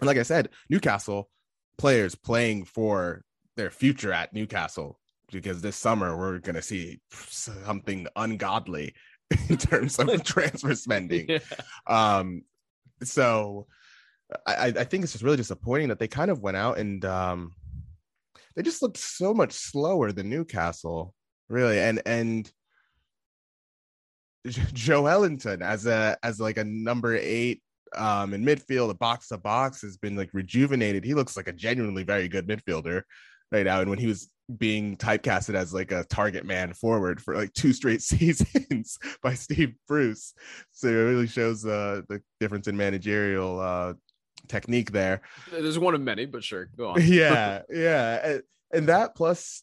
And 0.00 0.06
like 0.06 0.18
I 0.18 0.24
said, 0.24 0.48
Newcastle 0.68 1.30
players 1.78 2.14
playing 2.14 2.64
for 2.64 3.22
their 3.56 3.70
future 3.70 4.12
at 4.12 4.32
Newcastle 4.32 4.98
because 5.32 5.60
this 5.60 5.76
summer 5.76 6.16
we're 6.16 6.38
going 6.38 6.54
to 6.54 6.62
see 6.62 7.00
something 7.10 8.06
ungodly 8.16 8.94
in 9.48 9.56
terms 9.56 9.98
of 9.98 10.22
transfer 10.24 10.74
spending. 10.74 11.26
Yeah. 11.28 11.38
Um, 11.86 12.42
so 13.02 13.66
I, 14.46 14.72
I 14.76 14.84
think 14.84 15.04
it's 15.04 15.12
just 15.12 15.24
really 15.24 15.36
disappointing 15.36 15.88
that 15.88 15.98
they 15.98 16.08
kind 16.08 16.30
of 16.30 16.42
went 16.42 16.56
out 16.56 16.78
and 16.78 17.04
um, 17.04 17.52
they 18.54 18.62
just 18.62 18.82
looked 18.82 18.96
so 18.96 19.34
much 19.34 19.52
slower 19.52 20.12
than 20.12 20.30
Newcastle, 20.30 21.14
really. 21.48 21.78
And 21.78 22.02
and 22.06 22.50
Joelinton 24.46 25.62
as 25.62 25.86
a 25.86 26.16
as 26.22 26.40
like 26.40 26.56
a 26.56 26.64
number 26.64 27.14
eight 27.14 27.62
um 27.96 28.34
in 28.34 28.44
midfield, 28.44 28.90
a 28.90 28.94
box 28.94 29.28
to 29.28 29.38
box 29.38 29.82
has 29.82 29.96
been 29.96 30.16
like 30.16 30.30
rejuvenated. 30.32 31.04
He 31.04 31.14
looks 31.14 31.36
like 31.36 31.48
a 31.48 31.52
genuinely 31.52 32.02
very 32.02 32.28
good 32.28 32.46
midfielder 32.46 33.02
right 33.52 33.64
now. 33.64 33.80
And 33.80 33.90
when 33.90 33.98
he 33.98 34.06
was 34.06 34.30
being 34.58 34.96
typecasted 34.96 35.54
as 35.54 35.74
like 35.74 35.90
a 35.90 36.04
target 36.04 36.44
man 36.44 36.72
forward 36.72 37.20
for 37.20 37.34
like 37.34 37.52
two 37.52 37.72
straight 37.72 38.02
seasons 38.02 38.98
by 39.22 39.34
Steve 39.34 39.74
Bruce. 39.88 40.34
So 40.72 40.88
it 40.88 40.92
really 40.92 41.26
shows 41.26 41.64
uh, 41.64 42.02
the 42.08 42.22
difference 42.40 42.68
in 42.68 42.76
managerial 42.76 43.60
uh, 43.60 43.94
technique 44.48 44.92
there. 44.92 45.22
There's 45.50 45.78
one 45.78 45.94
of 45.94 46.00
many, 46.00 46.26
but 46.26 46.44
sure, 46.44 46.68
go 46.76 46.90
on. 46.90 47.00
yeah, 47.02 47.62
yeah, 47.70 48.26
and, 48.26 48.42
and, 48.72 48.88
that 48.88 49.16
plus, 49.16 49.62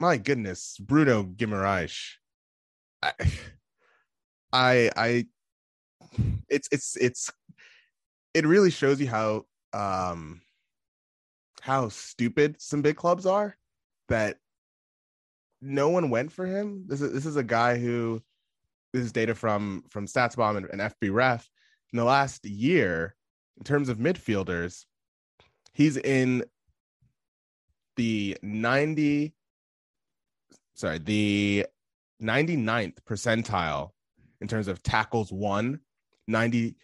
my 0.00 0.16
goodness, 0.16 0.76
Bruno 0.80 1.24
Guimaraes. 1.24 1.96
I, 3.02 3.12
I, 4.52 4.90
I, 4.96 5.26
it's 6.48 6.68
it's 6.70 6.96
it's 6.96 7.30
it 8.34 8.46
really 8.46 8.70
shows 8.70 9.00
you 9.00 9.08
how 9.08 9.46
um 9.72 10.40
how 11.60 11.88
stupid 11.88 12.60
some 12.60 12.82
big 12.82 12.96
clubs 12.96 13.24
are 13.24 13.56
that 14.08 14.36
no 15.62 15.88
one 15.88 16.10
went 16.10 16.30
for 16.30 16.44
him. 16.44 16.84
This 16.86 17.00
is 17.00 17.12
this 17.12 17.24
is 17.24 17.36
a 17.36 17.42
guy 17.42 17.78
who 17.78 18.20
this 18.92 19.04
is 19.04 19.12
data 19.12 19.34
from 19.34 19.84
from 19.88 20.06
StatsBomb 20.06 20.58
and, 20.58 20.66
and 20.66 20.92
FBref. 20.92 21.46
In 21.92 21.96
the 21.96 22.04
last 22.04 22.44
year, 22.44 23.14
in 23.56 23.64
terms 23.64 23.88
of 23.88 23.98
midfielders, 23.98 24.84
he's 25.72 25.96
in 25.96 26.44
the 27.96 28.36
90 28.42 29.32
sorry, 30.74 30.98
the 30.98 31.66
99th 32.20 32.96
percentile 33.08 33.90
in 34.40 34.48
terms 34.48 34.66
of 34.68 34.82
tackles 34.82 35.32
won, 35.32 35.80
90 36.26 36.76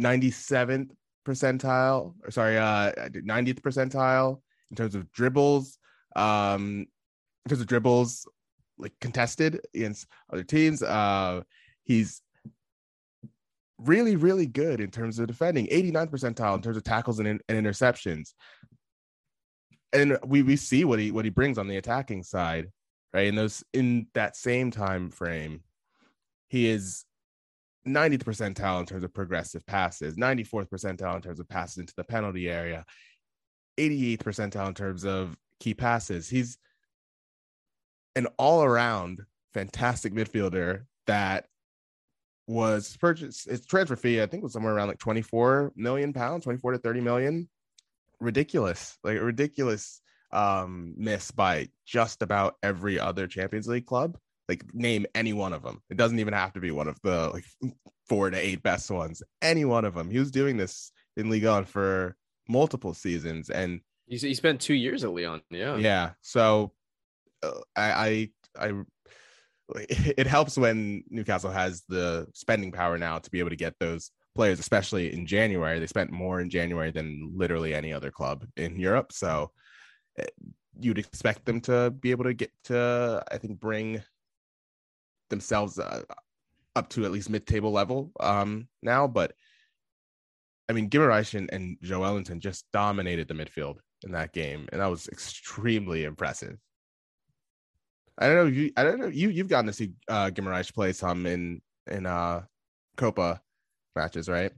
97th 0.00 0.90
percentile, 1.26 2.14
or 2.24 2.30
sorry, 2.30 2.56
uh 2.56 2.92
90th 2.92 3.60
percentile 3.60 4.40
in 4.70 4.76
terms 4.76 4.94
of 4.94 5.10
dribbles, 5.12 5.78
um, 6.16 6.86
in 7.44 7.48
terms 7.48 7.60
of 7.60 7.66
dribbles, 7.66 8.26
like 8.78 8.92
contested 9.00 9.60
against 9.74 10.06
other 10.32 10.44
teams. 10.44 10.82
Uh, 10.82 11.42
he's 11.84 12.22
really, 13.78 14.16
really 14.16 14.46
good 14.46 14.80
in 14.80 14.90
terms 14.90 15.18
of 15.18 15.26
defending, 15.26 15.66
89th 15.66 16.10
percentile 16.10 16.56
in 16.56 16.62
terms 16.62 16.76
of 16.76 16.84
tackles 16.84 17.18
and, 17.18 17.28
and 17.28 17.42
interceptions. 17.48 18.34
And 19.92 20.18
we 20.26 20.42
we 20.42 20.56
see 20.56 20.84
what 20.84 20.98
he 20.98 21.10
what 21.10 21.24
he 21.24 21.30
brings 21.30 21.56
on 21.56 21.66
the 21.66 21.78
attacking 21.78 22.22
side, 22.22 22.66
right? 23.14 23.26
In 23.26 23.34
those 23.34 23.64
in 23.72 24.06
that 24.12 24.36
same 24.36 24.70
time 24.70 25.08
frame, 25.08 25.62
he 26.48 26.68
is 26.68 27.06
90th 27.88 28.24
percentile 28.24 28.80
in 28.80 28.86
terms 28.86 29.04
of 29.04 29.12
progressive 29.12 29.66
passes, 29.66 30.16
94th 30.16 30.68
percentile 30.68 31.16
in 31.16 31.22
terms 31.22 31.40
of 31.40 31.48
passes 31.48 31.78
into 31.78 31.94
the 31.96 32.04
penalty 32.04 32.48
area, 32.48 32.84
88th 33.78 34.22
percentile 34.22 34.68
in 34.68 34.74
terms 34.74 35.04
of 35.04 35.36
key 35.60 35.74
passes. 35.74 36.28
He's 36.28 36.58
an 38.16 38.26
all 38.38 38.62
around 38.62 39.22
fantastic 39.54 40.12
midfielder 40.12 40.84
that 41.06 41.46
was 42.46 42.96
purchased. 42.96 43.46
Its 43.46 43.66
transfer 43.66 43.96
fee, 43.96 44.22
I 44.22 44.26
think, 44.26 44.42
was 44.42 44.52
somewhere 44.52 44.74
around 44.74 44.88
like 44.88 44.98
24 44.98 45.72
million 45.76 46.12
pounds, 46.12 46.44
24 46.44 46.72
to 46.72 46.78
30 46.78 47.00
million. 47.00 47.48
Ridiculous, 48.20 48.98
like 49.04 49.18
a 49.18 49.24
ridiculous 49.24 50.00
um, 50.32 50.94
miss 50.96 51.30
by 51.30 51.68
just 51.86 52.22
about 52.22 52.56
every 52.62 52.98
other 52.98 53.26
Champions 53.26 53.68
League 53.68 53.86
club. 53.86 54.18
Like, 54.48 54.64
name 54.72 55.06
any 55.14 55.32
one 55.32 55.52
of 55.52 55.62
them. 55.62 55.82
It 55.90 55.96
doesn't 55.96 56.18
even 56.18 56.34
have 56.34 56.52
to 56.54 56.60
be 56.60 56.70
one 56.70 56.88
of 56.88 56.98
the 57.02 57.30
like 57.30 57.44
four 58.08 58.30
to 58.30 58.36
eight 58.36 58.62
best 58.62 58.90
ones. 58.90 59.22
Any 59.42 59.64
one 59.64 59.84
of 59.84 59.94
them. 59.94 60.10
He 60.10 60.18
was 60.18 60.30
doing 60.30 60.56
this 60.56 60.90
in 61.16 61.30
Ligue 61.30 61.44
1 61.44 61.64
for 61.64 62.16
multiple 62.48 62.94
seasons, 62.94 63.50
and 63.50 63.80
he, 64.06 64.16
he 64.16 64.34
spent 64.34 64.60
two 64.60 64.74
years 64.74 65.04
at 65.04 65.12
Lyon. 65.12 65.42
Yeah. 65.50 65.76
Yeah. 65.76 66.10
So 66.22 66.72
uh, 67.42 67.60
I, 67.76 68.30
I, 68.58 68.68
I, 68.68 68.72
it 69.88 70.26
helps 70.26 70.56
when 70.56 71.04
Newcastle 71.10 71.50
has 71.50 71.82
the 71.88 72.26
spending 72.34 72.72
power 72.72 72.98
now 72.98 73.18
to 73.18 73.30
be 73.30 73.38
able 73.38 73.50
to 73.50 73.56
get 73.56 73.74
those 73.78 74.10
players, 74.34 74.58
especially 74.58 75.12
in 75.12 75.26
January. 75.26 75.78
They 75.78 75.86
spent 75.86 76.10
more 76.10 76.40
in 76.40 76.48
January 76.48 76.90
than 76.90 77.32
literally 77.34 77.74
any 77.74 77.92
other 77.92 78.10
club 78.10 78.46
in 78.56 78.78
Europe. 78.78 79.12
So 79.12 79.50
eh, 80.18 80.26
you'd 80.80 80.98
expect 80.98 81.44
them 81.44 81.60
to 81.62 81.90
be 81.90 82.10
able 82.10 82.24
to 82.24 82.34
get 82.34 82.50
to, 82.64 83.22
I 83.30 83.38
think, 83.38 83.60
bring 83.60 84.02
themselves 85.28 85.78
uh, 85.78 86.02
up 86.76 86.88
to 86.90 87.04
at 87.04 87.10
least 87.10 87.30
mid-table 87.30 87.72
level 87.72 88.12
um, 88.20 88.68
now. 88.82 89.06
But 89.06 89.32
I 90.68 90.72
mean, 90.72 90.90
Guimaraes 90.90 91.34
and, 91.34 91.48
and 91.52 91.78
Joelinton 91.80 92.40
just 92.40 92.66
dominated 92.72 93.28
the 93.28 93.34
midfield 93.34 93.76
in 94.04 94.12
that 94.12 94.32
game, 94.32 94.68
and 94.72 94.80
that 94.80 94.86
was 94.90 95.08
extremely 95.08 96.04
impressive. 96.04 96.56
I 98.18 98.26
don't 98.26 98.36
know. 98.36 98.46
You, 98.46 98.72
I 98.76 98.82
don't 98.82 98.98
know. 98.98 99.06
You, 99.06 99.28
you've 99.30 99.48
gotten 99.48 99.66
to 99.66 99.72
see 99.72 99.92
uh, 100.08 100.30
play 100.74 100.92
some 100.92 101.26
in 101.26 101.62
in 101.86 102.04
uh, 102.04 102.42
Copa 102.96 103.40
matches, 103.96 104.28
right? 104.28 104.52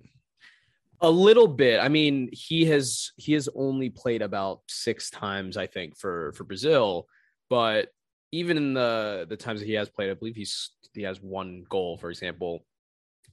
A 1.02 1.11
little 1.11 1.48
bit. 1.48 1.80
I 1.80 1.88
mean, 1.88 2.28
he 2.33 2.64
has 2.66 3.12
he 3.16 3.33
has 3.35 3.48
only 3.54 3.90
played 3.90 4.22
about 4.22 4.61
six 4.68 5.11
times, 5.11 5.56
I 5.56 5.66
think, 5.66 5.96
for 5.96 6.33
for 6.33 6.44
Brazil. 6.44 7.06
But 7.48 7.88
even 8.33 8.57
in 8.57 8.75
the 8.75 9.27
the 9.29 9.37
times 9.37 9.61
that 9.61 9.66
he 9.66 9.75
has 9.75 9.88
played, 9.88 10.11
I 10.11 10.14
believe 10.14 10.37
he's 10.37 10.71
he 10.95 11.03
has 11.03 11.21
one 11.21 11.64
goal, 11.69 11.97
for 11.99 12.11
example. 12.11 12.64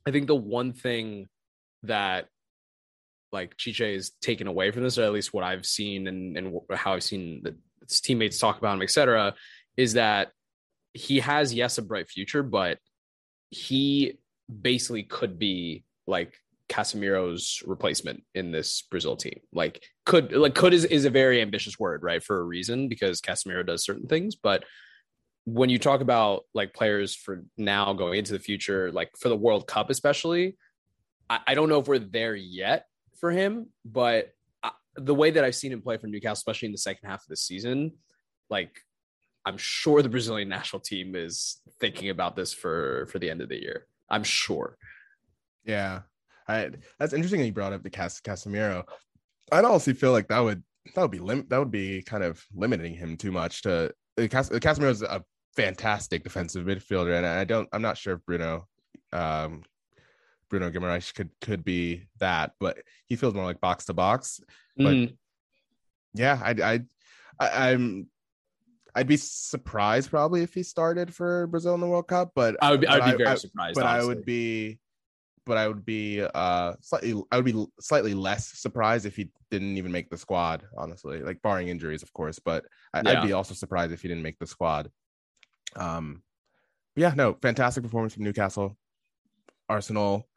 I 0.05 0.11
think 0.11 0.27
the 0.27 0.35
one 0.35 0.73
thing 0.73 1.27
that 1.83 2.27
like 3.31 3.55
Tite 3.57 3.81
is 3.81 4.11
taken 4.21 4.47
away 4.47 4.71
from 4.71 4.83
this, 4.83 4.97
or 4.97 5.03
at 5.03 5.13
least 5.13 5.33
what 5.33 5.43
I've 5.43 5.65
seen 5.65 6.07
and, 6.07 6.37
and 6.37 6.59
how 6.73 6.93
I've 6.93 7.03
seen 7.03 7.41
the, 7.43 7.55
his 7.87 7.99
teammates 7.99 8.39
talk 8.39 8.57
about 8.57 8.75
him, 8.75 8.81
etc., 8.81 9.35
is 9.75 9.93
that 9.93 10.31
he 10.93 11.19
has 11.19 11.53
yes 11.53 11.77
a 11.77 11.81
bright 11.81 12.09
future, 12.09 12.41
but 12.41 12.79
he 13.49 14.17
basically 14.61 15.03
could 15.03 15.37
be 15.37 15.83
like 16.07 16.33
Casemiro's 16.69 17.61
replacement 17.65 18.23
in 18.33 18.51
this 18.51 18.83
Brazil 18.89 19.15
team. 19.15 19.39
Like 19.53 19.83
could 20.05 20.31
like 20.33 20.55
could 20.55 20.73
is, 20.73 20.85
is 20.85 21.05
a 21.05 21.09
very 21.09 21.41
ambitious 21.41 21.77
word, 21.79 22.03
right? 22.03 22.23
For 22.23 22.39
a 22.39 22.43
reason, 22.43 22.87
because 22.87 23.21
Casemiro 23.21 23.65
does 23.65 23.83
certain 23.83 24.07
things. 24.07 24.35
But 24.35 24.63
when 25.47 25.69
you 25.69 25.79
talk 25.79 26.01
about 26.01 26.43
like 26.53 26.73
players 26.73 27.15
for 27.15 27.45
now 27.57 27.93
going 27.93 28.19
into 28.19 28.33
the 28.33 28.39
future, 28.39 28.91
like 28.91 29.11
for 29.17 29.29
the 29.29 29.35
World 29.35 29.65
Cup, 29.65 29.89
especially, 29.89 30.57
I, 31.29 31.39
I 31.47 31.55
don't 31.55 31.69
know 31.69 31.79
if 31.79 31.87
we're 31.87 31.99
there 31.99 32.35
yet 32.35 32.85
for 33.17 33.31
him, 33.31 33.67
but 33.85 34.33
I, 34.61 34.71
the 34.97 35.15
way 35.15 35.31
that 35.31 35.45
I've 35.45 35.55
seen 35.55 35.71
him 35.71 35.81
play 35.81 35.95
for 35.95 36.07
Newcastle, 36.07 36.33
especially 36.33 36.65
in 36.65 36.73
the 36.73 36.77
second 36.77 37.07
half 37.07 37.21
of 37.21 37.29
the 37.29 37.37
season, 37.37 37.93
like 38.49 38.77
I'm 39.45 39.55
sure 39.55 40.01
the 40.01 40.09
Brazilian 40.09 40.49
national 40.57 40.81
team 40.81 41.15
is 41.15 41.61
thinking 41.79 42.09
about 42.09 42.35
this 42.35 42.51
for 42.51 43.07
for 43.09 43.17
the 43.17 43.29
end 43.29 43.41
of 43.41 43.47
the 43.47 43.61
year. 43.61 43.87
I'm 44.09 44.25
sure. 44.25 44.77
Yeah, 45.63 46.01
I, 46.49 46.71
that's 46.99 47.13
interesting 47.13 47.39
that 47.39 47.45
you 47.45 47.53
brought 47.53 47.71
up 47.71 47.83
the 47.83 47.89
Cas- 47.89 48.19
Casemiro. 48.19 48.83
I'd 49.53 49.63
honestly 49.63 49.93
feel 49.93 50.11
like 50.11 50.27
that 50.27 50.39
would 50.39 50.61
that 50.93 51.01
would 51.01 51.11
be 51.11 51.19
lim- 51.19 51.47
that 51.47 51.57
would 51.57 51.71
be 51.71 52.01
kind 52.01 52.25
of 52.25 52.43
limiting 52.53 52.93
him 52.93 53.15
too 53.15 53.31
much 53.31 53.61
to 53.61 53.93
uh, 54.17 54.27
Cas- 54.27 54.49
Casemiro 54.49 54.89
is 54.89 55.03
a 55.03 55.23
fantastic 55.57 56.23
defensive 56.23 56.65
midfielder, 56.65 57.17
and 57.17 57.25
I 57.25 57.43
don't 57.43 57.67
I'm 57.73 57.81
not 57.81 57.97
sure 57.97 58.13
if 58.13 58.25
Bruno 58.25 58.67
um, 59.11 59.63
Bruno 60.49 60.69
Guimaraes 60.69 61.13
could 61.13 61.31
could 61.41 61.65
be 61.65 62.07
that, 62.19 62.51
but 62.59 62.77
he 63.07 63.15
feels 63.15 63.33
more 63.33 63.43
like 63.43 63.59
box 63.59 63.85
to 63.85 63.93
box. 63.93 64.39
But 64.77 64.93
mm. 64.93 65.17
yeah, 66.13 66.39
I 66.41 66.51
I 66.51 66.79
I 67.39 67.71
I'm 67.71 68.07
I'd 68.95 69.07
be 69.07 69.17
surprised 69.17 70.09
probably 70.09 70.43
if 70.43 70.53
he 70.53 70.63
started 70.63 71.13
for 71.13 71.47
Brazil 71.47 71.73
in 71.73 71.81
the 71.81 71.87
World 71.87 72.07
Cup, 72.07 72.31
but 72.35 72.55
I 72.61 72.71
would 72.71 72.81
be, 72.81 72.87
I 72.87 72.97
would 72.97 73.17
be 73.17 73.23
very 73.23 73.31
I, 73.31 73.35
surprised. 73.35 73.75
But 73.75 73.85
honestly. 73.85 74.03
I 74.03 74.07
would 74.07 74.25
be 74.25 74.79
but 75.45 75.57
I 75.57 75.67
would 75.67 75.85
be 75.85 76.21
uh 76.21 76.73
slightly 76.81 77.19
I 77.31 77.37
would 77.37 77.45
be 77.45 77.65
slightly 77.79 78.13
less 78.13 78.59
surprised 78.59 79.05
if 79.05 79.15
he 79.15 79.29
didn't 79.49 79.77
even 79.77 79.91
make 79.91 80.09
the 80.09 80.17
squad, 80.17 80.63
honestly. 80.77 81.21
Like 81.21 81.41
barring 81.41 81.69
injuries, 81.69 82.03
of 82.03 82.13
course, 82.13 82.37
but 82.37 82.65
I, 82.93 83.01
would 83.01 83.25
be 83.25 83.33
also 83.33 83.53
surprised 83.53 83.93
if 83.93 84.01
he 84.01 84.07
didn't 84.07 84.23
make 84.23 84.37
the 84.39 84.47
squad. 84.47 84.91
Um 85.77 86.23
yeah, 86.95 87.13
no, 87.15 87.37
fantastic 87.41 87.83
performance 87.83 88.15
from 88.15 88.23
Newcastle. 88.23 88.77
Arsenal 89.69 90.27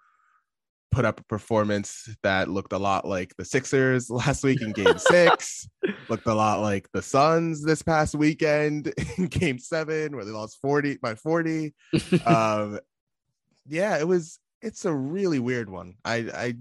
put 0.90 1.04
up 1.04 1.20
a 1.20 1.24
performance 1.24 2.08
that 2.22 2.48
looked 2.48 2.72
a 2.72 2.78
lot 2.78 3.06
like 3.06 3.34
the 3.36 3.44
Sixers 3.44 4.10
last 4.10 4.42
week 4.42 4.60
in 4.60 4.72
game 4.72 4.98
six, 4.98 5.68
looked 6.08 6.26
a 6.26 6.34
lot 6.34 6.60
like 6.60 6.88
the 6.92 7.02
Suns 7.02 7.62
this 7.62 7.82
past 7.82 8.14
weekend 8.14 8.92
in 9.16 9.26
game 9.26 9.58
seven, 9.58 10.14
where 10.14 10.24
they 10.24 10.32
lost 10.32 10.58
40 10.60 10.98
by 10.98 11.14
40. 11.14 11.74
um, 12.26 12.80
yeah, 13.66 13.98
it 13.98 14.06
was 14.06 14.38
it's 14.62 14.84
a 14.84 14.92
really 14.92 15.38
weird 15.38 15.70
one. 15.70 15.94
I 16.04 16.14
I 16.34 16.54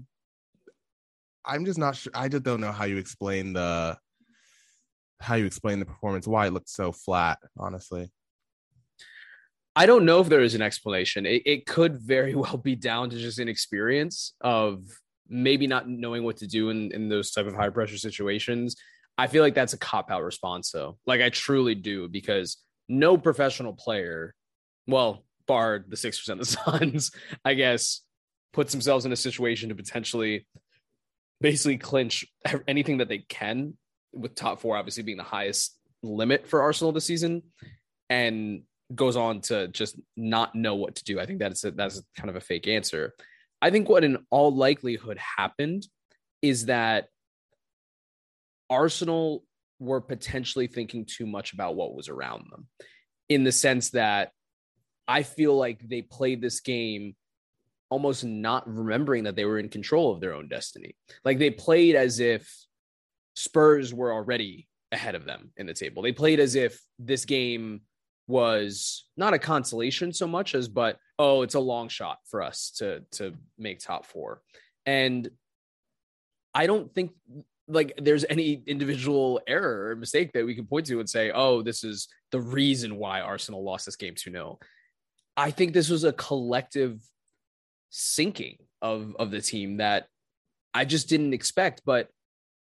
I'm 1.44 1.64
just 1.64 1.78
not 1.78 1.96
sure. 1.96 2.12
I 2.14 2.28
just 2.28 2.42
don't 2.44 2.60
know 2.60 2.72
how 2.72 2.84
you 2.84 2.98
explain 2.98 3.52
the 3.52 3.98
how 5.20 5.34
you 5.34 5.44
explain 5.44 5.80
the 5.80 5.84
performance, 5.84 6.26
why 6.26 6.46
it 6.46 6.52
looked 6.52 6.70
so 6.70 6.92
flat, 6.92 7.38
honestly. 7.58 8.10
I 9.76 9.86
don't 9.86 10.04
know 10.04 10.20
if 10.20 10.28
there 10.28 10.42
is 10.42 10.54
an 10.54 10.62
explanation. 10.62 11.26
It, 11.26 11.42
it 11.46 11.66
could 11.66 12.00
very 12.00 12.34
well 12.34 12.56
be 12.56 12.76
down 12.76 13.10
to 13.10 13.18
just 13.18 13.38
an 13.38 13.48
experience 13.48 14.34
of 14.40 14.84
maybe 15.28 15.66
not 15.66 15.88
knowing 15.88 16.24
what 16.24 16.38
to 16.38 16.46
do 16.46 16.70
in, 16.70 16.92
in 16.92 17.08
those 17.08 17.30
type 17.30 17.46
of 17.46 17.54
high 17.54 17.70
pressure 17.70 17.98
situations. 17.98 18.76
I 19.16 19.26
feel 19.26 19.42
like 19.42 19.54
that's 19.54 19.74
a 19.74 19.78
cop 19.78 20.10
out 20.10 20.24
response, 20.24 20.70
though. 20.70 20.98
Like 21.06 21.20
I 21.20 21.28
truly 21.28 21.74
do, 21.74 22.08
because 22.08 22.56
no 22.88 23.16
professional 23.16 23.72
player, 23.72 24.34
well, 24.86 25.24
bar 25.46 25.84
the 25.86 25.96
Sixers 25.96 26.28
and 26.28 26.40
the 26.40 26.44
Suns, 26.46 27.12
I 27.44 27.54
guess, 27.54 28.00
puts 28.52 28.72
themselves 28.72 29.04
in 29.04 29.12
a 29.12 29.16
situation 29.16 29.68
to 29.68 29.74
potentially 29.74 30.46
basically 31.40 31.78
clinch 31.78 32.26
anything 32.66 32.98
that 32.98 33.08
they 33.08 33.18
can, 33.18 33.74
with 34.12 34.34
top 34.34 34.60
four 34.60 34.76
obviously 34.76 35.04
being 35.04 35.18
the 35.18 35.22
highest 35.22 35.76
limit 36.02 36.48
for 36.48 36.62
Arsenal 36.62 36.92
this 36.92 37.04
season, 37.04 37.42
and 38.08 38.62
goes 38.94 39.16
on 39.16 39.40
to 39.42 39.68
just 39.68 39.98
not 40.16 40.54
know 40.54 40.74
what 40.74 40.96
to 40.96 41.04
do. 41.04 41.20
I 41.20 41.26
think 41.26 41.38
that's 41.38 41.64
a, 41.64 41.70
that's 41.70 42.02
kind 42.16 42.30
of 42.30 42.36
a 42.36 42.40
fake 42.40 42.66
answer. 42.66 43.14
I 43.62 43.70
think 43.70 43.88
what 43.88 44.04
in 44.04 44.18
all 44.30 44.54
likelihood 44.54 45.18
happened 45.18 45.86
is 46.42 46.66
that 46.66 47.08
Arsenal 48.68 49.44
were 49.78 50.00
potentially 50.00 50.66
thinking 50.66 51.04
too 51.04 51.26
much 51.26 51.52
about 51.52 51.74
what 51.74 51.94
was 51.94 52.08
around 52.08 52.44
them 52.50 52.66
in 53.28 53.44
the 53.44 53.52
sense 53.52 53.90
that 53.90 54.32
I 55.06 55.22
feel 55.22 55.56
like 55.56 55.80
they 55.88 56.02
played 56.02 56.40
this 56.40 56.60
game 56.60 57.14
almost 57.90 58.24
not 58.24 58.68
remembering 58.68 59.24
that 59.24 59.34
they 59.34 59.44
were 59.44 59.58
in 59.58 59.68
control 59.68 60.12
of 60.12 60.20
their 60.20 60.34
own 60.34 60.48
destiny. 60.48 60.94
Like 61.24 61.38
they 61.38 61.50
played 61.50 61.96
as 61.96 62.20
if 62.20 62.48
Spurs 63.34 63.92
were 63.92 64.12
already 64.12 64.68
ahead 64.92 65.14
of 65.14 65.24
them 65.24 65.52
in 65.56 65.66
the 65.66 65.74
table. 65.74 66.02
They 66.02 66.12
played 66.12 66.40
as 66.40 66.54
if 66.54 66.80
this 66.98 67.24
game 67.24 67.80
was 68.30 69.06
not 69.16 69.34
a 69.34 69.38
consolation 69.38 70.12
so 70.12 70.26
much 70.26 70.54
as 70.54 70.68
but 70.68 70.96
oh 71.18 71.42
it's 71.42 71.54
a 71.54 71.60
long 71.60 71.88
shot 71.88 72.18
for 72.30 72.42
us 72.42 72.70
to 72.78 73.02
to 73.12 73.34
make 73.58 73.80
top 73.80 74.06
4. 74.06 74.40
And 74.86 75.28
I 76.54 76.66
don't 76.66 76.92
think 76.94 77.12
like 77.68 77.94
there's 78.00 78.24
any 78.28 78.62
individual 78.66 79.40
error 79.46 79.90
or 79.90 79.96
mistake 79.96 80.32
that 80.32 80.46
we 80.46 80.54
can 80.54 80.66
point 80.66 80.86
to 80.86 81.00
and 81.00 81.08
say 81.08 81.30
oh 81.30 81.62
this 81.62 81.84
is 81.84 82.08
the 82.32 82.40
reason 82.40 82.96
why 82.96 83.20
Arsenal 83.20 83.62
lost 83.64 83.86
this 83.86 83.96
game 83.96 84.14
2-0. 84.14 84.56
I 85.36 85.50
think 85.50 85.72
this 85.72 85.90
was 85.90 86.04
a 86.04 86.12
collective 86.12 87.00
sinking 87.90 88.58
of 88.80 89.14
of 89.18 89.30
the 89.30 89.40
team 89.40 89.78
that 89.78 90.06
I 90.72 90.84
just 90.84 91.08
didn't 91.08 91.34
expect, 91.34 91.82
but 91.84 92.08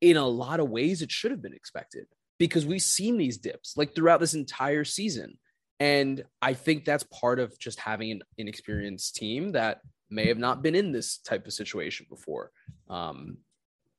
in 0.00 0.16
a 0.16 0.26
lot 0.26 0.60
of 0.60 0.70
ways 0.70 1.02
it 1.02 1.10
should 1.10 1.30
have 1.30 1.42
been 1.42 1.54
expected 1.54 2.06
because 2.38 2.64
we've 2.64 2.82
seen 2.82 3.18
these 3.18 3.38
dips 3.38 3.76
like 3.76 3.94
throughout 3.94 4.20
this 4.20 4.34
entire 4.34 4.84
season. 4.84 5.38
And 5.80 6.24
I 6.42 6.54
think 6.54 6.84
that's 6.84 7.04
part 7.04 7.40
of 7.40 7.58
just 7.58 7.80
having 7.80 8.12
an 8.12 8.22
inexperienced 8.36 9.16
team 9.16 9.52
that 9.52 9.80
may 10.10 10.28
have 10.28 10.38
not 10.38 10.62
been 10.62 10.74
in 10.74 10.92
this 10.92 11.18
type 11.18 11.46
of 11.46 11.52
situation 11.52 12.06
before. 12.08 12.52
Um, 12.88 13.38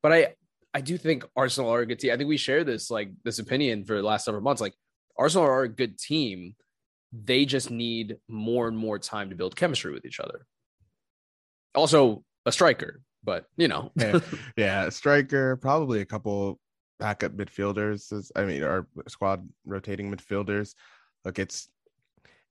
but 0.02 0.13
I 0.13 0.36
I 0.74 0.82
do 0.82 0.98
think 0.98 1.26
Arsenal 1.36 1.72
are 1.72 1.82
a 1.82 1.86
good 1.86 2.00
team. 2.00 2.13
I 2.13 2.17
think 2.17 2.30
we 2.30 2.38
share 2.38 2.63
this 2.63 2.89
like 2.89 3.12
this 3.24 3.39
opinion 3.39 3.84
for 3.84 3.98
the 3.98 4.04
last 4.08 4.26
several 4.26 4.44
months. 4.44 4.62
Like 4.62 4.76
Arsenal 5.17 5.48
are 5.48 5.63
a 5.63 5.70
good 5.70 5.98
team 5.98 6.56
they 7.12 7.46
just 7.46 7.70
need 7.70 8.17
more 8.28 8.67
and 8.67 8.78
more 8.78 8.98
time 8.98 9.30
to 9.30 9.36
build 9.36 9.56
chemistry 9.56 9.91
with 9.91 10.06
each 10.06 10.20
other. 10.20 10.46
Also, 11.76 12.24
a 12.46 12.52
striker, 12.52 13.02
but 13.24 13.46
you 13.58 13.67
know, 13.67 13.91
yeah, 13.96 14.20
yeah, 14.58 14.89
striker, 14.89 15.58
probably 15.58 16.02
a 16.02 16.06
couple 16.06 16.60
backup 17.00 17.34
midfielders. 17.34 18.32
I 18.36 18.46
mean, 18.46 18.63
our 18.63 18.88
squad 19.08 19.48
rotating 19.65 20.13
midfielders. 20.13 20.74
Look, 21.26 21.40
it's 21.40 21.70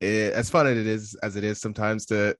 it, 0.01 0.33
as 0.33 0.51
fun 0.51 0.67
as 0.67 0.79
it 0.79 0.87
is 0.87 1.15
as 1.23 1.37
it 1.37 1.45
is 1.45 1.61
sometimes 1.61 2.07
to 2.07 2.37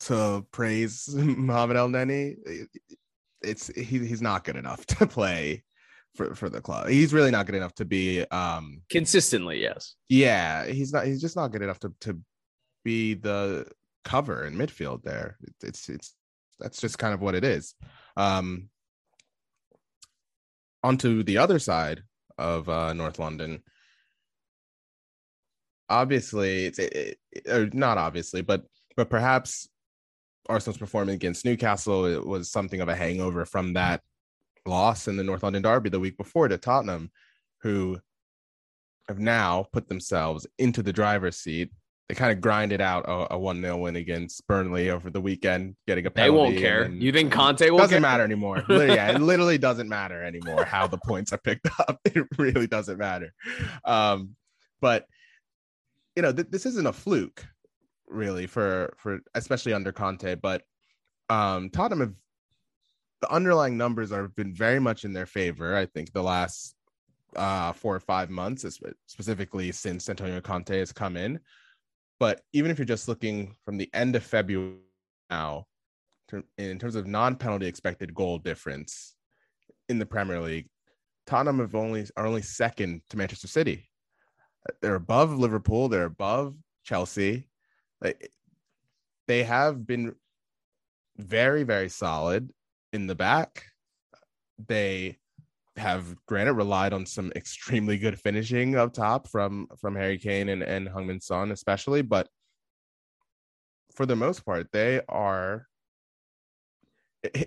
to 0.00 0.46
praise 0.50 1.08
Mohamed 1.14 1.76
Elneny. 1.76 2.66
It's 3.42 3.68
he, 3.68 3.98
he's 3.98 4.22
not 4.22 4.44
good 4.44 4.56
enough 4.56 4.84
to 4.98 5.06
play 5.06 5.64
for 6.14 6.34
for 6.34 6.48
the 6.48 6.60
club. 6.60 6.88
He's 6.88 7.12
really 7.12 7.30
not 7.30 7.46
good 7.46 7.54
enough 7.54 7.74
to 7.74 7.84
be 7.84 8.24
um 8.30 8.82
consistently, 8.90 9.60
yes. 9.60 9.94
Yeah, 10.08 10.66
he's 10.66 10.92
not 10.92 11.06
he's 11.06 11.20
just 11.20 11.36
not 11.36 11.52
good 11.52 11.62
enough 11.62 11.78
to 11.80 11.92
to 12.02 12.20
be 12.84 13.14
the 13.14 13.66
cover 14.04 14.44
in 14.44 14.54
midfield 14.54 15.02
there. 15.02 15.36
It's 15.62 15.88
it's 15.88 16.14
that's 16.58 16.80
just 16.80 16.98
kind 16.98 17.14
of 17.14 17.20
what 17.20 17.34
it 17.34 17.44
is. 17.44 17.74
Um 18.16 18.68
onto 20.82 21.22
the 21.22 21.38
other 21.38 21.58
side 21.58 22.02
of 22.36 22.68
uh 22.68 22.92
North 22.92 23.18
London. 23.18 23.62
Obviously, 25.90 26.66
it's 26.66 26.78
it, 26.78 27.18
it, 27.32 27.48
or 27.48 27.68
not 27.72 27.98
obviously, 27.98 28.42
but 28.42 28.64
but 28.96 29.10
perhaps 29.10 29.68
Arsenal's 30.48 30.78
performance 30.78 31.16
against 31.16 31.44
Newcastle 31.44 32.04
it 32.06 32.26
was 32.26 32.50
something 32.50 32.80
of 32.80 32.88
a 32.88 32.96
hangover 32.96 33.44
from 33.44 33.74
that 33.74 34.02
loss 34.66 35.08
in 35.08 35.16
the 35.16 35.24
North 35.24 35.42
London 35.42 35.62
Derby 35.62 35.90
the 35.90 36.00
week 36.00 36.16
before 36.16 36.48
to 36.48 36.58
Tottenham, 36.58 37.10
who 37.62 37.98
have 39.08 39.18
now 39.18 39.66
put 39.72 39.88
themselves 39.88 40.46
into 40.58 40.82
the 40.82 40.92
driver's 40.92 41.36
seat 41.36 41.70
they 42.08 42.14
kind 42.14 42.32
of 42.32 42.40
grinded 42.40 42.80
out 42.80 43.04
a, 43.06 43.38
one 43.38 43.60
0 43.60 43.76
win 43.76 43.96
against 43.96 44.46
Burnley 44.46 44.88
over 44.88 45.10
the 45.10 45.20
weekend, 45.20 45.76
getting 45.86 46.06
a 46.06 46.10
penalty. 46.10 46.32
They 46.32 46.38
won't 46.38 46.58
care. 46.58 46.90
You 46.90 47.12
think 47.12 47.32
Conte 47.32 47.68
will 47.68 47.78
doesn't 47.78 47.90
care? 47.90 48.00
matter 48.00 48.24
anymore. 48.24 48.64
yeah, 48.68 49.10
it 49.14 49.20
literally 49.20 49.58
doesn't 49.58 49.88
matter 49.88 50.22
anymore 50.22 50.64
how 50.64 50.86
the 50.86 50.96
points 50.96 51.34
are 51.34 51.38
picked 51.38 51.68
up. 51.80 52.00
It 52.06 52.26
really 52.38 52.66
doesn't 52.66 52.96
matter. 52.96 53.34
Um, 53.84 54.36
but 54.80 55.04
you 56.18 56.22
know, 56.22 56.32
th- 56.32 56.48
this 56.50 56.66
isn't 56.66 56.88
a 56.88 56.92
fluke, 56.92 57.46
really, 58.08 58.48
for 58.48 58.92
for 58.96 59.20
especially 59.36 59.72
under 59.72 59.92
Conte. 59.92 60.34
But 60.34 60.64
um, 61.30 61.70
Tottenham 61.70 62.00
have 62.00 62.14
the 63.20 63.30
underlying 63.30 63.76
numbers 63.76 64.10
have 64.10 64.34
been 64.34 64.52
very 64.52 64.80
much 64.80 65.04
in 65.04 65.12
their 65.12 65.26
favor. 65.26 65.76
I 65.76 65.86
think 65.86 66.12
the 66.12 66.24
last 66.24 66.74
uh, 67.36 67.70
four 67.72 67.94
or 67.94 68.00
five 68.00 68.30
months, 68.30 68.64
specifically 69.06 69.70
since 69.70 70.08
Antonio 70.08 70.40
Conte 70.40 70.76
has 70.76 70.90
come 70.90 71.16
in. 71.16 71.38
But 72.18 72.40
even 72.52 72.72
if 72.72 72.78
you're 72.78 72.84
just 72.84 73.06
looking 73.06 73.54
from 73.64 73.76
the 73.76 73.88
end 73.94 74.16
of 74.16 74.24
February 74.24 74.74
now, 75.30 75.66
in 76.58 76.80
terms 76.80 76.96
of 76.96 77.06
non-penalty 77.06 77.66
expected 77.66 78.12
goal 78.12 78.38
difference 78.38 79.14
in 79.88 80.00
the 80.00 80.06
Premier 80.06 80.40
League, 80.40 80.66
Tottenham 81.28 81.60
have 81.60 81.76
only 81.76 82.06
are 82.16 82.26
only 82.26 82.42
second 82.42 83.02
to 83.10 83.16
Manchester 83.16 83.46
City. 83.46 83.88
They're 84.80 84.94
above 84.94 85.32
Liverpool. 85.32 85.88
They're 85.88 86.04
above 86.04 86.54
Chelsea. 86.84 87.48
Like 88.00 88.30
They 89.26 89.42
have 89.44 89.86
been 89.86 90.14
very, 91.16 91.62
very 91.62 91.88
solid 91.88 92.50
in 92.92 93.06
the 93.06 93.14
back. 93.14 93.64
They 94.66 95.18
have 95.76 96.16
granted 96.26 96.54
relied 96.54 96.92
on 96.92 97.06
some 97.06 97.32
extremely 97.36 97.98
good 97.98 98.18
finishing 98.18 98.76
up 98.76 98.92
top 98.92 99.28
from 99.28 99.68
from 99.80 99.94
Harry 99.94 100.18
Kane 100.18 100.48
and, 100.48 100.62
and 100.62 100.88
Heung-min 100.88 101.20
Son 101.20 101.52
especially, 101.52 102.02
but 102.02 102.28
for 103.94 104.06
the 104.06 104.16
most 104.16 104.44
part, 104.44 104.70
they 104.72 105.00
are 105.08 105.66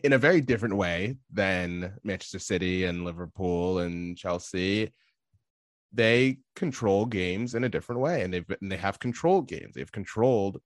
in 0.04 0.14
a 0.14 0.18
very 0.18 0.42
different 0.42 0.76
way 0.76 1.16
than 1.32 1.94
Manchester 2.04 2.40
City 2.40 2.84
and 2.84 3.06
Liverpool 3.06 3.80
and 3.80 4.18
Chelsea. 4.18 4.92
They 5.94 6.38
control 6.56 7.06
games 7.06 7.56
in 7.56 7.64
a 7.64 7.70
different 7.70 8.02
way, 8.02 8.22
and 8.22 8.34
they've 8.34 8.46
and 8.62 8.72
they 8.72 8.78
have 8.78 9.00
controlled 9.00 9.48
games. 9.48 9.76
They've 9.76 9.92
controlled, 9.92 10.62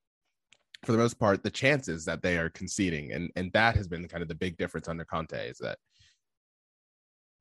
for 0.83 0.91
the 0.91 0.97
most 0.97 1.19
part, 1.19 1.43
the 1.43 1.49
chances 1.49 2.05
that 2.05 2.21
they 2.21 2.37
are 2.37 2.49
conceding, 2.49 3.11
and 3.11 3.31
and 3.35 3.51
that 3.53 3.75
has 3.75 3.87
been 3.87 4.07
kind 4.07 4.21
of 4.21 4.29
the 4.29 4.35
big 4.35 4.57
difference 4.57 4.87
under 4.87 5.05
Conte 5.05 5.49
is 5.49 5.57
that 5.59 5.77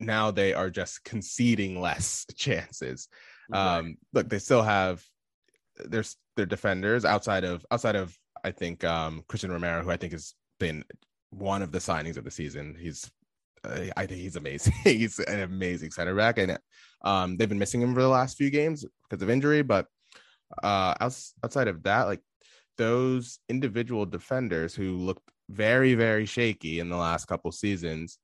now 0.01 0.31
they 0.31 0.55
are 0.55 0.71
just 0.71 1.05
conceding 1.05 1.81
less 1.81 2.27
chances. 2.37 3.09
Right. 3.49 3.79
Um, 3.79 3.97
look, 4.13 4.29
they 4.29 4.39
still 4.39 4.63
have 4.63 5.05
their 5.77 6.05
their 6.37 6.47
defenders 6.47 7.05
outside 7.05 7.45
of 7.45 7.65
outside 7.71 7.97
of 7.97 8.17
I 8.45 8.51
think 8.51 8.85
um, 8.85 9.25
Cristian 9.29 9.51
Romero, 9.51 9.83
who 9.83 9.91
I 9.91 9.97
think 9.97 10.13
has 10.13 10.35
been 10.61 10.85
one 11.31 11.63
of 11.63 11.73
the 11.73 11.79
signings 11.79 12.17
of 12.17 12.25
the 12.25 12.31
season. 12.31 12.77
He's 12.79 13.11
I 13.65 14.07
think 14.07 14.21
he's 14.21 14.37
amazing. 14.37 14.75
he's 14.85 15.19
an 15.19 15.41
amazing 15.41 15.91
center 15.91 16.15
back, 16.15 16.39
and 16.39 16.59
um, 17.05 17.37
they've 17.37 17.49
been 17.49 17.59
missing 17.59 17.83
him 17.83 17.95
for 17.95 18.03
the 18.03 18.09
last 18.09 18.37
few 18.37 18.51
games 18.51 18.85
because 19.09 19.23
of 19.23 19.31
injury. 19.31 19.63
But 19.63 19.87
uh, 20.63 20.95
outside 21.01 21.69
of 21.69 21.83
that, 21.85 22.05
like 22.05 22.21
those 22.77 23.39
individual 23.49 24.07
defenders 24.07 24.75
who 24.75 24.97
looked 24.99 25.29
very 25.51 25.95
very 25.95 26.25
shaky 26.25 26.81
in 26.81 26.89
the 26.89 26.97
last 26.97 27.27
couple 27.27 27.53
seasons 27.53 28.19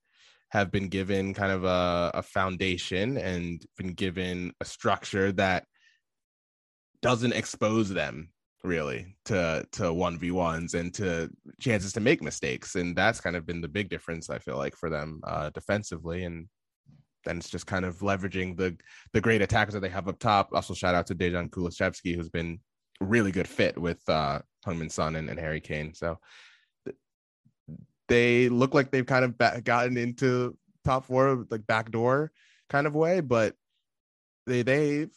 have 0.50 0.70
been 0.70 0.88
given 0.88 1.35
kind 1.35 1.53
of 1.53 1.64
a, 1.64 2.11
a 2.14 2.22
foundation 2.22 3.16
and 3.16 3.64
been 3.76 3.92
given 3.92 4.53
a 4.61 4.64
structure 4.64 5.31
that 5.31 5.64
doesn't 7.03 7.33
expose 7.33 7.88
them 7.88 8.31
really 8.62 9.16
to 9.24 9.64
to 9.72 9.84
1v1s 9.84 10.74
and 10.74 10.92
to 10.92 11.30
chances 11.60 11.94
to 11.94 12.00
make 12.00 12.22
mistakes 12.22 12.74
and 12.74 12.94
that's 12.94 13.20
kind 13.20 13.34
of 13.34 13.46
been 13.46 13.62
the 13.62 13.68
big 13.68 13.88
difference 13.88 14.28
i 14.28 14.38
feel 14.38 14.58
like 14.58 14.76
for 14.76 14.90
them 14.90 15.20
uh 15.26 15.48
defensively 15.50 16.24
and 16.24 16.46
then 17.24 17.38
it's 17.38 17.50
just 17.50 17.66
kind 17.66 17.84
of 17.84 17.98
leveraging 17.98 18.56
the 18.56 18.76
the 19.12 19.20
great 19.20 19.42
attackers 19.42 19.74
that 19.74 19.80
they 19.80 19.88
have 19.88 20.08
up 20.08 20.18
top. 20.18 20.50
Also 20.52 20.74
shout 20.74 20.94
out 20.94 21.06
to 21.06 21.14
dejan 21.14 21.50
kulusevski 21.50 22.14
who's 22.14 22.28
been 22.28 22.60
really 23.00 23.32
good 23.32 23.48
fit 23.48 23.78
with 23.78 24.00
uh 24.08 24.40
Heung-min 24.66 24.90
Son 24.90 25.16
and, 25.16 25.30
and 25.30 25.38
Harry 25.38 25.60
Kane. 25.60 25.94
So 25.94 26.18
they 28.08 28.48
look 28.48 28.74
like 28.74 28.90
they've 28.90 29.06
kind 29.06 29.24
of 29.24 29.64
gotten 29.64 29.96
into 29.96 30.56
top 30.84 31.06
four 31.06 31.46
like 31.50 31.66
backdoor 31.66 32.32
kind 32.68 32.86
of 32.86 32.94
way, 32.94 33.20
but 33.20 33.54
they 34.46 34.62
they've 34.62 35.10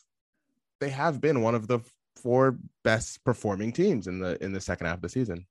they 0.80 0.90
have 0.90 1.22
been 1.22 1.42
one 1.42 1.56
of 1.56 1.68
the 1.68 1.80
four 2.24 2.58
best 2.84 3.24
performing 3.24 3.72
teams 3.72 4.08
in 4.08 4.20
the 4.20 4.42
in 4.44 4.54
the 4.54 4.62
second 4.62 4.88
half 4.88 4.96
of 4.96 5.02
the 5.02 5.10
season. 5.10 5.46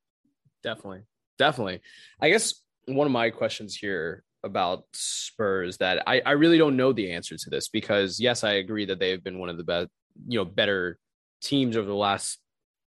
Definitely, 0.63 1.03
definitely. 1.39 1.81
I 2.21 2.31
guess 2.31 2.55
one 2.87 3.07
of 3.07 3.13
my 3.13 3.31
questions 3.31 3.77
here 3.77 4.25
about 4.43 4.85
Spurs 4.93 5.77
that 5.79 6.03
I, 6.09 6.21
I 6.27 6.33
really 6.33 6.59
don't 6.59 6.77
know 6.77 6.93
the 6.93 7.13
answer 7.13 7.37
to 7.37 7.51
this 7.51 7.69
because 7.69 8.19
yes, 8.19 8.43
I 8.43 8.55
agree 8.55 8.87
that 8.87 8.99
they 8.99 9.11
have 9.11 9.23
been 9.23 9.39
one 9.39 9.49
of 9.49 9.57
the 9.57 9.65
best, 9.65 9.89
you 10.27 10.39
know, 10.39 10.45
better 10.45 10.99
teams 11.41 11.77
over 11.77 11.87
the 11.87 11.95
last 11.95 12.39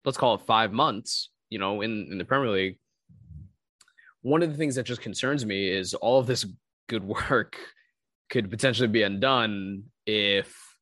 let's 0.05 0.17
call 0.17 0.35
it 0.35 0.41
five 0.41 0.73
months, 0.73 1.29
you 1.49 1.59
know, 1.59 1.81
in, 1.81 2.07
in 2.11 2.17
the 2.17 2.25
Premier 2.25 2.49
League 2.49 2.77
one 4.23 4.41
of 4.41 4.49
the 4.49 4.57
things 4.57 4.75
that 4.75 4.85
just 4.85 5.01
concerns 5.01 5.45
me 5.45 5.69
is 5.69 5.93
all 5.93 6.19
of 6.19 6.25
this 6.25 6.45
good 6.89 7.03
work 7.29 7.57
could 8.29 8.49
potentially 8.49 8.87
be 8.87 9.03
undone 9.03 9.83
if 10.07 10.72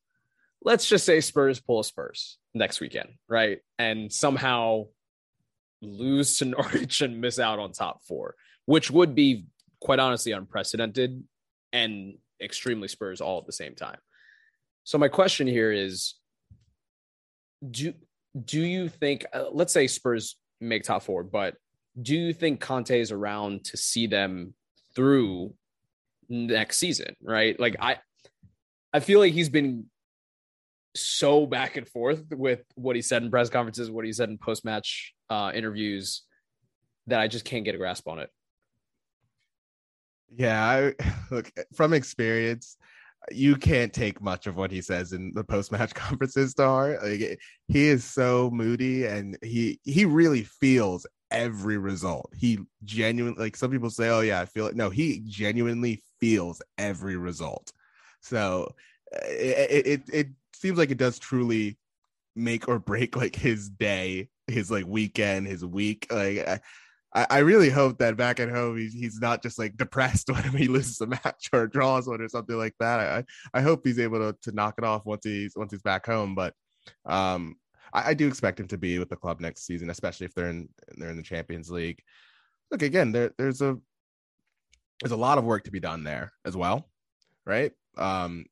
let's 0.63 0.88
just 0.88 1.06
say 1.06 1.21
Spurs 1.21 1.60
pull 1.60 1.84
Spurs 1.84 2.38
next 2.54 2.80
weekend, 2.80 3.10
right? 3.28 3.60
And 3.80 4.12
somehow 4.12 4.86
lose 5.82 6.38
to 6.38 6.45
Norwich 6.45 7.02
and 7.02 7.21
miss 7.21 7.39
out 7.39 7.60
on 7.60 7.71
top 7.71 8.04
four, 8.08 8.36
which 8.65 8.91
would 8.91 9.15
be 9.15 9.45
quite 9.80 10.00
honestly 10.00 10.32
unprecedented 10.32 11.24
and 11.74 12.15
extremely 12.41 12.88
Spurs 12.88 13.21
all 13.21 13.39
at 13.39 13.45
the 13.45 13.54
same 13.54 13.76
time. 13.76 13.97
So 14.84 14.97
my 14.97 15.08
question 15.08 15.47
here 15.47 15.71
is 15.71 16.15
do 17.69 17.93
do 18.45 18.62
you 18.62 18.89
think 18.89 19.26
uh, 19.34 19.45
let's 19.52 19.74
say 19.74 19.88
Spurs 19.88 20.38
make 20.60 20.84
top 20.84 21.04
4 21.04 21.24
but 21.24 21.56
do 22.02 22.15
you 22.15 22.34
think 22.34 22.60
Conte 22.60 22.97
is 22.97 23.12
around 23.12 23.65
to 23.65 23.78
see 23.78 24.08
them 24.08 24.54
through 24.95 25.54
next 26.30 26.78
season? 26.78 27.15
Right. 27.21 27.60
Like 27.60 27.76
I, 27.80 27.97
I 28.93 29.02
feel 29.02 29.19
like 29.19 29.34
he's 29.34 29.50
been 29.50 29.86
so 30.95 31.45
back 31.45 31.77
and 31.77 31.88
forth 31.88 32.23
with 32.32 32.63
what 32.75 32.95
he 32.95 33.01
said 33.01 33.23
in 33.23 33.32
press 33.32 33.49
conferences, 33.49 33.89
what 33.89 34.06
he 34.06 34.13
said 34.13 34.30
in 34.30 34.38
post 34.38 34.65
match 34.65 35.13
uh, 35.30 35.51
interviews 35.54 36.23
that 37.08 37.19
I 37.19 37.27
just 37.27 37.45
can't 37.45 37.65
get 37.65 37.75
a 37.75 37.77
grasp 37.77 38.08
on 38.08 38.19
it. 38.19 38.30
Yeah, 40.34 40.63
I 40.63 41.13
look 41.32 41.51
from 41.73 41.93
experience, 41.93 42.77
you 43.30 43.56
can't 43.56 43.93
take 43.93 44.21
much 44.21 44.47
of 44.47 44.56
what 44.56 44.71
he 44.71 44.82
says 44.82 45.13
in 45.13 45.32
the 45.34 45.43
post 45.43 45.71
match 45.71 45.93
conferences 45.95 46.54
to 46.56 46.63
heart. 46.63 47.04
Like 47.04 47.39
he 47.67 47.88
is 47.88 48.04
so 48.04 48.49
moody 48.51 49.06
and 49.06 49.38
he 49.41 49.80
he 49.84 50.06
really 50.06 50.43
feels 50.43 51.06
every 51.30 51.77
result. 51.77 52.32
He 52.36 52.60
genuinely 52.84 53.39
like 53.39 53.56
some 53.56 53.71
people 53.71 53.89
say, 53.89 54.10
"Oh 54.10 54.21
yeah, 54.21 54.41
I 54.41 54.45
feel 54.45 54.67
it." 54.67 54.75
No, 54.75 54.89
he 54.89 55.21
genuinely 55.25 56.01
feels 56.19 56.62
every 56.77 57.15
result. 57.17 57.71
So 58.21 58.73
it, 59.12 59.86
it 59.86 60.01
it 60.13 60.27
seems 60.62 60.78
like 60.78 60.91
it 60.91 60.97
does 60.97 61.19
truly 61.19 61.78
make 62.36 62.67
or 62.67 62.80
break 62.80 63.15
like 63.15 63.36
his 63.36 63.69
day, 63.69 64.30
his 64.47 64.71
like 64.71 64.86
weekend, 64.86 65.47
his 65.47 65.65
week. 65.65 66.08
Like 66.10 66.62
I, 67.13 67.28
I 67.30 67.39
really 67.39 67.69
hope 67.69 67.97
that 67.97 68.15
back 68.15 68.39
at 68.39 68.50
home 68.50 68.78
he's 68.78 68.93
he's 68.93 69.19
not 69.19 69.43
just 69.43 69.60
like 69.60 69.76
depressed 69.76 70.30
when 70.32 70.43
he 70.56 70.67
loses 70.67 71.02
a 71.02 71.08
match 71.08 71.50
or 71.52 71.67
draws 71.67 72.08
one 72.08 72.21
or 72.21 72.30
something 72.30 72.58
like 72.58 72.76
that. 72.80 73.00
I 73.00 73.60
I 73.60 73.62
hope 73.62 73.82
he's 73.84 74.00
able 74.00 74.19
to 74.19 74.38
to 74.43 74.56
knock 74.56 74.76
it 74.78 74.84
off 74.84 75.06
once 75.06 75.26
he's 75.26 75.54
once 75.56 75.71
he's 75.71 75.82
back 75.82 76.06
home. 76.06 76.36
But 76.36 76.54
um 77.06 77.56
I, 77.93 78.12
I 78.12 78.13
do 78.13 78.28
expect 78.28 78.60
him 78.60 78.67
to 78.67 78.78
be 78.78 79.00
with 79.00 79.10
the 79.10 79.15
club 79.15 79.41
next 79.41 79.65
season, 79.65 79.89
especially 79.89 80.26
if 80.26 80.34
they're 80.34 80.49
in 80.49 80.70
they're 80.95 81.09
in 81.09 81.18
the 81.18 81.24
Champions 81.24 81.70
League. 81.70 82.01
Look 82.70 82.84
again, 82.84 83.12
there 83.12 83.32
there's 83.38 83.62
a 83.62 83.78
there's 85.01 85.12
a 85.12 85.18
lot 85.18 85.38
of 85.38 85.43
work 85.43 85.64
to 85.64 85.72
be 85.72 85.80
done 85.80 86.03
there 86.03 86.32
as 86.45 86.55
well, 86.55 86.88
right? 87.45 87.72
Um, 87.97 88.45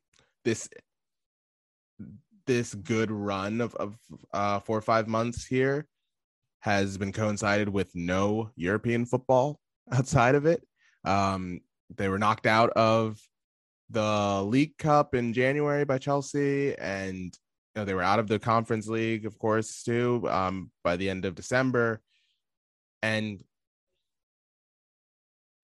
this 0.44 0.68
this 2.50 2.74
good 2.74 3.12
run 3.12 3.62
of 3.62 3.76
of 3.76 3.96
uh, 4.34 4.60
four 4.60 4.78
or 4.78 4.82
five 4.82 5.08
months 5.08 5.46
here 5.46 5.88
has 6.62 6.98
been 6.98 7.12
coincided 7.12 7.70
with 7.70 7.90
no 7.96 8.50
European 8.56 9.06
football 9.06 9.60
outside 9.92 10.36
of 10.36 10.46
it. 10.46 10.66
Um, 11.06 11.62
they 11.96 12.10
were 12.10 12.20
knocked 12.20 12.48
out 12.48 12.72
of 12.72 13.20
the 13.90 14.44
League 14.44 14.78
Cup 14.78 15.16
in 15.16 15.34
January 15.34 15.86
by 15.86 15.98
Chelsea, 15.98 16.76
and 16.78 17.34
know, 17.80 17.86
they 17.86 17.94
were 17.94 18.04
out 18.04 18.20
of 18.20 18.28
the 18.28 18.40
conference 18.40 18.88
league, 18.88 19.26
of 19.26 19.38
course, 19.40 19.84
too, 19.84 20.28
um, 20.30 20.72
by 20.84 20.96
the 20.96 21.10
end 21.10 21.26
of 21.26 21.36
December. 21.36 22.02
And 23.02 23.42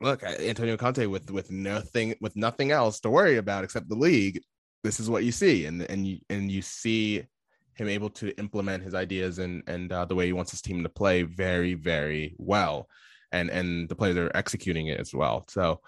look, 0.01 0.23
Antonio 0.23 0.77
Conte 0.77 1.05
with 1.05 1.29
with 1.29 1.51
nothing 1.51 2.15
with 2.21 2.35
nothing 2.35 2.71
else 2.71 2.99
to 3.01 3.09
worry 3.09 3.37
about 3.37 3.63
except 3.63 3.89
the 3.89 3.95
league. 3.95 4.41
This 4.85 4.99
is 4.99 5.09
what 5.09 5.23
you 5.23 5.31
see, 5.31 5.65
and 5.65 5.81
and 5.83 6.05
you 6.05 6.19
and 6.29 6.51
you 6.51 6.61
see 6.61 7.25
him 7.73 7.89
able 7.89 8.09
to 8.09 8.37
implement 8.37 8.83
his 8.83 8.93
ideas 8.93 9.39
and 9.39 9.63
and 9.67 9.91
uh, 9.91 10.05
the 10.05 10.15
way 10.15 10.27
he 10.27 10.33
wants 10.33 10.51
his 10.51 10.61
team 10.61 10.83
to 10.83 10.89
play 10.89 11.23
very 11.23 11.73
very 11.73 12.35
well, 12.37 12.87
and 13.31 13.49
and 13.49 13.89
the 13.89 13.95
players 13.95 14.15
are 14.17 14.31
executing 14.35 14.87
it 14.87 14.99
as 14.99 15.13
well. 15.13 15.45
So 15.49 15.81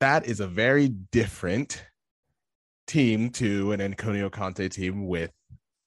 that 0.00 0.26
is 0.26 0.40
a 0.40 0.48
very 0.48 0.88
different 0.88 1.84
team 2.88 3.30
to 3.30 3.72
an 3.72 3.80
Antonio 3.80 4.28
Conte 4.28 4.68
team 4.68 5.06
with 5.06 5.30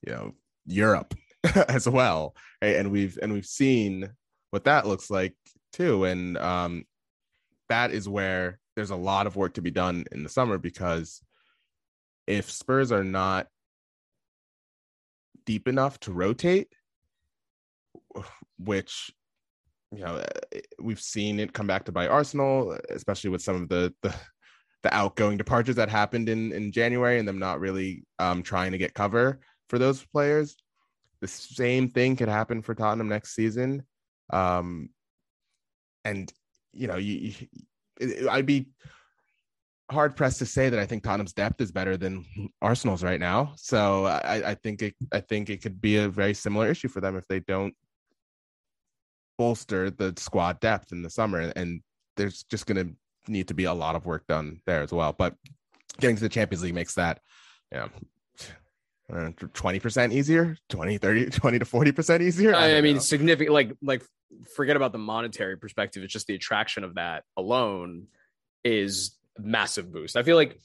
you 0.07 0.13
know 0.13 0.33
Europe 0.65 1.13
as 1.67 1.89
well, 1.89 2.35
right? 2.61 2.77
and 2.77 2.89
we've 2.89 3.19
and 3.21 3.33
we've 3.33 3.45
seen 3.45 4.09
what 4.51 4.63
that 4.63 4.87
looks 4.87 5.09
like 5.09 5.35
too, 5.73 6.05
and 6.05 6.37
um, 6.37 6.85
that 7.67 7.91
is 7.91 8.07
where 8.07 8.59
there's 8.75 8.91
a 8.91 8.95
lot 8.95 9.27
of 9.27 9.35
work 9.35 9.55
to 9.55 9.61
be 9.61 9.71
done 9.71 10.05
in 10.13 10.23
the 10.23 10.29
summer 10.29 10.57
because 10.57 11.21
if 12.27 12.49
Spurs 12.49 12.91
are 12.91 13.03
not 13.03 13.47
deep 15.45 15.67
enough 15.67 15.99
to 16.01 16.13
rotate, 16.13 16.67
which 18.57 19.11
you 19.91 20.03
know 20.03 20.23
we've 20.79 21.01
seen 21.01 21.39
it 21.39 21.53
come 21.53 21.67
back 21.67 21.85
to 21.85 21.91
bite 21.91 22.09
Arsenal, 22.09 22.77
especially 22.89 23.29
with 23.29 23.41
some 23.41 23.55
of 23.55 23.69
the 23.69 23.93
the, 24.01 24.13
the 24.83 24.93
outgoing 24.93 25.37
departures 25.37 25.75
that 25.75 25.89
happened 25.89 26.29
in 26.29 26.51
in 26.51 26.71
January 26.71 27.19
and 27.19 27.27
them 27.27 27.39
not 27.39 27.59
really 27.59 28.03
um, 28.19 28.43
trying 28.43 28.71
to 28.71 28.77
get 28.77 28.93
cover 28.93 29.39
for 29.69 29.79
those 29.79 30.05
players. 30.05 30.55
The 31.21 31.27
same 31.27 31.89
thing 31.89 32.15
could 32.15 32.29
happen 32.29 32.61
for 32.61 32.73
Tottenham 32.73 33.07
next 33.07 33.35
season, 33.35 33.83
um, 34.31 34.89
and 36.03 36.31
you 36.73 36.87
know 36.87 36.97
you, 36.97 37.33
you 37.99 38.27
I'd 38.29 38.45
be 38.45 38.67
hard 39.91 40.15
pressed 40.15 40.39
to 40.39 40.45
say 40.45 40.69
that 40.69 40.79
I 40.79 40.85
think 40.85 41.03
Tottenham's 41.03 41.33
depth 41.33 41.61
is 41.61 41.71
better 41.71 41.97
than 41.97 42.25
Arsenal's 42.61 43.03
right 43.03 43.19
now. 43.19 43.53
So 43.57 44.05
I, 44.05 44.51
I 44.51 44.55
think 44.55 44.81
it 44.81 44.95
I 45.11 45.19
think 45.19 45.49
it 45.49 45.61
could 45.61 45.81
be 45.81 45.97
a 45.97 46.09
very 46.09 46.33
similar 46.33 46.69
issue 46.69 46.87
for 46.87 47.01
them 47.01 47.15
if 47.15 47.27
they 47.27 47.39
don't 47.39 47.75
bolster 49.37 49.89
the 49.89 50.13
squad 50.17 50.59
depth 50.59 50.91
in 50.91 51.01
the 51.01 51.09
summer. 51.09 51.51
And 51.55 51.81
there's 52.17 52.43
just 52.43 52.65
going 52.65 52.85
to 52.85 53.31
need 53.31 53.47
to 53.49 53.53
be 53.53 53.65
a 53.65 53.73
lot 53.73 53.95
of 53.95 54.05
work 54.05 54.25
done 54.27 54.61
there 54.65 54.81
as 54.81 54.91
well. 54.91 55.13
But 55.13 55.35
getting 55.99 56.15
to 56.15 56.21
the 56.21 56.29
Champions 56.29 56.63
League 56.63 56.75
makes 56.75 56.95
that, 56.95 57.19
you 57.71 57.79
know, 57.79 57.89
20% 59.11 60.13
easier 60.13 60.55
20 60.69 60.97
30 60.97 61.25
20 61.31 61.59
to 61.59 61.65
40% 61.65 62.21
easier 62.21 62.55
i, 62.55 62.77
I 62.77 62.81
mean 62.81 62.93
know. 62.93 63.01
significant 63.01 63.53
like 63.53 63.75
like 63.81 64.03
forget 64.55 64.77
about 64.77 64.93
the 64.93 64.99
monetary 64.99 65.57
perspective 65.57 66.01
it's 66.01 66.13
just 66.13 66.27
the 66.27 66.35
attraction 66.35 66.85
of 66.85 66.95
that 66.95 67.25
alone 67.35 68.07
is 68.63 69.17
massive 69.37 69.91
boost. 69.91 70.15
I 70.15 70.23
feel 70.23 70.35
like 70.35 70.59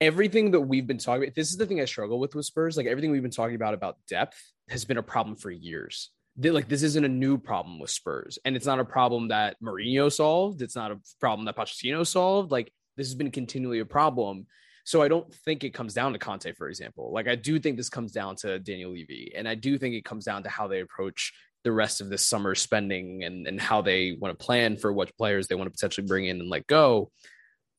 everything 0.00 0.52
that 0.52 0.60
we've 0.60 0.86
been 0.86 0.98
talking 0.98 1.24
about, 1.24 1.34
this 1.34 1.50
is 1.50 1.56
the 1.56 1.66
thing 1.66 1.80
I 1.80 1.84
struggle 1.84 2.18
with 2.18 2.34
with 2.34 2.46
Spurs. 2.46 2.76
Like 2.76 2.86
everything 2.86 3.10
we've 3.10 3.22
been 3.22 3.30
talking 3.30 3.56
about 3.56 3.74
about 3.74 3.96
depth 4.08 4.40
has 4.68 4.84
been 4.84 4.98
a 4.98 5.02
problem 5.02 5.36
for 5.36 5.50
years. 5.50 6.10
Like 6.38 6.68
this 6.68 6.82
isn't 6.82 7.04
a 7.04 7.08
new 7.08 7.36
problem 7.36 7.78
with 7.78 7.90
Spurs, 7.90 8.38
and 8.44 8.56
it's 8.56 8.66
not 8.66 8.80
a 8.80 8.84
problem 8.84 9.28
that 9.28 9.56
Mourinho 9.62 10.10
solved. 10.10 10.62
It's 10.62 10.76
not 10.76 10.92
a 10.92 10.98
problem 11.20 11.44
that 11.46 11.56
Pochettino 11.56 12.06
solved. 12.06 12.50
Like 12.50 12.72
this 12.96 13.08
has 13.08 13.14
been 13.14 13.30
continually 13.30 13.80
a 13.80 13.84
problem. 13.84 14.46
So 14.84 15.02
I 15.02 15.08
don't 15.08 15.32
think 15.44 15.64
it 15.64 15.74
comes 15.74 15.92
down 15.92 16.14
to 16.14 16.18
Conte, 16.18 16.52
for 16.52 16.68
example. 16.68 17.12
Like 17.12 17.28
I 17.28 17.34
do 17.34 17.58
think 17.58 17.76
this 17.76 17.90
comes 17.90 18.12
down 18.12 18.36
to 18.36 18.58
Daniel 18.58 18.92
Levy, 18.92 19.32
and 19.36 19.46
I 19.46 19.54
do 19.54 19.76
think 19.76 19.94
it 19.94 20.04
comes 20.04 20.24
down 20.24 20.44
to 20.44 20.48
how 20.48 20.66
they 20.66 20.80
approach 20.80 21.32
the 21.62 21.72
rest 21.72 22.00
of 22.00 22.08
this 22.08 22.26
summer 22.26 22.54
spending 22.54 23.22
and, 23.22 23.46
and 23.46 23.60
how 23.60 23.82
they 23.82 24.16
want 24.18 24.36
to 24.36 24.44
plan 24.44 24.76
for 24.76 24.92
what 24.92 25.14
players 25.16 25.46
they 25.46 25.54
want 25.54 25.66
to 25.66 25.70
potentially 25.70 26.06
bring 26.06 26.26
in 26.26 26.40
and 26.40 26.48
let 26.48 26.66
go. 26.66 27.10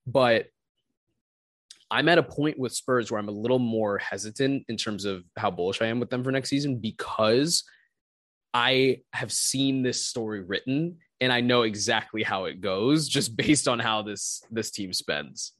But 0.08 0.48
I'm 1.92 2.08
at 2.08 2.18
a 2.18 2.24
point 2.24 2.58
with 2.58 2.72
Spurs 2.72 3.12
where 3.12 3.20
I'm 3.20 3.28
a 3.28 3.34
little 3.34 3.60
more 3.60 3.98
hesitant 3.98 4.64
in 4.70 4.78
terms 4.78 5.04
of 5.06 5.24
how 5.38 5.52
bullish 5.52 5.82
I 5.82 5.88
am 5.88 6.00
with 6.00 6.10
them 6.10 6.24
for 6.24 6.32
next 6.32 6.50
season 6.50 6.78
because 6.78 7.64
I 8.54 9.02
have 9.14 9.32
seen 9.32 9.84
this 9.84 10.06
story 10.06 10.42
written 10.42 10.98
and 11.20 11.34
I 11.34 11.42
know 11.42 11.64
exactly 11.64 12.24
how 12.24 12.46
it 12.46 12.62
goes 12.62 13.08
just 13.08 13.36
based 13.38 13.68
on 13.68 13.80
how 13.80 14.02
this 14.02 14.42
this 14.50 14.72
team 14.72 14.94
spends. 14.94 15.52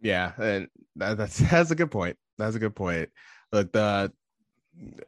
Yeah, 0.00 0.32
and 0.38 0.68
that, 0.96 1.18
that's 1.18 1.38
that's 1.50 1.70
a 1.70 1.76
good 1.76 1.90
point. 1.90 2.16
That's 2.38 2.56
a 2.56 2.60
good 2.60 2.74
point. 2.74 3.10
Look, 3.52 3.72
the 3.72 4.12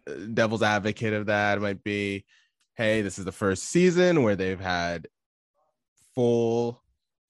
uh, 0.06 0.12
devil's 0.34 0.62
advocate 0.62 1.14
of 1.14 1.26
that 1.26 1.60
might 1.60 1.82
be, 1.82 2.26
hey, 2.74 3.00
this 3.00 3.18
is 3.18 3.24
the 3.24 3.32
first 3.32 3.64
season 3.64 4.22
where 4.22 4.36
they've 4.36 4.60
had 4.60 5.08
full 6.14 6.81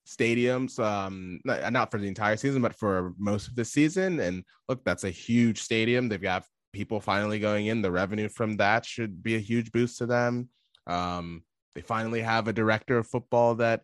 stadiums 0.07 0.79
um 0.81 1.39
not, 1.45 1.73
not 1.73 1.91
for 1.91 1.99
the 1.99 2.09
entire 2.09 2.37
season 2.37 2.61
but 2.61 2.75
for 2.75 3.15
most 3.19 3.49
of 3.49 3.55
the 3.55 3.65
season. 3.65 4.21
And 4.21 4.45
look 4.69 4.85
that's 4.85 5.05
a 5.05 5.11
huge 5.11 5.63
stadium. 5.63 6.09
They've 6.09 6.21
got 6.21 6.45
people 6.73 7.01
finally 7.01 7.39
going 7.39 7.67
in. 7.67 7.83
The 7.83 7.91
revenue 7.91 8.29
from 8.29 8.57
that 8.57 8.85
should 8.85 9.23
be 9.23 9.37
a 9.37 9.41
huge 9.41 9.71
boost 9.73 9.99
to 9.99 10.07
them. 10.07 10.49
Um 10.87 11.43
they 11.75 11.83
finally 11.83 12.21
have 12.21 12.49
a 12.49 12.53
director 12.53 12.99
of 12.99 13.07
football 13.07 13.55
that 13.57 13.83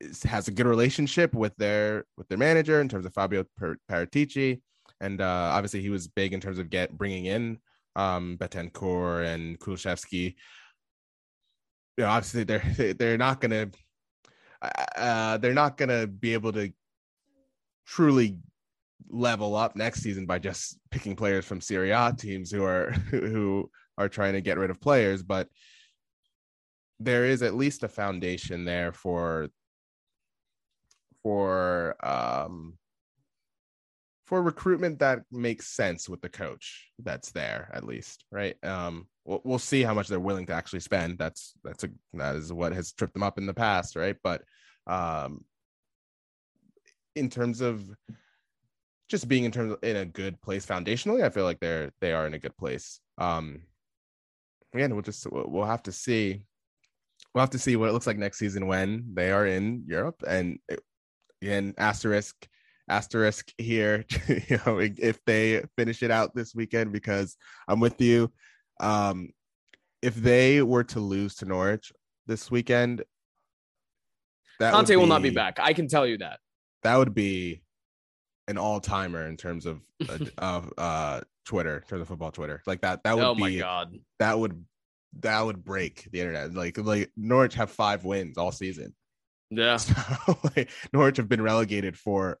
is, 0.00 0.22
has 0.22 0.48
a 0.48 0.52
good 0.52 0.66
relationship 0.66 1.34
with 1.34 1.54
their 1.56 2.04
with 2.16 2.28
their 2.28 2.38
manager 2.38 2.80
in 2.80 2.88
terms 2.88 3.06
of 3.06 3.12
Fabio 3.12 3.44
Paratici. 3.90 4.62
And 5.00 5.20
uh 5.20 5.50
obviously 5.52 5.82
he 5.82 5.90
was 5.90 6.08
big 6.08 6.32
in 6.32 6.40
terms 6.40 6.58
of 6.58 6.70
get 6.70 6.96
bringing 6.96 7.26
in 7.26 7.58
um 7.96 8.38
Bentancur 8.38 9.26
and 9.26 9.60
Kulusevski. 9.60 10.34
You 11.98 12.04
know 12.04 12.08
obviously 12.08 12.44
they're 12.44 12.94
they're 12.98 13.18
not 13.18 13.42
going 13.42 13.50
to 13.50 13.78
uh, 14.96 15.38
they're 15.38 15.54
not 15.54 15.76
going 15.76 15.88
to 15.88 16.06
be 16.06 16.32
able 16.32 16.52
to 16.52 16.72
truly 17.86 18.38
level 19.08 19.54
up 19.54 19.76
next 19.76 20.02
season 20.02 20.26
by 20.26 20.38
just 20.38 20.78
picking 20.90 21.14
players 21.14 21.44
from 21.44 21.60
Serie 21.60 21.90
A 21.90 22.14
teams 22.16 22.50
who 22.50 22.64
are 22.64 22.90
who 23.10 23.70
are 23.98 24.08
trying 24.08 24.32
to 24.34 24.40
get 24.40 24.58
rid 24.58 24.70
of 24.70 24.80
players, 24.80 25.22
but 25.22 25.48
there 27.00 27.26
is 27.26 27.42
at 27.42 27.54
least 27.54 27.82
a 27.82 27.88
foundation 27.88 28.64
there 28.64 28.92
for 28.92 29.48
for 31.22 31.96
um 32.04 32.78
for 34.26 34.42
recruitment 34.42 34.98
that 35.00 35.20
makes 35.30 35.68
sense 35.68 36.08
with 36.08 36.20
the 36.22 36.28
coach 36.28 36.88
that's 36.98 37.30
there 37.32 37.70
at 37.74 37.84
least 37.84 38.24
right? 38.30 38.56
Um 38.64 39.06
we'll, 39.24 39.42
we'll 39.44 39.58
see 39.58 39.82
how 39.82 39.94
much 39.94 40.08
they're 40.08 40.20
willing 40.20 40.46
to 40.46 40.54
actually 40.54 40.80
spend. 40.80 41.18
That's 41.18 41.54
that's 41.62 41.84
a 41.84 41.90
that 42.14 42.36
is 42.36 42.52
what 42.52 42.72
has 42.72 42.92
tripped 42.92 43.14
them 43.14 43.22
up 43.22 43.38
in 43.38 43.46
the 43.46 43.54
past 43.54 43.96
right? 43.96 44.16
But 44.22 44.42
um 44.86 45.44
in 47.14 47.28
terms 47.28 47.60
of 47.60 47.84
just 49.08 49.28
being 49.28 49.44
in 49.44 49.52
terms 49.52 49.72
of 49.72 49.78
in 49.82 49.96
a 49.96 50.04
good 50.04 50.40
place 50.40 50.64
foundationally 50.66 51.22
i 51.22 51.28
feel 51.28 51.44
like 51.44 51.60
they're 51.60 51.92
they 52.00 52.12
are 52.12 52.26
in 52.26 52.34
a 52.34 52.38
good 52.38 52.56
place. 52.56 53.00
Um 53.18 53.62
again 54.74 54.92
we'll 54.94 55.02
just 55.02 55.26
we'll 55.30 55.64
have 55.66 55.82
to 55.84 55.92
see. 55.92 56.42
We'll 57.34 57.42
have 57.42 57.50
to 57.50 57.58
see 57.58 57.76
what 57.76 57.88
it 57.88 57.92
looks 57.92 58.06
like 58.06 58.18
next 58.18 58.38
season 58.38 58.66
when 58.66 59.10
they 59.14 59.30
are 59.32 59.46
in 59.46 59.84
europe. 59.86 60.22
And 60.26 60.58
again 61.42 61.74
asterisk 61.76 62.48
asterisk 62.88 63.52
here, 63.58 64.04
you 64.28 64.58
know, 64.66 64.78
if 64.78 65.18
they 65.24 65.62
finish 65.76 66.02
it 66.02 66.10
out 66.10 66.34
this 66.34 66.54
weekend, 66.54 66.92
because 66.92 67.36
I'm 67.68 67.80
with 67.80 68.00
you. 68.00 68.32
Um, 68.80 69.30
if 70.02 70.14
they 70.14 70.62
were 70.62 70.84
to 70.84 71.00
lose 71.00 71.36
to 71.36 71.46
Norwich 71.46 71.92
this 72.26 72.50
weekend, 72.50 73.04
that 74.60 74.72
Conte 74.72 74.88
be, 74.88 74.96
will 74.96 75.06
not 75.06 75.22
be 75.22 75.30
back. 75.30 75.58
I 75.60 75.72
can 75.72 75.88
tell 75.88 76.06
you 76.06 76.18
that. 76.18 76.38
That 76.82 76.96
would 76.96 77.14
be 77.14 77.62
an 78.46 78.58
all 78.58 78.80
timer 78.80 79.26
in 79.26 79.36
terms 79.36 79.66
of 79.66 79.80
uh, 80.08 80.18
of 80.38 80.72
uh, 80.76 81.20
Twitter, 81.44 81.78
in 81.78 81.82
terms 81.88 82.02
of 82.02 82.08
football 82.08 82.30
Twitter. 82.30 82.62
Like 82.66 82.82
that. 82.82 83.02
That 83.04 83.16
would 83.16 83.24
oh 83.24 83.34
be. 83.34 83.40
my 83.40 83.56
god. 83.56 83.94
That 84.18 84.38
would 84.38 84.64
that 85.20 85.40
would 85.40 85.64
break 85.64 86.08
the 86.10 86.20
internet. 86.20 86.54
Like 86.54 86.78
like 86.78 87.10
Norwich 87.16 87.54
have 87.54 87.70
five 87.70 88.04
wins 88.04 88.38
all 88.38 88.52
season. 88.52 88.94
Yeah. 89.50 89.78
So, 90.26 90.38
like, 90.56 90.70
Norwich 90.92 91.16
have 91.18 91.28
been 91.28 91.42
relegated 91.42 91.96
for 91.96 92.38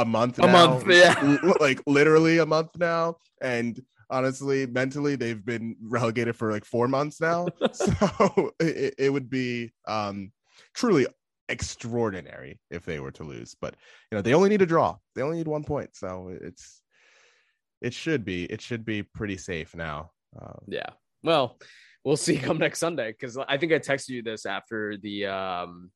a 0.00 0.04
month 0.04 0.38
a 0.38 0.46
now, 0.46 0.52
month 0.52 0.84
yeah 0.88 1.38
like 1.60 1.80
literally 1.86 2.38
a 2.38 2.46
month 2.46 2.70
now. 2.78 3.16
And 3.40 3.80
honestly 4.08 4.66
mentally 4.66 5.16
they've 5.16 5.44
been 5.44 5.76
relegated 5.82 6.36
for 6.36 6.52
like 6.52 6.64
four 6.64 6.88
months 6.88 7.20
now. 7.20 7.46
So 7.72 8.52
it, 8.60 8.94
it 8.98 9.12
would 9.12 9.28
be 9.30 9.72
um 9.86 10.32
truly 10.74 11.06
extraordinary 11.48 12.58
if 12.70 12.84
they 12.84 13.00
were 13.00 13.12
to 13.12 13.24
lose. 13.24 13.56
But 13.60 13.74
you 14.10 14.16
know 14.16 14.22
they 14.22 14.34
only 14.34 14.48
need 14.48 14.62
a 14.62 14.66
draw. 14.66 14.96
They 15.14 15.22
only 15.22 15.38
need 15.38 15.48
one 15.48 15.64
point. 15.64 15.90
So 15.94 16.36
it's 16.40 16.82
it 17.80 17.92
should 17.92 18.24
be 18.24 18.44
it 18.44 18.60
should 18.60 18.84
be 18.84 19.02
pretty 19.02 19.36
safe 19.36 19.74
now. 19.74 20.10
Um, 20.40 20.60
yeah. 20.68 20.90
Well 21.22 21.58
we'll 22.04 22.16
see 22.16 22.38
come 22.38 22.58
next 22.58 22.78
sunday 22.78 23.10
because 23.10 23.36
i 23.36 23.58
think 23.58 23.72
i 23.72 23.80
texted 23.80 24.10
you 24.10 24.22
this 24.22 24.46
after 24.46 24.96
the 24.96 25.26
um 25.26 25.90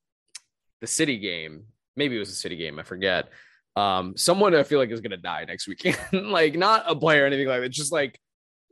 the 0.80 0.86
city 0.86 1.18
game. 1.18 1.64
Maybe 1.96 2.16
it 2.16 2.20
was 2.20 2.30
a 2.30 2.34
city 2.34 2.56
game. 2.56 2.78
I 2.78 2.82
forget 2.82 3.28
um, 3.76 4.16
someone 4.16 4.54
I 4.54 4.62
feel 4.62 4.78
like 4.78 4.90
is 4.90 5.00
gonna 5.00 5.16
die 5.16 5.44
next 5.46 5.68
weekend. 5.68 5.98
like 6.12 6.56
not 6.56 6.84
a 6.86 6.96
player 6.96 7.24
or 7.24 7.26
anything 7.26 7.48
like 7.48 7.60
that. 7.62 7.70
Just 7.70 7.92
like 7.92 8.18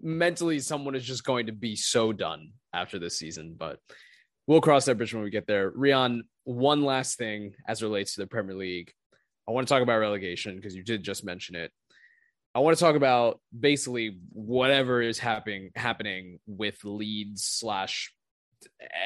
mentally, 0.01 0.61
someone 0.61 0.95
is 0.95 1.05
just 1.05 1.25
going 1.25 1.47
to 1.47 1.53
be 1.53 1.77
so 1.77 2.13
done 2.13 2.53
after 2.73 2.99
this 2.99 3.19
season. 3.19 3.55
But 3.59 3.79
we'll 4.47 4.61
cross 4.61 4.87
that 4.87 4.97
bridge 4.97 5.15
when 5.15 5.23
we 5.23 5.31
get 5.31 5.47
there. 5.47 5.71
Rian, 5.71 6.23
one 6.45 6.83
last 6.85 7.19
thing 7.19 7.55
as 7.67 7.83
relates 7.83 8.15
to 8.15 8.23
the 8.23 8.27
Premier 8.27 8.57
League. 8.57 8.93
I 9.49 9.53
want 9.53 9.67
to 9.67 9.73
talk 9.73 9.83
about 9.83 9.99
relegation 9.99 10.57
because 10.57 10.75
you 10.75 10.83
did 10.83 11.03
just 11.03 11.25
mention 11.25 11.57
it. 11.57 11.73
I 12.55 12.61
want 12.61 12.77
to 12.77 12.83
talk 12.83 12.97
about 12.97 13.41
basically 13.59 14.19
whatever 14.33 15.01
is 15.01 15.19
happening 15.19 15.71
happening 15.77 16.39
with 16.47 16.83
Leeds 16.85 17.45
slash 17.45 18.13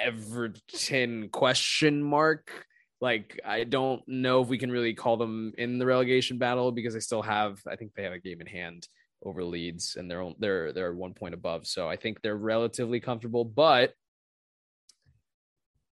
Everton 0.05 1.29
question 1.29 2.03
mark. 2.03 2.67
Like 3.03 3.41
I 3.45 3.65
don't 3.65 4.01
know 4.07 4.43
if 4.43 4.49
we 4.49 4.59
can 4.59 4.71
really 4.71 4.95
call 4.95 5.17
them 5.17 5.53
in 5.59 5.79
the 5.79 5.87
relegation 5.87 6.39
battle 6.39 6.71
because 6.71 6.95
they 6.95 7.01
still 7.01 7.21
have 7.23 7.61
I 7.69 7.75
think 7.75 7.95
they 7.95 8.05
have 8.05 8.13
a 8.13 8.21
game 8.21 8.41
in 8.41 8.47
hand 8.47 8.87
over 9.25 9.43
Leeds 9.43 9.97
and 9.99 10.09
they're 10.09 10.31
they're 10.39 10.73
they're 10.73 10.95
one 10.95 11.13
point 11.13 11.35
above. 11.35 11.67
So 11.67 11.89
I 11.89 11.97
think 11.97 12.23
they're 12.23 12.37
relatively 12.37 13.01
comfortable, 13.01 13.45
but 13.45 13.93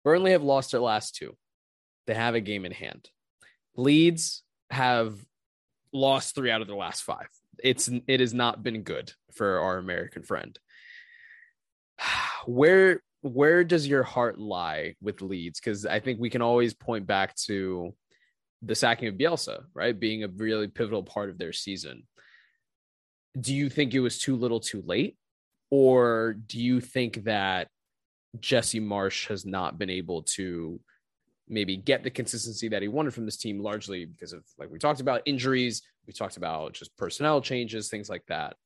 Burnley 0.04 0.30
have 0.30 0.44
lost 0.44 0.70
their 0.70 0.80
last 0.80 1.16
two. 1.16 1.36
They 2.06 2.14
have 2.14 2.36
a 2.36 2.40
game 2.40 2.64
in 2.64 2.72
hand. 2.72 3.10
Leeds 3.74 4.44
have 4.70 5.18
lost 5.92 6.36
three 6.36 6.52
out 6.52 6.60
of 6.60 6.68
their 6.68 6.76
last 6.76 7.02
five. 7.02 7.28
It's 7.62 7.90
it 8.06 8.20
has 8.20 8.32
not 8.32 8.62
been 8.62 8.82
good 8.82 9.12
for 9.34 9.58
our 9.58 9.78
American 9.78 10.22
friend. 10.22 10.56
Where 12.46 13.02
where 13.22 13.64
does 13.64 13.86
your 13.86 14.02
heart 14.02 14.38
lie 14.38 14.94
with 15.00 15.20
Leeds? 15.20 15.60
Because 15.60 15.86
I 15.86 16.00
think 16.00 16.20
we 16.20 16.30
can 16.30 16.42
always 16.42 16.74
point 16.74 17.06
back 17.06 17.34
to 17.46 17.94
the 18.62 18.74
sacking 18.74 19.08
of 19.08 19.14
Bielsa, 19.14 19.64
right? 19.74 19.98
Being 19.98 20.24
a 20.24 20.28
really 20.28 20.68
pivotal 20.68 21.02
part 21.02 21.30
of 21.30 21.38
their 21.38 21.52
season. 21.52 22.04
Do 23.38 23.54
you 23.54 23.68
think 23.68 23.94
it 23.94 24.00
was 24.00 24.18
too 24.18 24.36
little 24.36 24.60
too 24.60 24.82
late? 24.84 25.16
Or 25.70 26.34
do 26.46 26.58
you 26.58 26.80
think 26.80 27.24
that 27.24 27.68
Jesse 28.38 28.80
Marsch 28.80 29.28
has 29.28 29.44
not 29.44 29.78
been 29.78 29.90
able 29.90 30.22
to 30.22 30.80
maybe 31.48 31.76
get 31.76 32.02
the 32.02 32.10
consistency 32.10 32.68
that 32.68 32.82
he 32.82 32.88
wanted 32.88 33.12
from 33.12 33.24
this 33.24 33.36
team, 33.36 33.60
largely 33.60 34.04
because 34.04 34.32
of, 34.32 34.44
like 34.58 34.70
we 34.70 34.78
talked 34.78 35.00
about, 35.00 35.22
injuries. 35.26 35.82
We 36.06 36.12
talked 36.12 36.36
about 36.36 36.72
just 36.72 36.96
personnel 36.96 37.40
changes, 37.40 37.88
things 37.88 38.08
like 38.08 38.24
that. 38.28 38.56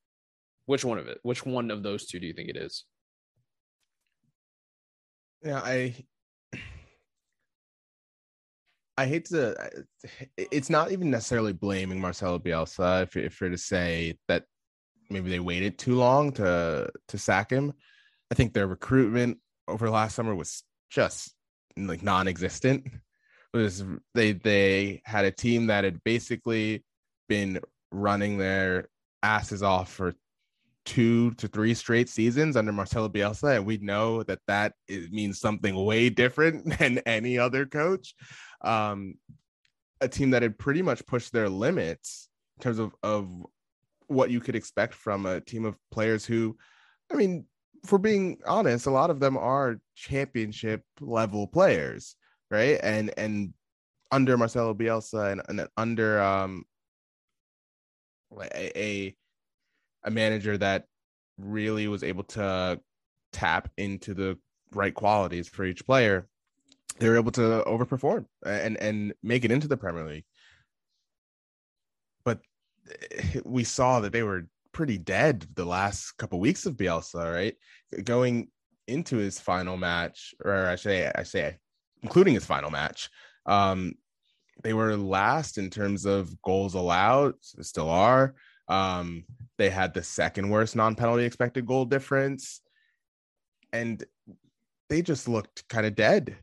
Which 0.66 0.84
one 0.84 0.98
of 0.98 1.08
it? 1.08 1.18
Which 1.22 1.44
one 1.44 1.70
of 1.70 1.82
those 1.82 2.06
two 2.06 2.20
do 2.20 2.26
you 2.26 2.34
think 2.34 2.50
it 2.50 2.56
is? 2.56 2.84
Yeah, 5.44 5.60
I 5.62 5.94
I 8.96 9.06
hate 9.06 9.26
to. 9.26 9.84
It's 10.36 10.70
not 10.70 10.90
even 10.92 11.10
necessarily 11.10 11.52
blaming 11.52 12.00
Marcelo 12.00 12.38
Bielsa 12.38 13.02
if, 13.02 13.16
if 13.16 13.40
you're 13.40 13.50
to 13.50 13.58
say 13.58 14.16
that 14.28 14.44
maybe 15.10 15.30
they 15.30 15.40
waited 15.40 15.78
too 15.78 15.96
long 15.96 16.32
to 16.32 16.88
to 17.08 17.18
sack 17.18 17.50
him. 17.50 17.74
I 18.30 18.34
think 18.34 18.54
their 18.54 18.66
recruitment 18.66 19.38
over 19.68 19.90
last 19.90 20.14
summer 20.14 20.34
was 20.34 20.62
just 20.90 21.34
like 21.76 22.02
non-existent. 22.02 22.86
It 23.52 23.56
was 23.56 23.84
they 24.14 24.32
they 24.32 25.02
had 25.04 25.26
a 25.26 25.30
team 25.30 25.66
that 25.66 25.84
had 25.84 26.02
basically 26.04 26.84
been 27.28 27.60
running 27.92 28.38
their 28.38 28.88
asses 29.22 29.62
off 29.62 29.92
for 29.92 30.14
two 30.84 31.32
to 31.32 31.48
three 31.48 31.74
straight 31.74 32.08
seasons 32.08 32.56
under 32.56 32.72
Marcelo 32.72 33.08
Bielsa, 33.08 33.56
and 33.56 33.66
we 33.66 33.78
know 33.78 34.22
that 34.24 34.40
that 34.46 34.74
is, 34.88 35.10
means 35.10 35.40
something 35.40 35.74
way 35.74 36.10
different 36.10 36.64
than 36.78 36.98
any 36.98 37.38
other 37.38 37.66
coach. 37.66 38.14
Um, 38.62 39.14
a 40.00 40.08
team 40.08 40.30
that 40.30 40.42
had 40.42 40.58
pretty 40.58 40.82
much 40.82 41.06
pushed 41.06 41.32
their 41.32 41.48
limits 41.48 42.28
in 42.58 42.62
terms 42.62 42.78
of 42.78 42.94
of 43.02 43.28
what 44.06 44.30
you 44.30 44.40
could 44.40 44.56
expect 44.56 44.94
from 44.94 45.24
a 45.24 45.40
team 45.40 45.64
of 45.64 45.76
players 45.90 46.26
who, 46.26 46.56
I 47.10 47.16
mean, 47.16 47.46
for 47.86 47.98
being 47.98 48.38
honest, 48.46 48.86
a 48.86 48.90
lot 48.90 49.10
of 49.10 49.20
them 49.20 49.36
are 49.36 49.80
championship 49.94 50.82
level 51.00 51.46
players, 51.46 52.16
right? 52.50 52.78
And 52.82 53.12
and 53.16 53.54
under 54.10 54.36
Marcelo 54.36 54.74
Bielsa 54.74 55.32
and, 55.32 55.42
and 55.48 55.68
under 55.76 56.20
um 56.20 56.64
a, 58.38 58.78
a 58.78 59.16
a 60.04 60.10
manager 60.10 60.56
that 60.58 60.84
really 61.38 61.88
was 61.88 62.02
able 62.02 62.24
to 62.24 62.80
tap 63.32 63.70
into 63.76 64.14
the 64.14 64.38
right 64.72 64.94
qualities 64.94 65.48
for 65.48 65.64
each 65.64 65.84
player, 65.84 66.28
they 66.98 67.08
were 67.08 67.16
able 67.16 67.32
to 67.32 67.62
overperform 67.66 68.26
and 68.44 68.76
and 68.78 69.14
make 69.22 69.44
it 69.44 69.50
into 69.50 69.68
the 69.68 69.76
Premier 69.76 70.06
League. 70.06 70.24
But 72.24 72.40
eh, 72.88 73.40
we 73.44 73.64
saw 73.64 74.00
that 74.00 74.12
they 74.12 74.22
were 74.22 74.46
pretty 74.72 74.98
dead 74.98 75.46
the 75.54 75.64
last 75.64 76.12
couple 76.18 76.40
weeks 76.40 76.66
of 76.66 76.76
Bielsa, 76.76 77.32
right? 77.32 77.54
Going 78.04 78.48
into 78.86 79.16
his 79.16 79.40
final 79.40 79.76
match, 79.76 80.34
or 80.44 80.66
I 80.66 80.76
say, 80.76 81.10
I 81.14 81.22
say, 81.22 81.56
including 82.02 82.34
his 82.34 82.44
final 82.44 82.70
match, 82.70 83.08
um, 83.46 83.94
they 84.62 84.72
were 84.72 84.96
last 84.96 85.58
in 85.58 85.70
terms 85.70 86.04
of 86.04 86.40
goals 86.42 86.74
allowed, 86.74 87.34
still 87.40 87.90
are. 87.90 88.34
Um, 88.68 89.24
they 89.58 89.70
had 89.70 89.94
the 89.94 90.02
second 90.02 90.50
worst 90.50 90.74
non-penalty 90.74 91.24
expected 91.24 91.66
goal 91.66 91.84
difference, 91.84 92.60
and 93.72 94.02
they 94.88 95.02
just 95.02 95.28
looked 95.28 95.68
kind 95.68 95.86
of 95.86 95.94
dead. 95.94 96.36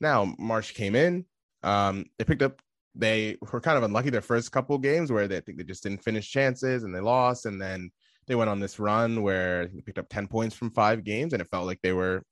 Now 0.00 0.34
Marsch 0.40 0.74
came 0.74 0.94
in. 0.94 1.24
Um, 1.62 2.06
they 2.18 2.24
picked 2.24 2.42
up 2.42 2.62
they 2.98 3.36
were 3.52 3.60
kind 3.60 3.76
of 3.76 3.84
unlucky 3.84 4.08
their 4.10 4.22
first 4.22 4.50
couple 4.52 4.78
games 4.78 5.12
where 5.12 5.28
they 5.28 5.36
I 5.36 5.40
think 5.40 5.58
they 5.58 5.64
just 5.64 5.82
didn't 5.82 6.02
finish 6.02 6.30
chances 6.30 6.82
and 6.82 6.94
they 6.94 7.00
lost, 7.00 7.46
and 7.46 7.60
then 7.60 7.90
they 8.26 8.34
went 8.34 8.50
on 8.50 8.60
this 8.60 8.78
run 8.78 9.22
where 9.22 9.66
they 9.68 9.80
picked 9.80 9.98
up 9.98 10.08
ten 10.08 10.26
points 10.26 10.54
from 10.56 10.70
five 10.70 11.04
games, 11.04 11.32
and 11.32 11.42
it 11.42 11.48
felt 11.50 11.66
like 11.66 11.80
they 11.82 11.92
were 11.92 12.22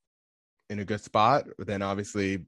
in 0.70 0.78
a 0.78 0.85
good 0.85 1.01
spot. 1.01 1.45
But 1.59 1.66
then 1.66 1.82
obviously 1.82 2.47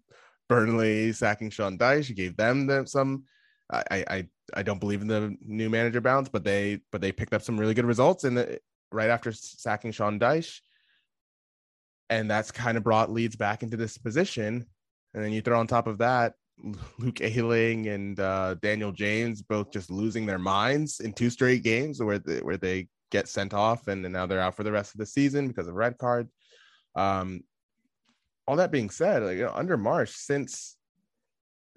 Burnley 0.48 1.12
sacking 1.12 1.50
Sean 1.50 1.76
Dyche 1.76 2.14
gave 2.14 2.36
them 2.36 2.66
the, 2.66 2.86
some. 2.86 3.24
I, 3.70 4.04
I 4.08 4.26
I 4.54 4.62
don't 4.62 4.78
believe 4.78 5.02
in 5.02 5.08
the 5.08 5.36
new 5.40 5.68
manager 5.68 6.00
bounce, 6.00 6.28
but 6.28 6.44
they 6.44 6.80
but 6.92 7.00
they 7.00 7.12
picked 7.12 7.34
up 7.34 7.42
some 7.42 7.58
really 7.58 7.74
good 7.74 7.84
results 7.84 8.24
in 8.24 8.34
the 8.34 8.60
right 8.92 9.10
after 9.10 9.32
sacking 9.32 9.90
Sean 9.90 10.20
Dyche, 10.20 10.60
and 12.08 12.30
that's 12.30 12.52
kind 12.52 12.76
of 12.76 12.84
brought 12.84 13.10
Leeds 13.10 13.36
back 13.36 13.62
into 13.62 13.76
this 13.76 13.98
position. 13.98 14.66
And 15.14 15.24
then 15.24 15.32
you 15.32 15.40
throw 15.40 15.58
on 15.58 15.66
top 15.66 15.86
of 15.86 15.98
that 15.98 16.34
Luke 16.98 17.20
Ayling 17.20 17.88
and 17.88 18.18
uh, 18.20 18.54
Daniel 18.54 18.92
James 18.92 19.42
both 19.42 19.70
just 19.70 19.90
losing 19.90 20.26
their 20.26 20.38
minds 20.38 21.00
in 21.00 21.12
two 21.12 21.30
straight 21.30 21.62
games 21.62 22.02
where 22.02 22.18
they, 22.18 22.38
where 22.38 22.56
they 22.56 22.88
get 23.10 23.28
sent 23.28 23.54
off 23.54 23.88
and, 23.88 24.02
now 24.02 24.26
they're 24.26 24.40
out 24.40 24.54
for 24.54 24.64
the 24.64 24.72
rest 24.72 24.94
of 24.94 24.98
the 24.98 25.06
season 25.06 25.48
because 25.48 25.68
of 25.68 25.74
red 25.74 25.98
card. 25.98 26.28
Um, 26.94 27.42
all 28.46 28.56
that 28.56 28.72
being 28.72 28.90
said, 28.90 29.22
like 29.22 29.36
you 29.36 29.44
know, 29.44 29.52
under 29.54 29.76
Marsch 29.76 30.14
since 30.14 30.76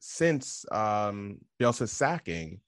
since 0.01 0.65
um, 0.71 1.39
Bielsa's 1.59 1.91
sacking, 1.91 2.59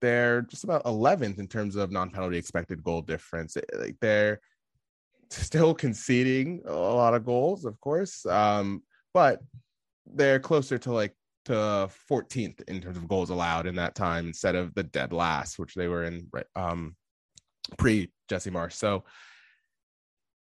they're 0.00 0.42
just 0.42 0.64
about 0.64 0.84
11th 0.84 1.38
in 1.38 1.48
terms 1.48 1.76
of 1.76 1.90
non-penalty 1.90 2.36
expected 2.36 2.82
goal 2.82 3.02
difference. 3.02 3.56
Like 3.74 3.96
they're 4.00 4.40
still 5.30 5.74
conceding 5.84 6.62
a 6.66 6.72
lot 6.72 7.14
of 7.14 7.24
goals, 7.24 7.64
of 7.64 7.80
course, 7.80 8.26
um, 8.26 8.82
but 9.12 9.40
they're 10.06 10.40
closer 10.40 10.78
to 10.78 10.92
like 10.92 11.14
to 11.46 11.88
14th 12.10 12.62
in 12.68 12.80
terms 12.80 12.96
of 12.96 13.08
goals 13.08 13.30
allowed 13.30 13.66
in 13.66 13.76
that 13.76 13.94
time 13.94 14.26
instead 14.26 14.54
of 14.54 14.74
the 14.74 14.82
dead 14.82 15.12
last, 15.12 15.58
which 15.58 15.74
they 15.74 15.88
were 15.88 16.04
in 16.04 16.28
um, 16.56 16.96
pre 17.78 18.10
Jesse 18.28 18.50
Marsch. 18.50 18.72
So 18.72 19.04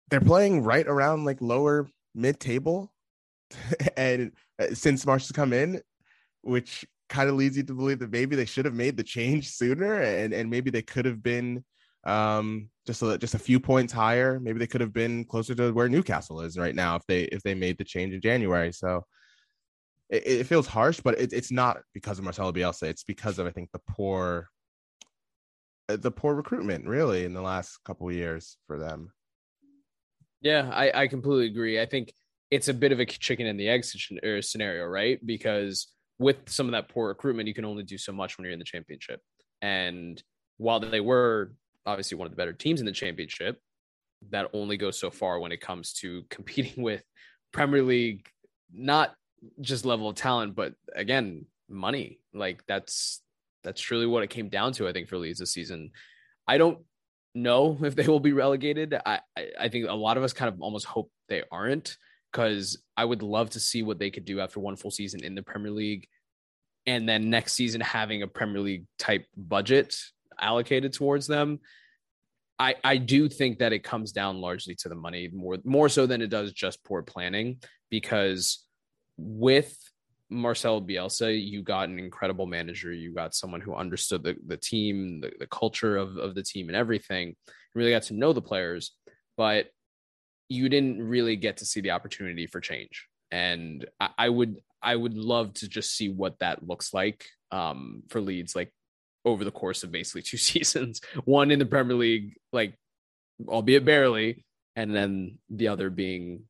they're 0.10 0.22
playing 0.22 0.64
right 0.64 0.88
around 0.88 1.26
like 1.26 1.42
lower 1.42 1.88
mid 2.16 2.40
table. 2.40 2.92
and 3.98 4.32
uh, 4.60 4.74
since 4.74 5.06
Marsch 5.06 5.28
has 5.28 5.32
come 5.32 5.54
in, 5.54 5.82
which 6.42 6.86
kind 7.10 7.30
of 7.30 7.36
leads 7.36 7.58
you 7.58 7.64
to 7.64 7.74
believe 7.74 8.00
that 8.00 8.12
maybe 8.12 8.36
they 8.36 8.46
should 8.46 8.66
have 8.66 8.76
made 8.76 8.96
the 8.96 9.04
change 9.04 9.50
sooner 9.50 10.02
and, 10.02 10.34
and 10.34 10.50
maybe 10.50 10.70
they 10.70 10.82
could 10.82 11.06
have 11.06 11.24
been 11.24 11.64
um, 12.06 12.70
just 12.86 13.02
a, 13.02 13.18
just 13.18 13.34
a 13.34 13.40
few 13.40 13.60
points 13.60 13.92
higher. 13.92 14.40
Maybe 14.40 14.60
they 14.60 14.68
could 14.68 14.82
have 14.82 14.94
been 14.94 15.26
closer 15.26 15.56
to 15.56 15.72
where 15.72 15.90
Newcastle 15.90 16.42
is 16.42 16.58
right 16.58 16.76
now 16.76 16.96
if 16.96 17.06
they 17.08 17.24
if 17.24 17.42
they 17.44 17.56
made 17.56 17.78
the 17.78 17.84
change 17.84 18.14
in 18.14 18.22
January. 18.22 18.72
So 18.72 19.06
it, 20.10 20.26
it 20.26 20.48
feels 20.48 20.68
harsh, 20.68 21.00
but 21.00 21.20
it, 21.20 21.34
it's 21.34 21.52
not 21.52 21.82
because 21.94 22.20
of 22.20 22.24
Marcelo 22.24 22.52
Bielsa. 22.52 22.84
It's 22.84 23.04
because 23.04 23.40
of 23.40 23.48
I 23.48 23.52
think 23.52 23.72
the 23.72 23.82
poor, 23.88 24.50
uh, 25.90 25.98
the 25.98 26.12
poor 26.12 26.36
recruitment 26.36 26.88
really 26.88 27.26
in 27.26 27.34
the 27.34 27.42
last 27.42 27.80
couple 27.84 28.12
years 28.12 28.58
for 28.68 28.78
them. 28.78 29.12
Yeah, 30.42 30.70
I, 30.74 31.04
I 31.04 31.08
completely 31.08 31.48
agree. 31.48 31.82
I 31.82 31.86
think 31.86 32.14
it's 32.52 32.68
a 32.68 32.74
bit 32.74 32.92
of 32.92 33.00
a 33.00 33.06
chicken 33.06 33.46
and 33.46 33.60
the 33.60 33.70
egg 33.70 33.86
er, 34.24 34.42
scenario, 34.42 34.86
right? 34.86 35.24
Because 35.26 35.88
with 36.18 36.38
some 36.48 36.66
of 36.68 36.72
that 36.72 36.90
poor 36.90 37.10
recruitment, 37.10 37.48
you 37.48 37.54
can 37.54 37.66
only 37.66 37.84
do 37.84 37.98
so 37.98 38.12
much 38.12 38.38
when 38.38 38.46
you're 38.46 38.54
in 38.54 38.60
the 38.60 38.66
championship. 38.66 39.22
And 39.62 40.22
while 40.58 40.80
they 40.80 41.00
were 41.00 41.54
obviously 41.86 42.18
one 42.18 42.26
of 42.26 42.32
the 42.32 42.38
better 42.38 42.54
teams 42.54 42.80
in 42.80 42.86
the 42.86 42.92
championship, 42.92 43.60
that 44.32 44.50
only 44.54 44.78
goes 44.78 45.00
so 45.00 45.10
far 45.10 45.40
when 45.40 45.52
it 45.52 45.62
comes 45.62 45.94
to 45.94 46.24
competing 46.30 46.84
with 46.84 47.04
Premier 47.52 47.84
League, 47.84 48.28
not 48.74 49.14
just 49.62 49.86
level 49.86 50.10
of 50.10 50.16
talent, 50.16 50.56
but 50.56 50.74
again, 50.94 51.46
money. 51.70 52.20
Like 52.34 52.64
that's 52.68 53.22
that's 53.64 53.82
truly 53.82 54.06
what 54.06 54.24
it 54.24 54.30
came 54.30 54.50
down 54.50 54.74
to. 54.74 54.88
I 54.88 54.94
think 54.94 55.08
for 55.08 55.18
Leeds 55.18 55.40
this 55.40 55.54
season. 55.54 55.92
I 56.48 56.58
don't 56.58 56.80
know 57.36 57.78
if 57.84 57.96
they 57.96 58.08
will 58.08 58.20
be 58.20 58.34
relegated. 58.34 58.96
I 59.06 59.20
I 59.38 59.70
think 59.70 59.88
a 59.88 59.94
lot 59.94 60.18
of 60.18 60.24
us 60.24 60.34
kind 60.34 60.54
of 60.54 60.62
almost 60.62 60.86
hope 60.86 61.12
they 61.30 61.44
aren't 61.52 61.98
because 62.32 62.78
I 62.96 63.06
would 63.06 63.24
love 63.24 63.52
to 63.52 63.60
see 63.60 63.84
what 63.84 64.00
they 64.00 64.12
could 64.12 64.26
do 64.26 64.40
after 64.40 64.60
one 64.60 64.76
full 64.76 64.92
season 64.92 65.24
in 65.24 65.36
the 65.36 65.44
Premier 65.44 65.72
League, 65.72 66.08
and 66.86 67.08
then 67.08 67.30
next 67.30 67.54
season 67.54 67.82
having 67.82 68.24
a 68.24 68.28
Premier 68.28 68.62
League 68.62 68.86
type 68.98 69.26
budget. 69.36 69.96
allocated 70.40 70.94
towards 70.94 71.28
them. 71.28 71.60
I 72.58 72.76
I 72.84 72.98
do 72.98 73.30
think 73.30 73.60
that 73.60 73.74
it 73.74 73.84
comes 73.84 74.12
down 74.12 74.42
largely 74.42 74.76
to 74.76 74.90
the 74.90 74.96
money 74.96 75.30
more 75.34 75.58
more 75.64 75.90
so 75.90 76.06
than 76.06 76.22
it 76.22 76.30
does 76.30 76.52
just 76.54 76.84
poor 76.84 77.02
planning 77.04 77.62
because 77.90 78.66
with 79.18 79.76
Marcel 80.30 80.82
Bielsa, 80.82 81.34
you 81.34 81.64
got 81.64 81.90
an 81.90 82.00
incredible 82.00 82.46
manager. 82.46 82.94
You 82.94 83.14
got 83.14 83.34
someone 83.34 83.62
who 83.62 83.74
understood 83.74 84.24
the, 84.24 84.36
the 84.46 84.58
team, 84.58 85.22
the, 85.22 85.32
the 85.40 85.48
culture 85.48 85.98
of, 85.98 86.18
of 86.18 86.36
the 86.36 86.44
team 86.44 86.70
and 86.70 86.76
everything, 86.76 87.36
really 87.74 87.92
got 87.92 88.04
to 88.04 88.14
know 88.14 88.32
the 88.32 88.42
players, 88.42 88.96
but 89.38 89.68
you 90.50 90.68
didn't 90.68 91.02
really 91.02 91.36
get 91.36 91.58
to 91.58 91.66
see 91.66 91.80
the 91.80 91.92
opportunity 91.92 92.48
for 92.48 92.60
change. 92.60 93.08
And 93.32 93.86
I, 94.00 94.10
I 94.18 94.30
would 94.30 94.58
I 94.82 94.96
would 94.96 95.16
love 95.16 95.54
to 95.56 95.68
just 95.68 95.96
see 95.96 96.10
what 96.10 96.40
that 96.40 96.68
looks 96.68 96.94
like 96.94 97.26
um, 97.52 98.04
for 98.10 98.22
Leeds, 98.22 98.56
like 98.56 98.74
over 99.26 99.44
the 99.44 99.52
course 99.52 99.84
of 99.84 99.92
basically 99.92 100.22
two 100.24 100.38
seasons. 100.38 101.02
One 101.26 101.52
in 101.52 101.60
the 101.60 101.66
Premier 101.66 101.96
League, 101.96 102.38
like 102.52 102.74
albeit 103.48 103.86
barely, 103.86 104.46
and 104.76 104.94
then 104.94 105.38
the 105.50 105.68
other 105.68 105.90
being 105.90 106.44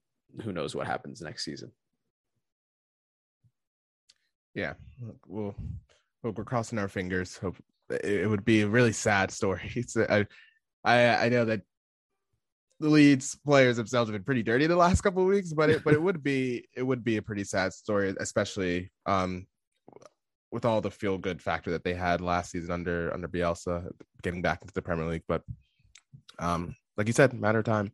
who 0.43 0.54
knows 0.54 0.76
what 0.76 0.88
happens 0.88 1.22
next 1.22 1.43
season. 1.43 1.72
Yeah, 4.56 4.74
we'll, 5.28 5.56
hope 6.24 6.38
we're 6.38 6.43
crossing 6.43 6.80
our 6.80 6.88
fingers. 6.88 7.38
Hope 7.38 7.58
it 7.89 8.30
would 8.30 8.45
be 8.45 8.62
a 8.62 8.68
really 8.68 8.91
sad 8.91 9.32
story. 9.32 9.72
It's, 9.76 9.97
I, 9.97 10.26
I, 10.84 11.26
I 11.26 11.30
know 11.30 11.45
that 11.45 11.62
the 12.80 12.90
Leeds 12.90 13.38
players 13.46 13.78
themselves 13.78 14.10
have 14.10 14.14
been 14.14 14.24
pretty 14.24 14.44
dirty 14.44 14.68
the 14.68 14.76
last 14.76 15.02
couple 15.02 15.22
of 15.24 15.30
weeks, 15.30 15.54
but 15.54 15.70
it, 15.70 15.84
but 15.84 15.94
it 15.94 16.02
would 16.02 16.24
be, 16.24 16.68
it 16.76 16.84
would 16.84 17.04
be 17.04 17.18
a 17.18 17.22
pretty 17.22 17.44
sad 17.44 17.74
story, 17.74 18.16
especially 18.20 18.92
um, 19.06 19.48
with 20.52 20.66
all 20.66 20.82
the 20.82 20.92
feel 20.92 21.18
good 21.18 21.42
factor 21.42 21.72
that 21.72 21.84
they 21.84 21.94
had 21.94 22.22
last 22.22 22.52
season 22.52 22.72
under 22.72 23.14
under 23.14 23.28
Bielsa, 23.28 23.90
getting 24.24 24.42
back 24.42 24.62
into 24.62 24.74
the 24.74 24.82
Premier 24.82 25.06
League. 25.06 25.24
But 25.28 25.44
um, 26.40 26.76
like 26.98 27.08
you 27.08 27.14
said, 27.14 27.34
matter 27.34 27.60
of 27.60 27.66
time. 27.66 27.92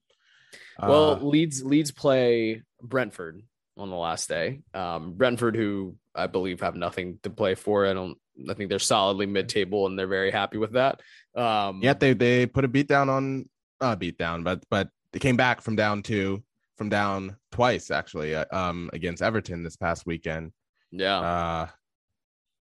Well, 0.80 1.12
uh, 1.12 1.20
Leeds 1.20 1.64
Leeds 1.64 1.92
play 1.92 2.62
Brentford 2.82 3.42
on 3.78 3.90
the 3.90 3.96
last 3.96 4.30
day. 4.30 4.62
Um, 4.74 5.14
Brentford, 5.14 5.56
who 5.56 5.96
I 6.14 6.28
believe 6.28 6.62
have 6.62 6.76
nothing 6.76 7.20
to 7.24 7.30
play 7.30 7.56
for. 7.56 7.86
I 7.86 7.94
don't. 7.94 8.18
I 8.50 8.54
think 8.54 8.70
they're 8.70 8.80
solidly 8.80 9.26
mid-table, 9.26 9.88
and 9.88 9.98
they're 9.98 10.08
very 10.08 10.32
happy 10.32 10.58
with 10.58 10.74
that. 10.74 11.02
Um, 11.36 11.80
yeah, 11.82 11.94
they 11.94 12.14
they 12.14 12.46
put 12.46 12.66
a 12.66 12.68
beat 12.68 12.88
down 12.88 13.10
on 13.10 13.50
uh, 13.82 13.96
beat 13.96 14.18
down, 14.18 14.44
but 14.44 14.64
but 14.70 14.90
they 15.12 15.20
came 15.20 15.38
back 15.38 15.62
from 15.62 15.76
down 15.76 16.04
two, 16.04 16.44
from 16.78 16.90
down 16.90 17.38
twice 17.52 17.92
actually, 17.92 18.36
uh, 18.36 18.46
um, 18.52 18.90
against 18.94 19.22
Everton 19.22 19.64
this 19.64 19.78
past 19.78 20.06
weekend. 20.06 20.52
Yeah. 20.92 21.20
Uh, 21.20 21.68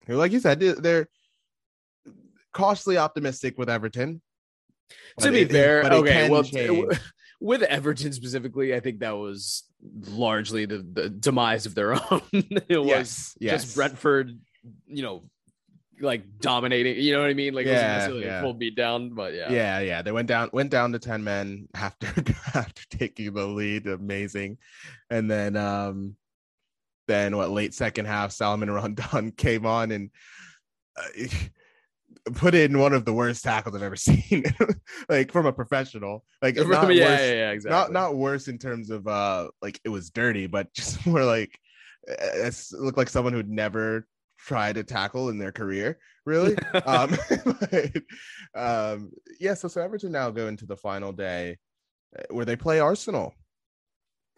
like 0.08 0.32
you 0.32 0.40
said, 0.40 0.60
they're 0.60 1.08
cautiously 2.52 2.98
optimistic 2.98 3.58
with 3.58 3.70
Everton. 3.70 4.20
To 5.20 5.30
be 5.30 5.42
it, 5.42 5.52
fair, 5.52 5.84
okay, 5.84 6.28
well, 6.28 6.42
with 7.40 7.62
Everton 7.62 8.12
specifically, 8.12 8.74
I 8.74 8.80
think 8.80 9.00
that 9.00 9.16
was 9.16 9.64
largely 10.08 10.66
the, 10.66 10.78
the 10.78 11.08
demise 11.08 11.66
of 11.66 11.74
their 11.74 11.94
own. 12.10 12.22
it 12.32 12.78
was 12.78 12.86
yes, 12.86 13.36
yes. 13.38 13.62
just 13.62 13.76
Brentford, 13.76 14.38
you 14.86 15.02
know, 15.02 15.24
like 16.00 16.24
dominating. 16.40 17.02
You 17.02 17.12
know 17.12 17.20
what 17.20 17.30
I 17.30 17.34
mean? 17.34 17.54
Like 17.54 17.66
yeah, 17.66 18.08
it 18.08 18.24
yeah. 18.24 18.38
a 18.38 18.42
full 18.42 18.54
beat 18.54 18.76
down, 18.76 19.10
but 19.10 19.34
yeah, 19.34 19.50
yeah, 19.50 19.80
yeah. 19.80 20.02
They 20.02 20.12
went 20.12 20.28
down, 20.28 20.50
went 20.52 20.70
down 20.70 20.92
to 20.92 20.98
ten 20.98 21.22
men 21.22 21.68
after 21.74 22.06
after 22.54 22.82
taking 22.90 23.32
the 23.34 23.46
lead. 23.46 23.86
Amazing, 23.86 24.58
and 25.10 25.30
then 25.30 25.56
um, 25.56 26.16
then 27.08 27.36
what? 27.36 27.50
Late 27.50 27.74
second 27.74 28.06
half, 28.06 28.32
Salomon 28.32 28.70
Rondon 28.70 29.32
came 29.36 29.66
on 29.66 29.90
and. 29.90 30.10
Uh, 30.96 31.26
put 32.34 32.54
in 32.54 32.78
one 32.78 32.92
of 32.92 33.04
the 33.04 33.12
worst 33.12 33.42
tackles 33.42 33.74
I've 33.74 33.82
ever 33.82 33.96
seen, 33.96 34.44
like 35.08 35.32
from 35.32 35.46
a 35.46 35.52
professional. 35.52 36.24
Like 36.42 36.56
not 36.56 36.68
yeah, 36.68 36.78
worse, 36.78 37.20
yeah, 37.20 37.32
yeah, 37.32 37.50
exactly. 37.50 37.70
Not 37.70 37.92
not 37.92 38.16
worse 38.16 38.48
in 38.48 38.58
terms 38.58 38.90
of 38.90 39.06
uh 39.06 39.48
like 39.62 39.80
it 39.84 39.88
was 39.88 40.10
dirty, 40.10 40.46
but 40.46 40.72
just 40.74 41.06
more 41.06 41.24
like 41.24 41.58
it 42.06 42.66
looked 42.72 42.98
like 42.98 43.08
someone 43.08 43.32
who'd 43.32 43.48
never 43.48 44.06
tried 44.46 44.76
to 44.76 44.84
tackle 44.84 45.28
in 45.28 45.38
their 45.38 45.52
career, 45.52 45.98
really. 46.24 46.56
um, 46.86 47.16
but, 47.44 47.92
um, 48.54 49.10
yeah. 49.38 49.54
So 49.54 49.68
so 49.68 49.80
Everton 49.80 50.12
now 50.12 50.30
go 50.30 50.46
into 50.48 50.66
the 50.66 50.76
final 50.76 51.12
day 51.12 51.58
uh, 52.18 52.22
where 52.30 52.44
they 52.44 52.56
play 52.56 52.80
Arsenal, 52.80 53.34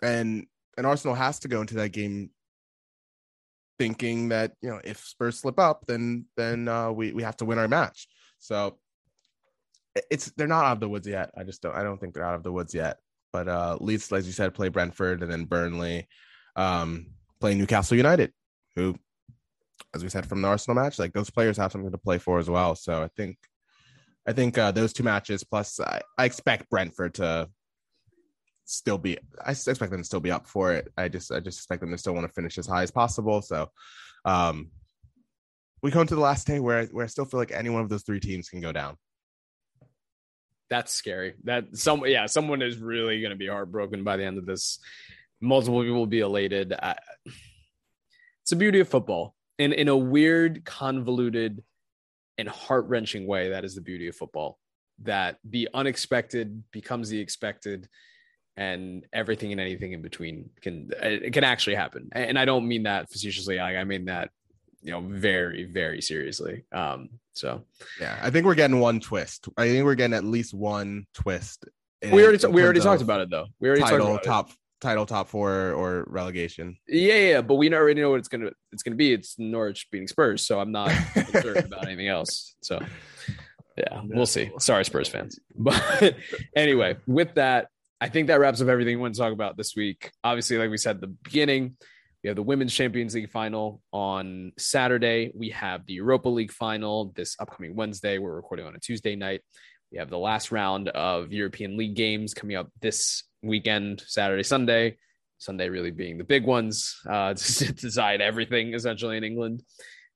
and 0.02 0.46
and 0.76 0.86
Arsenal 0.86 1.14
has 1.14 1.40
to 1.40 1.48
go 1.48 1.60
into 1.60 1.74
that 1.74 1.90
game 1.90 2.30
thinking 3.78 4.28
that 4.28 4.52
you 4.60 4.70
know 4.70 4.80
if 4.84 4.98
Spurs 4.98 5.40
slip 5.40 5.58
up, 5.58 5.84
then 5.86 6.26
then 6.36 6.68
uh, 6.68 6.90
we 6.90 7.12
we 7.12 7.22
have 7.22 7.36
to 7.38 7.44
win 7.44 7.58
our 7.58 7.68
match. 7.68 8.08
So 8.38 8.78
it's 10.10 10.32
they're 10.36 10.46
not 10.46 10.64
out 10.64 10.72
of 10.72 10.80
the 10.80 10.88
woods 10.88 11.06
yet. 11.06 11.30
I 11.36 11.44
just 11.44 11.62
don't 11.62 11.74
I 11.74 11.82
don't 11.82 11.98
think 11.98 12.14
they're 12.14 12.24
out 12.24 12.34
of 12.34 12.42
the 12.42 12.52
woods 12.52 12.74
yet. 12.74 12.98
But 13.32 13.48
uh, 13.48 13.78
Leeds, 13.80 14.12
as 14.12 14.26
you 14.26 14.32
said, 14.32 14.54
play 14.54 14.68
Brentford 14.68 15.22
and 15.22 15.32
then 15.32 15.46
Burnley, 15.46 16.06
um, 16.54 17.06
play 17.40 17.54
Newcastle 17.54 17.96
United, 17.96 18.32
who, 18.76 18.94
as 19.94 20.02
we 20.02 20.08
said 20.08 20.26
from 20.26 20.42
the 20.42 20.48
Arsenal 20.48 20.82
match, 20.82 20.98
like 20.98 21.12
those 21.12 21.30
players 21.30 21.56
have 21.56 21.72
something 21.72 21.90
to 21.90 21.98
play 21.98 22.18
for 22.18 22.38
as 22.38 22.48
well. 22.48 22.74
So 22.74 23.02
I 23.02 23.08
think 23.16 23.36
I 24.26 24.32
think 24.32 24.56
uh, 24.56 24.72
those 24.72 24.92
two 24.92 25.02
matches 25.02 25.44
plus 25.44 25.80
I, 25.80 26.00
I 26.16 26.24
expect 26.24 26.70
Brentford 26.70 27.14
to 27.14 27.48
still 28.64 28.98
be 28.98 29.18
I 29.44 29.50
expect 29.50 29.90
them 29.90 30.00
to 30.00 30.04
still 30.04 30.20
be 30.20 30.30
up 30.30 30.46
for 30.46 30.72
it. 30.72 30.88
I 30.96 31.08
just 31.08 31.32
I 31.32 31.40
just 31.40 31.58
expect 31.58 31.80
them 31.80 31.90
to 31.90 31.98
still 31.98 32.14
want 32.14 32.26
to 32.26 32.32
finish 32.32 32.58
as 32.58 32.66
high 32.66 32.82
as 32.82 32.90
possible. 32.90 33.42
So 33.42 33.68
um 34.24 34.70
we 35.82 35.90
come 35.90 36.06
to 36.06 36.14
the 36.14 36.20
last 36.20 36.46
day 36.46 36.60
where 36.60 36.86
where 36.86 37.04
I 37.04 37.08
still 37.08 37.24
feel 37.24 37.40
like 37.40 37.52
any 37.52 37.70
one 37.70 37.82
of 37.82 37.88
those 37.88 38.04
three 38.04 38.20
teams 38.20 38.48
can 38.48 38.60
go 38.60 38.72
down. 38.72 38.96
That's 40.70 40.92
scary. 40.92 41.34
That 41.44 41.76
some 41.76 42.06
yeah, 42.06 42.26
someone 42.26 42.62
is 42.62 42.78
really 42.78 43.20
going 43.20 43.30
to 43.30 43.36
be 43.36 43.48
heartbroken 43.48 44.04
by 44.04 44.16
the 44.16 44.24
end 44.24 44.38
of 44.38 44.46
this. 44.46 44.78
Multiple 45.40 45.82
people 45.82 45.96
will 45.96 46.06
be 46.06 46.20
elated. 46.20 46.72
I, 46.72 46.96
it's 47.26 48.50
the 48.50 48.56
beauty 48.56 48.80
of 48.80 48.88
football. 48.88 49.34
In 49.58 49.72
in 49.72 49.88
a 49.88 49.96
weird, 49.96 50.64
convoluted, 50.64 51.62
and 52.38 52.48
heart 52.48 52.86
wrenching 52.86 53.26
way, 53.26 53.50
that 53.50 53.64
is 53.64 53.74
the 53.74 53.80
beauty 53.80 54.08
of 54.08 54.16
football. 54.16 54.58
That 55.02 55.38
the 55.44 55.68
unexpected 55.74 56.62
becomes 56.70 57.08
the 57.08 57.20
expected 57.20 57.88
and 58.56 59.06
everything 59.12 59.52
and 59.52 59.60
anything 59.60 59.92
in 59.92 60.02
between 60.02 60.50
can 60.60 60.90
it 61.00 61.32
can 61.32 61.44
actually 61.44 61.76
happen. 61.76 62.08
And 62.12 62.38
i 62.38 62.44
don't 62.44 62.68
mean 62.68 62.84
that 62.84 63.10
facetiously. 63.10 63.58
I, 63.58 63.80
I 63.80 63.84
mean 63.84 64.06
that 64.06 64.30
you 64.82 64.90
know 64.90 65.00
very 65.00 65.64
very 65.64 66.02
seriously. 66.02 66.64
Um 66.72 67.08
so. 67.34 67.64
Yeah 68.00 68.18
i 68.22 68.30
think 68.30 68.46
we're 68.46 68.54
getting 68.54 68.78
one 68.78 69.00
twist. 69.00 69.48
I 69.56 69.68
think 69.68 69.84
we're 69.84 69.94
getting 69.94 70.14
at 70.14 70.24
least 70.24 70.54
one 70.54 71.06
twist 71.14 71.64
we 72.10 72.24
already 72.24 72.46
we 72.48 72.62
already 72.62 72.80
talked 72.80 73.02
about 73.02 73.20
it 73.20 73.30
though. 73.30 73.46
We 73.60 73.68
already 73.68 73.82
title 73.82 74.18
top 74.18 74.50
it. 74.50 74.56
Title 74.82 75.06
top 75.06 75.28
four 75.28 75.72
or 75.72 76.04
relegation 76.08 76.76
yeah 76.88 77.16
yeah 77.16 77.40
but 77.40 77.54
we 77.54 77.72
already 77.72 78.00
know 78.00 78.10
what 78.10 78.18
it's 78.18 78.28
gonna 78.28 78.50
it's 78.72 78.82
gonna 78.82 78.96
be 78.96 79.12
it's 79.12 79.38
norwich 79.38 79.88
beating 79.90 80.08
spurs 80.08 80.44
so 80.44 80.60
i'm 80.60 80.72
not 80.72 80.90
concerned 81.14 81.56
about 81.64 81.86
anything 81.86 82.08
else 82.08 82.54
so 82.62 82.78
yeah 83.78 84.02
we'll 84.04 84.26
see 84.26 84.50
sorry 84.58 84.84
spurs 84.84 85.08
fans 85.08 85.38
but 85.56 86.14
anyway 86.56 86.96
with 87.06 87.34
that 87.34 87.68
I 88.02 88.08
think 88.08 88.26
that 88.26 88.40
wraps 88.40 88.60
up 88.60 88.66
everything 88.66 88.96
we 88.96 89.02
want 89.02 89.14
to 89.14 89.20
talk 89.20 89.32
about 89.32 89.56
this 89.56 89.76
week. 89.76 90.10
Obviously, 90.24 90.58
like 90.58 90.70
we 90.70 90.76
said 90.76 90.96
at 90.96 91.00
the 91.00 91.06
beginning, 91.06 91.76
we 92.24 92.28
have 92.28 92.34
the 92.34 92.42
Women's 92.42 92.74
Champions 92.74 93.14
League 93.14 93.30
final 93.30 93.80
on 93.92 94.50
Saturday. 94.58 95.30
We 95.36 95.50
have 95.50 95.86
the 95.86 95.94
Europa 95.94 96.28
League 96.28 96.50
final 96.50 97.12
this 97.14 97.36
upcoming 97.38 97.76
Wednesday. 97.76 98.18
We're 98.18 98.34
recording 98.34 98.66
on 98.66 98.74
a 98.74 98.80
Tuesday 98.80 99.14
night. 99.14 99.42
We 99.92 99.98
have 99.98 100.10
the 100.10 100.18
last 100.18 100.50
round 100.50 100.88
of 100.88 101.32
European 101.32 101.76
League 101.76 101.94
games 101.94 102.34
coming 102.34 102.56
up 102.56 102.72
this 102.80 103.22
weekend, 103.42 104.02
Saturday, 104.06 104.42
Sunday. 104.42 104.98
Sunday 105.38 105.68
really 105.68 105.90
being 105.90 106.18
the 106.18 106.24
big 106.24 106.44
ones 106.44 107.00
uh, 107.10 107.34
to 107.34 107.72
decide 107.72 108.20
everything 108.20 108.74
essentially 108.74 109.16
in 109.16 109.24
England. 109.24 109.62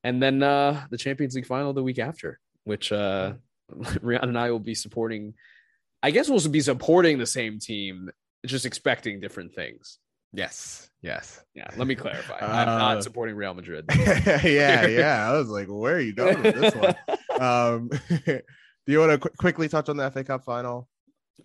And 0.05 0.23
then 0.23 0.43
uh, 0.43 0.87
the 0.91 0.99
Champions 0.99 1.35
League 1.35 1.47
final 1.47 1.73
the 1.73 1.83
week 1.83 1.99
after, 1.99 2.39
which 2.63 2.93
uh, 2.93 3.33
Rihanna 3.75 4.23
and 4.23 4.39
I 4.39 4.53
will 4.53 4.61
be 4.61 4.77
supporting 4.77 5.35
I 6.03 6.11
guess 6.11 6.29
we'll 6.29 6.47
be 6.49 6.61
supporting 6.61 7.19
the 7.19 7.27
same 7.27 7.59
team, 7.59 8.11
just 8.45 8.65
expecting 8.67 9.21
different 9.21 9.55
things. 9.55 9.99
Yes. 10.33 10.89
Yes. 11.03 11.43
Yeah. 11.55 11.69
Let 11.77 11.87
me 11.87 11.95
clarify. 11.95 12.39
Uh, 12.39 12.47
I'm 12.47 12.67
not 12.67 13.03
supporting 13.03 13.35
Real 13.35 13.55
Madrid. 13.55 13.87
yeah. 13.97 14.87
Yeah. 14.87 15.29
I 15.29 15.37
was 15.37 15.49
like, 15.49 15.67
where 15.69 15.97
are 15.97 16.01
you 16.01 16.15
going 16.15 16.43
with 16.43 16.55
this 16.55 16.75
one? 16.75 16.95
um, 17.41 17.91
do 18.27 18.43
you 18.87 19.01
want 19.01 19.13
to 19.13 19.19
qu- 19.19 19.35
quickly 19.37 19.69
touch 19.69 19.89
on 19.89 19.97
the 19.97 20.11
FA 20.11 20.23
Cup 20.23 20.45
final? 20.45 20.89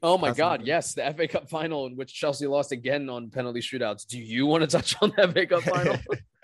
Oh 0.03 0.17
my 0.17 0.31
God! 0.31 0.61
Yes, 0.63 0.93
the 0.93 1.13
FA 1.15 1.27
Cup 1.27 1.49
final 1.49 1.85
in 1.85 1.95
which 1.95 2.13
Chelsea 2.13 2.47
lost 2.47 2.71
again 2.71 3.09
on 3.09 3.29
penalty 3.29 3.59
shootouts. 3.59 4.07
Do 4.07 4.19
you 4.19 4.45
want 4.45 4.61
to 4.61 4.67
touch 4.67 4.95
on 5.01 5.13
the 5.15 5.27
FA 5.27 5.45
Cup 5.45 5.63
final? 5.63 5.97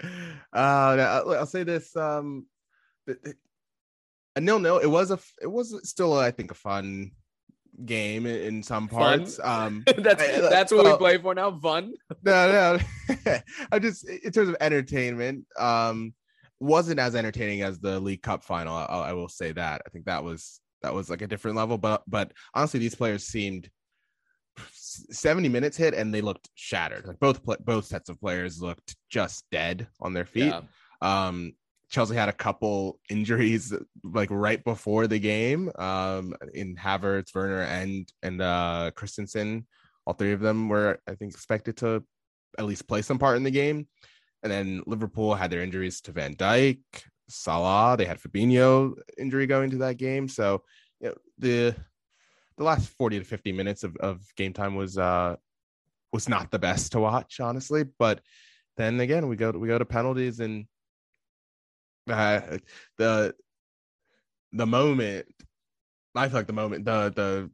uh, 0.54 1.24
I'll 1.38 1.46
say 1.46 1.64
this: 1.64 1.96
um, 1.96 2.46
a 4.36 4.42
nil 4.42 4.60
nil. 4.60 4.78
It 4.80 4.88
was 4.88 5.12
a. 5.12 5.20
It 5.42 5.48
was 5.48 5.80
still, 5.90 6.14
I 6.14 6.32
think, 6.32 6.52
a 6.52 6.56
fun 6.56 7.12
game 7.86 8.26
in 8.26 8.64
some 8.64 8.88
parts. 8.88 9.40
Um, 9.44 9.84
that's 9.98 10.24
that's 10.24 10.72
what 10.72 10.86
we 10.86 10.98
play 10.98 11.18
for 11.18 11.34
now. 11.34 11.58
Fun. 11.60 11.94
no, 12.24 12.80
no. 13.10 13.38
I 13.72 13.80
just 13.80 14.08
in 14.08 14.32
terms 14.32 14.50
of 14.50 14.58
entertainment, 14.60 15.46
um, 15.58 16.14
wasn't 16.60 17.00
as 17.00 17.16
entertaining 17.16 17.62
as 17.62 17.80
the 17.80 18.00
League 18.00 18.22
Cup 18.22 18.44
final. 18.44 18.76
I, 18.76 18.84
I, 18.86 19.14
will 19.14 19.30
say 19.30 19.52
that. 19.52 19.82
I 19.86 19.90
think 19.90 20.06
that 20.06 20.24
was 20.24 20.60
that 20.82 20.94
was 20.94 21.10
like 21.10 21.22
a 21.22 21.28
different 21.28 21.58
level. 21.58 21.78
But 21.78 22.04
but 22.08 22.32
honestly, 22.54 22.80
these 22.80 22.96
players 22.96 23.26
seemed 23.26 23.70
70 24.74 25.50
minutes 25.50 25.78
hit 25.78 25.94
and 25.94 26.14
they 26.14 26.22
looked 26.22 26.50
shattered. 26.56 27.08
Like 27.08 27.20
both 27.20 27.42
both 27.44 27.86
sets 27.86 28.10
of 28.10 28.20
players 28.20 28.62
looked 28.62 28.96
just 29.10 29.46
dead 29.52 29.88
on 30.00 30.14
their 30.14 30.26
feet. 30.26 30.54
Yeah. 30.54 30.62
Um, 31.02 31.54
Chelsea 31.90 32.16
had 32.16 32.30
a 32.30 32.34
couple 32.34 33.00
injuries 33.10 33.74
like 34.04 34.30
right 34.30 34.62
before 34.64 35.08
the 35.08 35.20
game. 35.20 35.72
Um, 35.78 36.34
in 36.54 36.76
Havertz, 36.76 37.34
Werner, 37.34 37.62
and 37.62 38.12
and 38.22 38.42
uh, 38.42 38.92
Christensen, 38.96 39.66
all 40.06 40.14
three 40.14 40.34
of 40.34 40.42
them 40.42 40.70
were 40.70 41.00
I 41.08 41.16
think 41.16 41.34
expected 41.34 41.78
to 41.78 42.04
at 42.58 42.66
least 42.66 42.88
play 42.88 43.02
some 43.02 43.20
part 43.20 43.38
in 43.38 43.44
the 43.44 43.52
game. 43.52 43.88
And 44.44 44.52
then 44.52 44.84
Liverpool 44.86 45.34
had 45.34 45.50
their 45.50 45.64
injuries 45.64 46.02
to 46.02 46.12
Van 46.12 46.36
Dijk, 46.36 46.80
Salah. 47.30 47.98
They 47.98 48.06
had 48.06 48.20
Fabinho 48.20 48.96
injury 49.18 49.48
going 49.48 49.72
to 49.72 49.78
that 49.78 49.98
game. 49.98 50.28
So 50.28 50.64
you 51.00 51.10
know, 51.10 51.16
the 51.38 51.76
the 52.58 52.64
last 52.64 52.90
40 52.90 53.20
to 53.20 53.26
50 53.26 53.52
minutes 53.52 53.84
of, 53.84 53.96
of 53.98 54.22
game 54.36 54.54
time 54.54 54.76
was 54.76 54.98
uh 54.98 55.36
was 56.14 56.30
not 56.30 56.52
the 56.52 56.60
best 56.60 56.94
to 56.94 57.00
watch, 57.00 57.40
honestly. 57.40 57.84
But 57.84 58.22
then 58.78 59.00
again, 59.00 59.28
we 59.28 59.36
go 59.36 59.52
to, 59.52 59.60
we 59.60 59.68
go 59.68 59.78
to 59.78 59.86
penalties 59.86 60.40
and 60.40 60.66
uh, 62.10 62.58
the 62.98 63.36
the 64.54 64.66
moment 64.66 65.28
I 66.16 66.30
feel 66.30 66.40
like 66.40 66.48
the 66.48 66.54
moment 66.54 66.86
the 66.86 67.12
the 67.16 67.52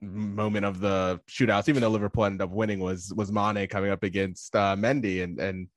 moment 0.00 0.64
of 0.64 0.80
the 0.80 1.20
shootouts, 1.28 1.68
even 1.68 1.82
though 1.82 1.90
Liverpool 1.90 2.24
ended 2.24 2.42
up 2.42 2.50
winning, 2.50 2.80
was 2.80 3.12
was 3.14 3.30
Mane 3.30 3.68
coming 3.68 3.90
up 3.90 4.02
against 4.02 4.54
uh, 4.56 4.76
Mendy 4.76 5.22
and 5.22 5.38
and 5.38 5.68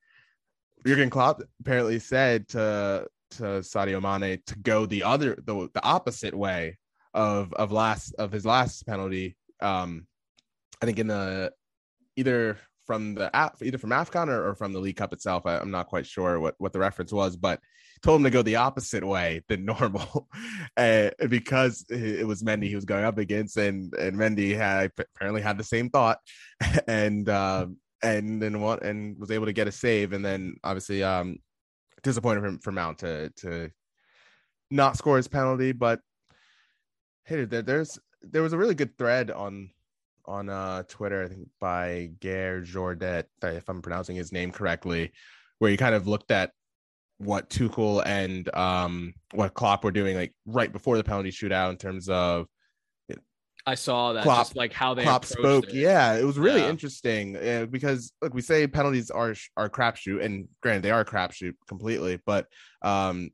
Jurgen 0.86 1.10
Klopp 1.10 1.42
apparently 1.60 2.00
said 2.00 2.48
to 2.50 3.08
to 3.32 3.44
Sadio 3.62 4.02
Mane 4.02 4.40
to 4.46 4.60
go 4.60 4.86
the 4.86 5.04
other 5.04 5.38
the, 5.44 5.70
the 5.74 5.84
opposite 5.84 6.36
way 6.36 6.78
of 7.14 7.54
of 7.54 7.72
last 7.72 8.14
of 8.18 8.32
his 8.32 8.46
last 8.46 8.86
penalty. 8.86 9.38
Um, 9.62 10.08
I 10.82 10.86
think 10.86 11.00
in 11.00 11.08
the 11.08 11.52
either 12.16 12.58
from 12.86 13.16
the 13.16 13.30
either 13.62 13.78
from 13.78 13.90
AFCON 13.90 14.30
or, 14.30 14.50
or 14.50 14.56
from 14.56 14.74
the 14.74 14.80
League 14.80 14.98
Cup 14.98 15.14
itself. 15.14 15.46
I, 15.46 15.58
am 15.58 15.72
not 15.72 15.88
quite 15.88 16.06
sure 16.06 16.40
what 16.40 16.56
what 16.58 16.74
the 16.74 16.80
reference 16.80 17.12
was, 17.12 17.36
but 17.36 17.60
told 18.02 18.20
him 18.20 18.26
to 18.26 18.30
go 18.30 18.42
the 18.42 18.58
opposite 18.58 19.06
way 19.06 19.42
than 19.48 19.66
normal 19.66 20.28
uh, 20.78 21.10
because 21.30 21.86
it 21.90 22.26
was 22.26 22.44
Mendy 22.44 22.68
he 22.68 22.76
was 22.76 22.86
going 22.86 23.06
up 23.06 23.18
against, 23.18 23.58
and 23.58 23.94
and 23.96 24.18
Mendy 24.18 24.56
had 24.56 24.92
apparently 24.98 25.42
had 25.42 25.58
the 25.58 25.64
same 25.64 25.90
thought, 25.90 26.20
and 26.88 27.28
um, 27.30 27.78
and 28.02 28.42
then 28.42 28.62
what 28.62 28.84
and 28.84 29.18
was 29.20 29.32
able 29.32 29.46
to 29.46 29.54
get 29.54 29.68
a 29.68 29.72
save, 29.72 30.14
and 30.14 30.24
then 30.24 30.56
obviously 30.64 31.04
um 31.04 31.38
disappointed 32.06 32.42
for, 32.42 32.60
for 32.62 32.72
Mount 32.72 33.00
to 33.00 33.30
to 33.38 33.70
not 34.72 34.98
score 34.98 35.18
his 35.18 35.28
penalty, 35.28 35.74
but 35.74 36.00
hey, 37.26 37.44
there, 37.44 37.62
there's 37.62 38.00
there 38.22 38.42
was 38.42 38.54
a 38.54 38.58
really 38.58 38.76
good 38.76 38.98
thread 38.98 39.32
on 39.32 39.72
on 40.26 40.50
uh 40.50 40.84
Twitter, 40.88 41.24
I 41.24 41.28
think 41.28 41.50
by 41.60 42.12
Geir 42.20 42.62
Jordet, 42.62 43.26
if 43.44 43.68
I'm 43.68 43.82
pronouncing 43.82 44.16
his 44.16 44.32
name 44.32 44.52
correctly, 44.52 45.12
where 45.60 45.72
he 45.72 45.78
kind 45.78 45.96
of 45.96 46.08
looked 46.08 46.32
at 46.32 46.52
what 47.18 47.50
Tuchel 47.50 48.04
and 48.06 48.54
um 48.56 49.14
what 49.34 49.54
Klopp 49.54 49.84
were 49.84 49.92
doing 49.92 50.16
like 50.16 50.34
right 50.46 50.72
before 50.72 50.98
the 50.98 51.04
penalty 51.04 51.32
shootout 51.32 51.72
in 51.72 51.78
terms 51.78 52.08
of 52.08 52.48
I 53.66 53.76
saw 53.76 54.14
that 54.14 54.24
Klopp, 54.24 54.40
just 54.40 54.56
like 54.56 54.74
how 54.74 54.94
they 54.94 55.04
Klopp 55.04 55.26
spoke. 55.26 55.70
It. 55.70 55.76
Yeah, 55.76 56.14
it 56.16 56.24
was 56.24 56.38
really 56.38 56.62
yeah. 56.62 56.70
interesting 56.70 57.36
uh, 57.36 57.66
because 57.70 58.12
like 58.22 58.34
we 58.34 58.42
say 58.42 58.68
penalties 58.68 59.10
are 59.10 59.34
are 59.58 59.70
crapshoot, 59.70 60.24
and 60.24 60.48
granted 60.62 60.84
they 60.84 60.92
are 60.92 61.06
crapshoot 61.06 61.54
completely, 61.68 62.20
but 62.26 62.48
um 62.82 63.32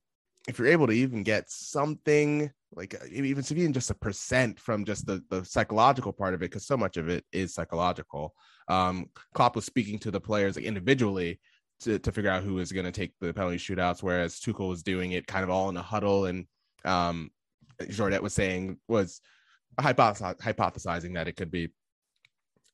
if 0.48 0.58
you're 0.58 0.68
able 0.68 0.88
to 0.88 0.94
even 0.94 1.24
get 1.24 1.50
something 1.50 2.52
like 2.74 2.96
uh, 2.96 3.06
even 3.12 3.44
even 3.50 3.74
just 3.74 3.92
a 3.92 3.96
percent 3.96 4.60
from 4.60 4.86
just 4.86 5.06
the 5.06 5.24
the 5.30 5.44
psychological 5.44 6.14
part 6.14 6.34
of 6.34 6.42
it, 6.42 6.50
because 6.50 6.66
so 6.66 6.78
much 6.78 6.98
of 6.98 7.10
it 7.10 7.26
is 7.32 7.54
psychological. 7.54 8.34
Um, 8.68 9.10
Klopp 9.34 9.56
was 9.56 9.66
speaking 9.66 10.00
to 10.00 10.12
the 10.12 10.22
players 10.22 10.56
like 10.56 10.66
individually 10.66 11.40
to, 11.82 12.00
to 12.00 12.12
figure 12.12 12.30
out 12.30 12.44
who 12.44 12.60
is 12.60 12.72
going 12.72 12.86
to 12.86 12.92
take 12.92 13.14
the 13.20 13.34
penalty 13.34 13.58
shootouts, 13.58 14.02
whereas 14.02 14.40
Tuchel 14.40 14.70
was 14.70 14.84
doing 14.84 15.12
it 15.12 15.28
kind 15.28 15.44
of 15.44 15.50
all 15.50 15.70
in 15.70 15.78
a 15.78 15.82
huddle. 15.82 16.26
And 16.26 16.46
um, 16.86 17.32
Jordet 17.82 18.22
was 18.22 18.34
saying 18.34 18.78
was 18.88 19.20
hypothesizing 19.80 21.14
that 21.14 21.28
it 21.28 21.36
could 21.36 21.52
be 21.52 21.70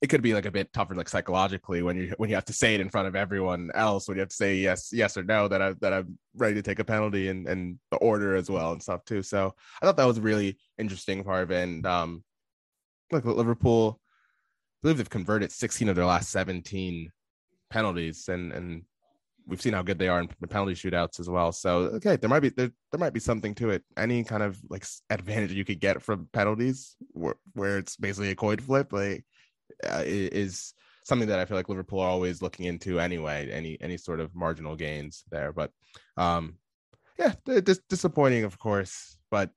it 0.02 0.08
could 0.08 0.22
be 0.22 0.34
like 0.34 0.46
a 0.46 0.52
bit 0.52 0.72
tougher 0.74 0.94
like 0.94 1.10
psychologically 1.10 1.82
when 1.82 1.98
you 1.98 2.14
when 2.18 2.30
you 2.30 2.36
have 2.36 2.46
to 2.46 2.54
say 2.54 2.76
it 2.76 2.82
in 2.82 2.90
front 2.90 3.08
of 3.08 3.16
everyone 3.16 3.72
else 3.74 4.08
when 4.08 4.18
you 4.18 4.22
have 4.22 4.30
to 4.30 4.36
say 4.36 4.56
yes 4.56 4.90
yes 4.94 5.18
or 5.18 5.24
no 5.24 5.48
that 5.48 5.62
I 5.62 5.74
that 5.82 5.94
I'm 5.94 6.20
ready 6.36 6.56
to 6.56 6.62
take 6.62 6.80
a 6.80 6.84
penalty 6.84 7.30
and 7.30 7.48
and 7.48 7.80
the 7.92 7.98
order 7.98 8.36
as 8.36 8.50
well 8.50 8.74
and 8.74 8.82
stuff 8.82 9.04
too. 9.06 9.24
So 9.24 9.56
I 9.82 9.86
thought 9.86 9.98
that 9.98 10.06
was 10.06 10.20
a 10.20 10.22
really 10.22 10.58
interesting 10.78 11.24
part 11.24 11.44
of 11.44 11.52
it. 11.52 11.64
And 11.64 11.86
um 11.86 12.24
look 13.12 13.26
Liverpool 13.26 14.00
I 14.00 14.78
believe 14.84 14.98
they've 14.98 15.10
converted 15.10 15.52
16 15.52 15.90
of 15.90 15.96
their 15.96 16.06
last 16.06 16.30
17 16.30 17.12
penalties 17.70 18.28
and 18.28 18.52
and 18.52 18.84
we've 19.48 19.62
seen 19.62 19.74
how 19.74 19.82
good 19.82 19.98
they 19.98 20.10
are 20.10 20.20
in 20.20 20.30
the 20.40 20.48
penalty 20.48 20.74
shootouts 20.74 21.20
as 21.20 21.30
well. 21.30 21.52
So 21.52 21.78
okay, 21.96 22.18
there 22.18 22.30
might 22.30 22.42
be 22.42 22.50
there, 22.50 22.72
there 22.92 23.00
might 23.00 23.14
be 23.14 23.20
something 23.20 23.56
to 23.56 23.70
it. 23.70 23.84
Any 23.96 24.24
kind 24.24 24.44
of 24.44 24.60
like 24.70 24.86
advantage 25.10 25.54
you 25.54 25.66
could 25.66 25.80
get 25.80 26.02
from 26.02 26.28
penalties, 26.34 26.96
where, 27.12 27.36
where 27.54 27.78
it's 27.78 27.96
basically 27.96 28.32
a 28.32 28.36
coin 28.36 28.58
flip, 28.58 28.92
like 28.92 29.26
uh, 29.90 30.04
is 30.06 30.74
something 31.04 31.30
that 31.30 31.40
I 31.40 31.46
feel 31.46 31.58
like 31.58 31.70
Liverpool 31.70 32.02
are 32.02 32.10
always 32.10 32.42
looking 32.42 32.66
into 32.66 33.00
anyway. 33.00 33.50
Any 33.52 33.78
any 33.82 33.98
sort 33.98 34.20
of 34.20 34.36
marginal 34.36 34.76
gains 34.76 35.24
there, 35.32 35.54
but 35.54 35.72
um, 36.18 36.58
yeah, 37.18 37.34
dis- 37.46 37.82
disappointing 37.90 38.44
of 38.44 38.60
course, 38.60 39.18
but 39.32 39.52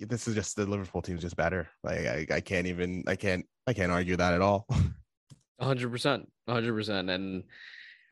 this 0.00 0.28
is 0.28 0.34
just 0.34 0.56
the 0.56 0.66
Liverpool 0.66 1.02
team 1.02 1.16
is 1.16 1.22
just 1.22 1.36
better. 1.36 1.68
Like 1.82 2.06
I, 2.06 2.26
I 2.30 2.40
can't 2.40 2.66
even 2.66 3.04
I 3.06 3.16
can't 3.16 3.44
I 3.66 3.72
can't 3.72 3.92
argue 3.92 4.16
that 4.16 4.34
at 4.34 4.40
all. 4.40 4.66
hundred 5.60 5.90
percent, 5.90 6.30
hundred 6.48 6.72
percent, 6.72 7.10
and 7.10 7.44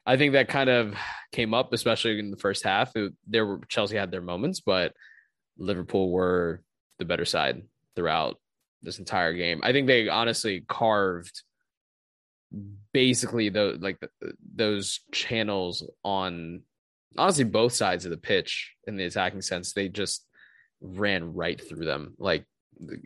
I 0.07 0.17
think 0.17 0.33
that 0.33 0.49
kind 0.49 0.71
of 0.71 0.95
came 1.33 1.53
up, 1.53 1.73
especially 1.73 2.19
in 2.19 2.31
the 2.31 2.37
first 2.37 2.63
half. 2.63 2.95
It, 2.95 3.13
there 3.27 3.45
were 3.45 3.61
Chelsea 3.69 3.97
had 3.97 4.11
their 4.11 4.21
moments, 4.21 4.61
but 4.61 4.95
Liverpool 5.59 6.11
were 6.11 6.63
the 6.99 7.05
better 7.05 7.25
side 7.25 7.63
throughout 7.95 8.39
this 8.83 8.99
entire 8.99 9.33
game. 9.33 9.61
I 9.63 9.73
think 9.73 9.87
they 9.87 10.09
honestly 10.09 10.65
carved 10.69 11.43
basically 12.93 13.49
the 13.49 13.77
like 13.81 13.99
the, 14.01 14.09
those 14.55 15.01
channels 15.13 15.85
on 16.05 16.63
honestly 17.19 17.45
both 17.45 17.73
sides 17.73 18.05
of 18.05 18.11
the 18.11 18.17
pitch 18.17 18.75
in 18.87 18.97
the 18.97 19.05
attacking 19.05 19.43
sense. 19.43 19.73
They 19.73 19.89
just 19.89 20.25
ran 20.81 21.35
right 21.35 21.61
through 21.61 21.85
them. 21.85 22.15
Like 22.19 22.45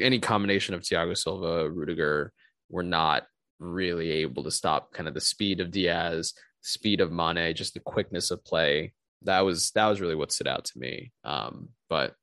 any 0.00 0.18
combination 0.18 0.74
of 0.74 0.82
Thiago 0.82 1.16
Silva, 1.16 1.70
Rudiger 1.70 2.32
were 2.68 2.82
not 2.82 3.26
really 3.58 4.10
able 4.10 4.44
to 4.44 4.50
stop 4.50 4.92
kind 4.92 5.08
of 5.08 5.14
the 5.14 5.20
speed 5.20 5.60
of 5.60 5.70
Diaz, 5.70 6.34
speed 6.62 7.00
of 7.00 7.12
Mane, 7.12 7.54
just 7.54 7.74
the 7.74 7.80
quickness 7.80 8.30
of 8.30 8.44
play. 8.44 8.92
That 9.22 9.40
was 9.40 9.70
that 9.72 9.86
was 9.86 10.00
really 10.00 10.14
what 10.14 10.32
stood 10.32 10.48
out 10.48 10.64
to 10.66 10.78
me. 10.78 11.12
Um, 11.24 11.70
but 11.88 12.14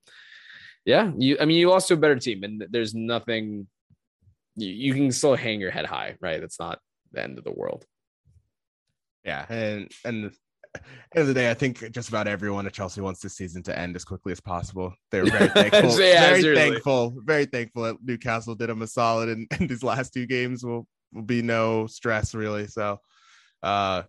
yeah, 0.85 1.11
you 1.17 1.38
I 1.39 1.45
mean 1.45 1.57
you 1.57 1.69
lost 1.69 1.89
to 1.89 1.95
a 1.95 1.97
better 1.97 2.15
team, 2.15 2.43
and 2.43 2.65
there's 2.69 2.95
nothing 2.95 3.67
you, 4.55 4.69
you 4.69 4.93
can 4.93 5.11
still 5.11 5.35
hang 5.35 5.59
your 5.59 5.71
head 5.71 5.85
high, 5.85 6.15
right? 6.19 6.41
That's 6.41 6.59
not 6.59 6.79
the 7.11 7.23
end 7.23 7.38
of 7.38 7.43
the 7.43 7.51
world. 7.51 7.85
Yeah, 9.23 9.45
and 9.49 9.91
and 10.03 10.31
end 11.15 11.21
of 11.21 11.27
the 11.27 11.33
day, 11.33 11.49
I 11.49 11.53
think 11.53 11.91
just 11.91 12.09
about 12.09 12.27
everyone 12.27 12.65
at 12.65 12.73
Chelsea 12.73 13.01
wants 13.01 13.21
this 13.21 13.35
season 13.35 13.63
to 13.63 13.77
end 13.77 13.95
as 13.95 14.05
quickly 14.05 14.31
as 14.31 14.39
possible. 14.39 14.93
They're 15.11 15.25
very 15.29 15.49
thankful, 15.49 15.99
yeah, 15.99 16.29
very 16.29 16.41
seriously. 16.41 16.71
thankful, 16.71 17.15
very 17.23 17.45
thankful 17.45 17.83
that 17.83 17.97
Newcastle 18.03 18.55
did 18.55 18.69
them 18.69 18.81
a 18.81 18.88
solid, 18.88 19.29
and, 19.29 19.47
and 19.59 19.69
these 19.69 19.83
last 19.83 20.13
two 20.13 20.25
games 20.25 20.63
will 20.63 20.88
will 21.13 21.23
be 21.23 21.41
no 21.41 21.88
stress 21.88 22.33
really. 22.35 22.67
So, 22.67 22.99
uh, 23.63 24.03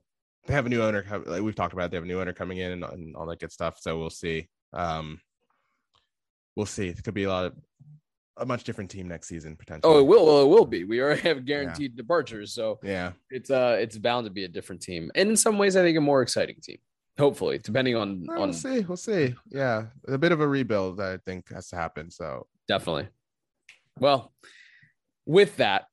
they 0.49 0.55
have 0.55 0.67
a 0.67 0.69
new 0.69 0.83
owner. 0.83 1.05
Like 1.27 1.43
we've 1.43 1.55
talked 1.55 1.75
about, 1.75 1.91
they 1.91 1.97
have 1.99 2.05
a 2.05 2.09
new 2.09 2.21
owner 2.21 2.33
coming 2.33 2.59
in 2.59 2.73
and, 2.73 2.85
and 2.85 3.15
all 3.15 3.27
that 3.27 3.39
good 3.39 3.53
stuff. 3.53 3.79
So 3.81 3.99
we'll 3.99 4.11
see. 4.11 4.49
Um, 4.73 5.21
we'll 6.57 6.67
see. 6.67 6.89
It 6.89 7.05
could 7.05 7.15
be 7.15 7.25
a 7.25 7.29
lot 7.29 7.45
of 7.45 7.53
a 8.39 8.47
much 8.47 8.65
different 8.65 8.91
team 8.91 9.09
next 9.09 9.29
season 9.29 9.57
potentially. 9.57 9.93
Oh, 9.93 9.99
it 9.99 10.07
will. 10.07 10.25
Well, 10.27 10.43
it 10.43 10.49
will 10.49 10.65
be. 10.65 10.85
We 10.85 11.01
already 11.01 11.23
have 11.23 11.45
guaranteed 11.45 11.93
yeah. 11.93 11.97
departures, 11.97 12.55
so 12.55 12.79
yeah, 12.83 13.13
it's 13.31 13.51
uh, 13.51 13.77
it's 13.79 13.99
bound 13.99 14.25
to 14.27 14.31
be 14.31 14.45
a 14.45 14.49
different 14.49 14.81
team, 14.81 15.11
and 15.15 15.29
in 15.29 15.37
some 15.37 15.59
ways, 15.59 15.77
I 15.77 15.83
think 15.83 15.99
a 15.99 16.01
more 16.01 16.23
exciting 16.23 16.57
team. 16.63 16.79
Hopefully, 17.19 17.59
depending 17.59 17.97
on 17.97 18.25
well, 18.27 18.43
on. 18.43 18.49
We'll 18.51 18.59
see. 18.59 18.81
We'll 18.81 18.97
see. 18.97 19.35
Yeah, 19.51 19.87
a 20.07 20.17
bit 20.17 20.33
of 20.33 20.41
a 20.41 20.49
rebuild 20.49 21.01
I 21.01 21.19
think 21.19 21.53
has 21.53 21.69
to 21.69 21.77
happen. 21.77 22.11
So 22.11 22.47
definitely. 22.69 23.09
Well, 23.99 24.33
with 25.27 25.57
that, 25.57 25.87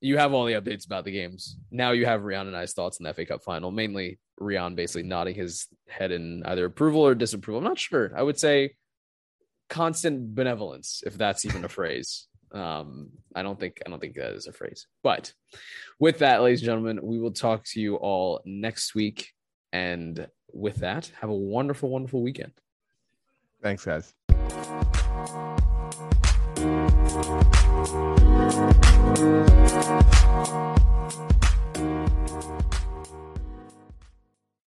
you 0.00 0.18
have 0.18 0.32
all 0.32 0.44
the 0.44 0.52
updates 0.52 0.86
about 0.86 1.04
the 1.04 1.12
games. 1.12 1.56
Now 1.70 1.90
you 1.90 2.06
have 2.06 2.20
Rian 2.22 2.46
and 2.46 2.56
I's 2.56 2.72
thoughts 2.72 2.98
on 3.00 3.04
the 3.04 3.14
FA 3.14 3.26
Cup 3.26 3.42
final. 3.42 3.70
Mainly 3.70 4.18
Rian 4.40 4.76
basically 4.76 5.08
nodding 5.08 5.34
his 5.34 5.66
head 5.88 6.12
in 6.12 6.42
either 6.44 6.64
approval 6.64 7.06
or 7.06 7.14
disapproval. 7.14 7.58
I'm 7.58 7.64
not 7.64 7.78
sure. 7.78 8.12
I 8.14 8.22
would 8.22 8.38
say 8.38 8.76
constant 9.68 10.34
benevolence, 10.34 11.02
if 11.04 11.18
that's 11.18 11.44
even 11.44 11.64
a 11.64 11.68
phrase. 11.78 12.26
Um, 12.52 13.10
I 13.34 13.42
don't 13.42 13.60
think 13.60 13.82
I 13.84 13.90
don't 13.90 14.00
think 14.00 14.14
that 14.14 14.32
is 14.32 14.46
a 14.46 14.52
phrase. 14.52 14.86
But 15.02 15.32
with 15.98 16.20
that, 16.20 16.42
ladies 16.42 16.60
and 16.60 16.66
gentlemen, 16.66 17.00
we 17.02 17.18
will 17.18 17.32
talk 17.32 17.64
to 17.72 17.80
you 17.80 17.96
all 17.96 18.40
next 18.44 18.94
week. 18.94 19.32
And 19.72 20.28
with 20.52 20.76
that, 20.76 21.12
have 21.20 21.28
a 21.28 21.34
wonderful, 21.34 21.90
wonderful 21.90 22.22
weekend. 22.22 22.52
Thanks, 23.62 23.84
guys. 23.84 24.14
Thank 28.38 30.27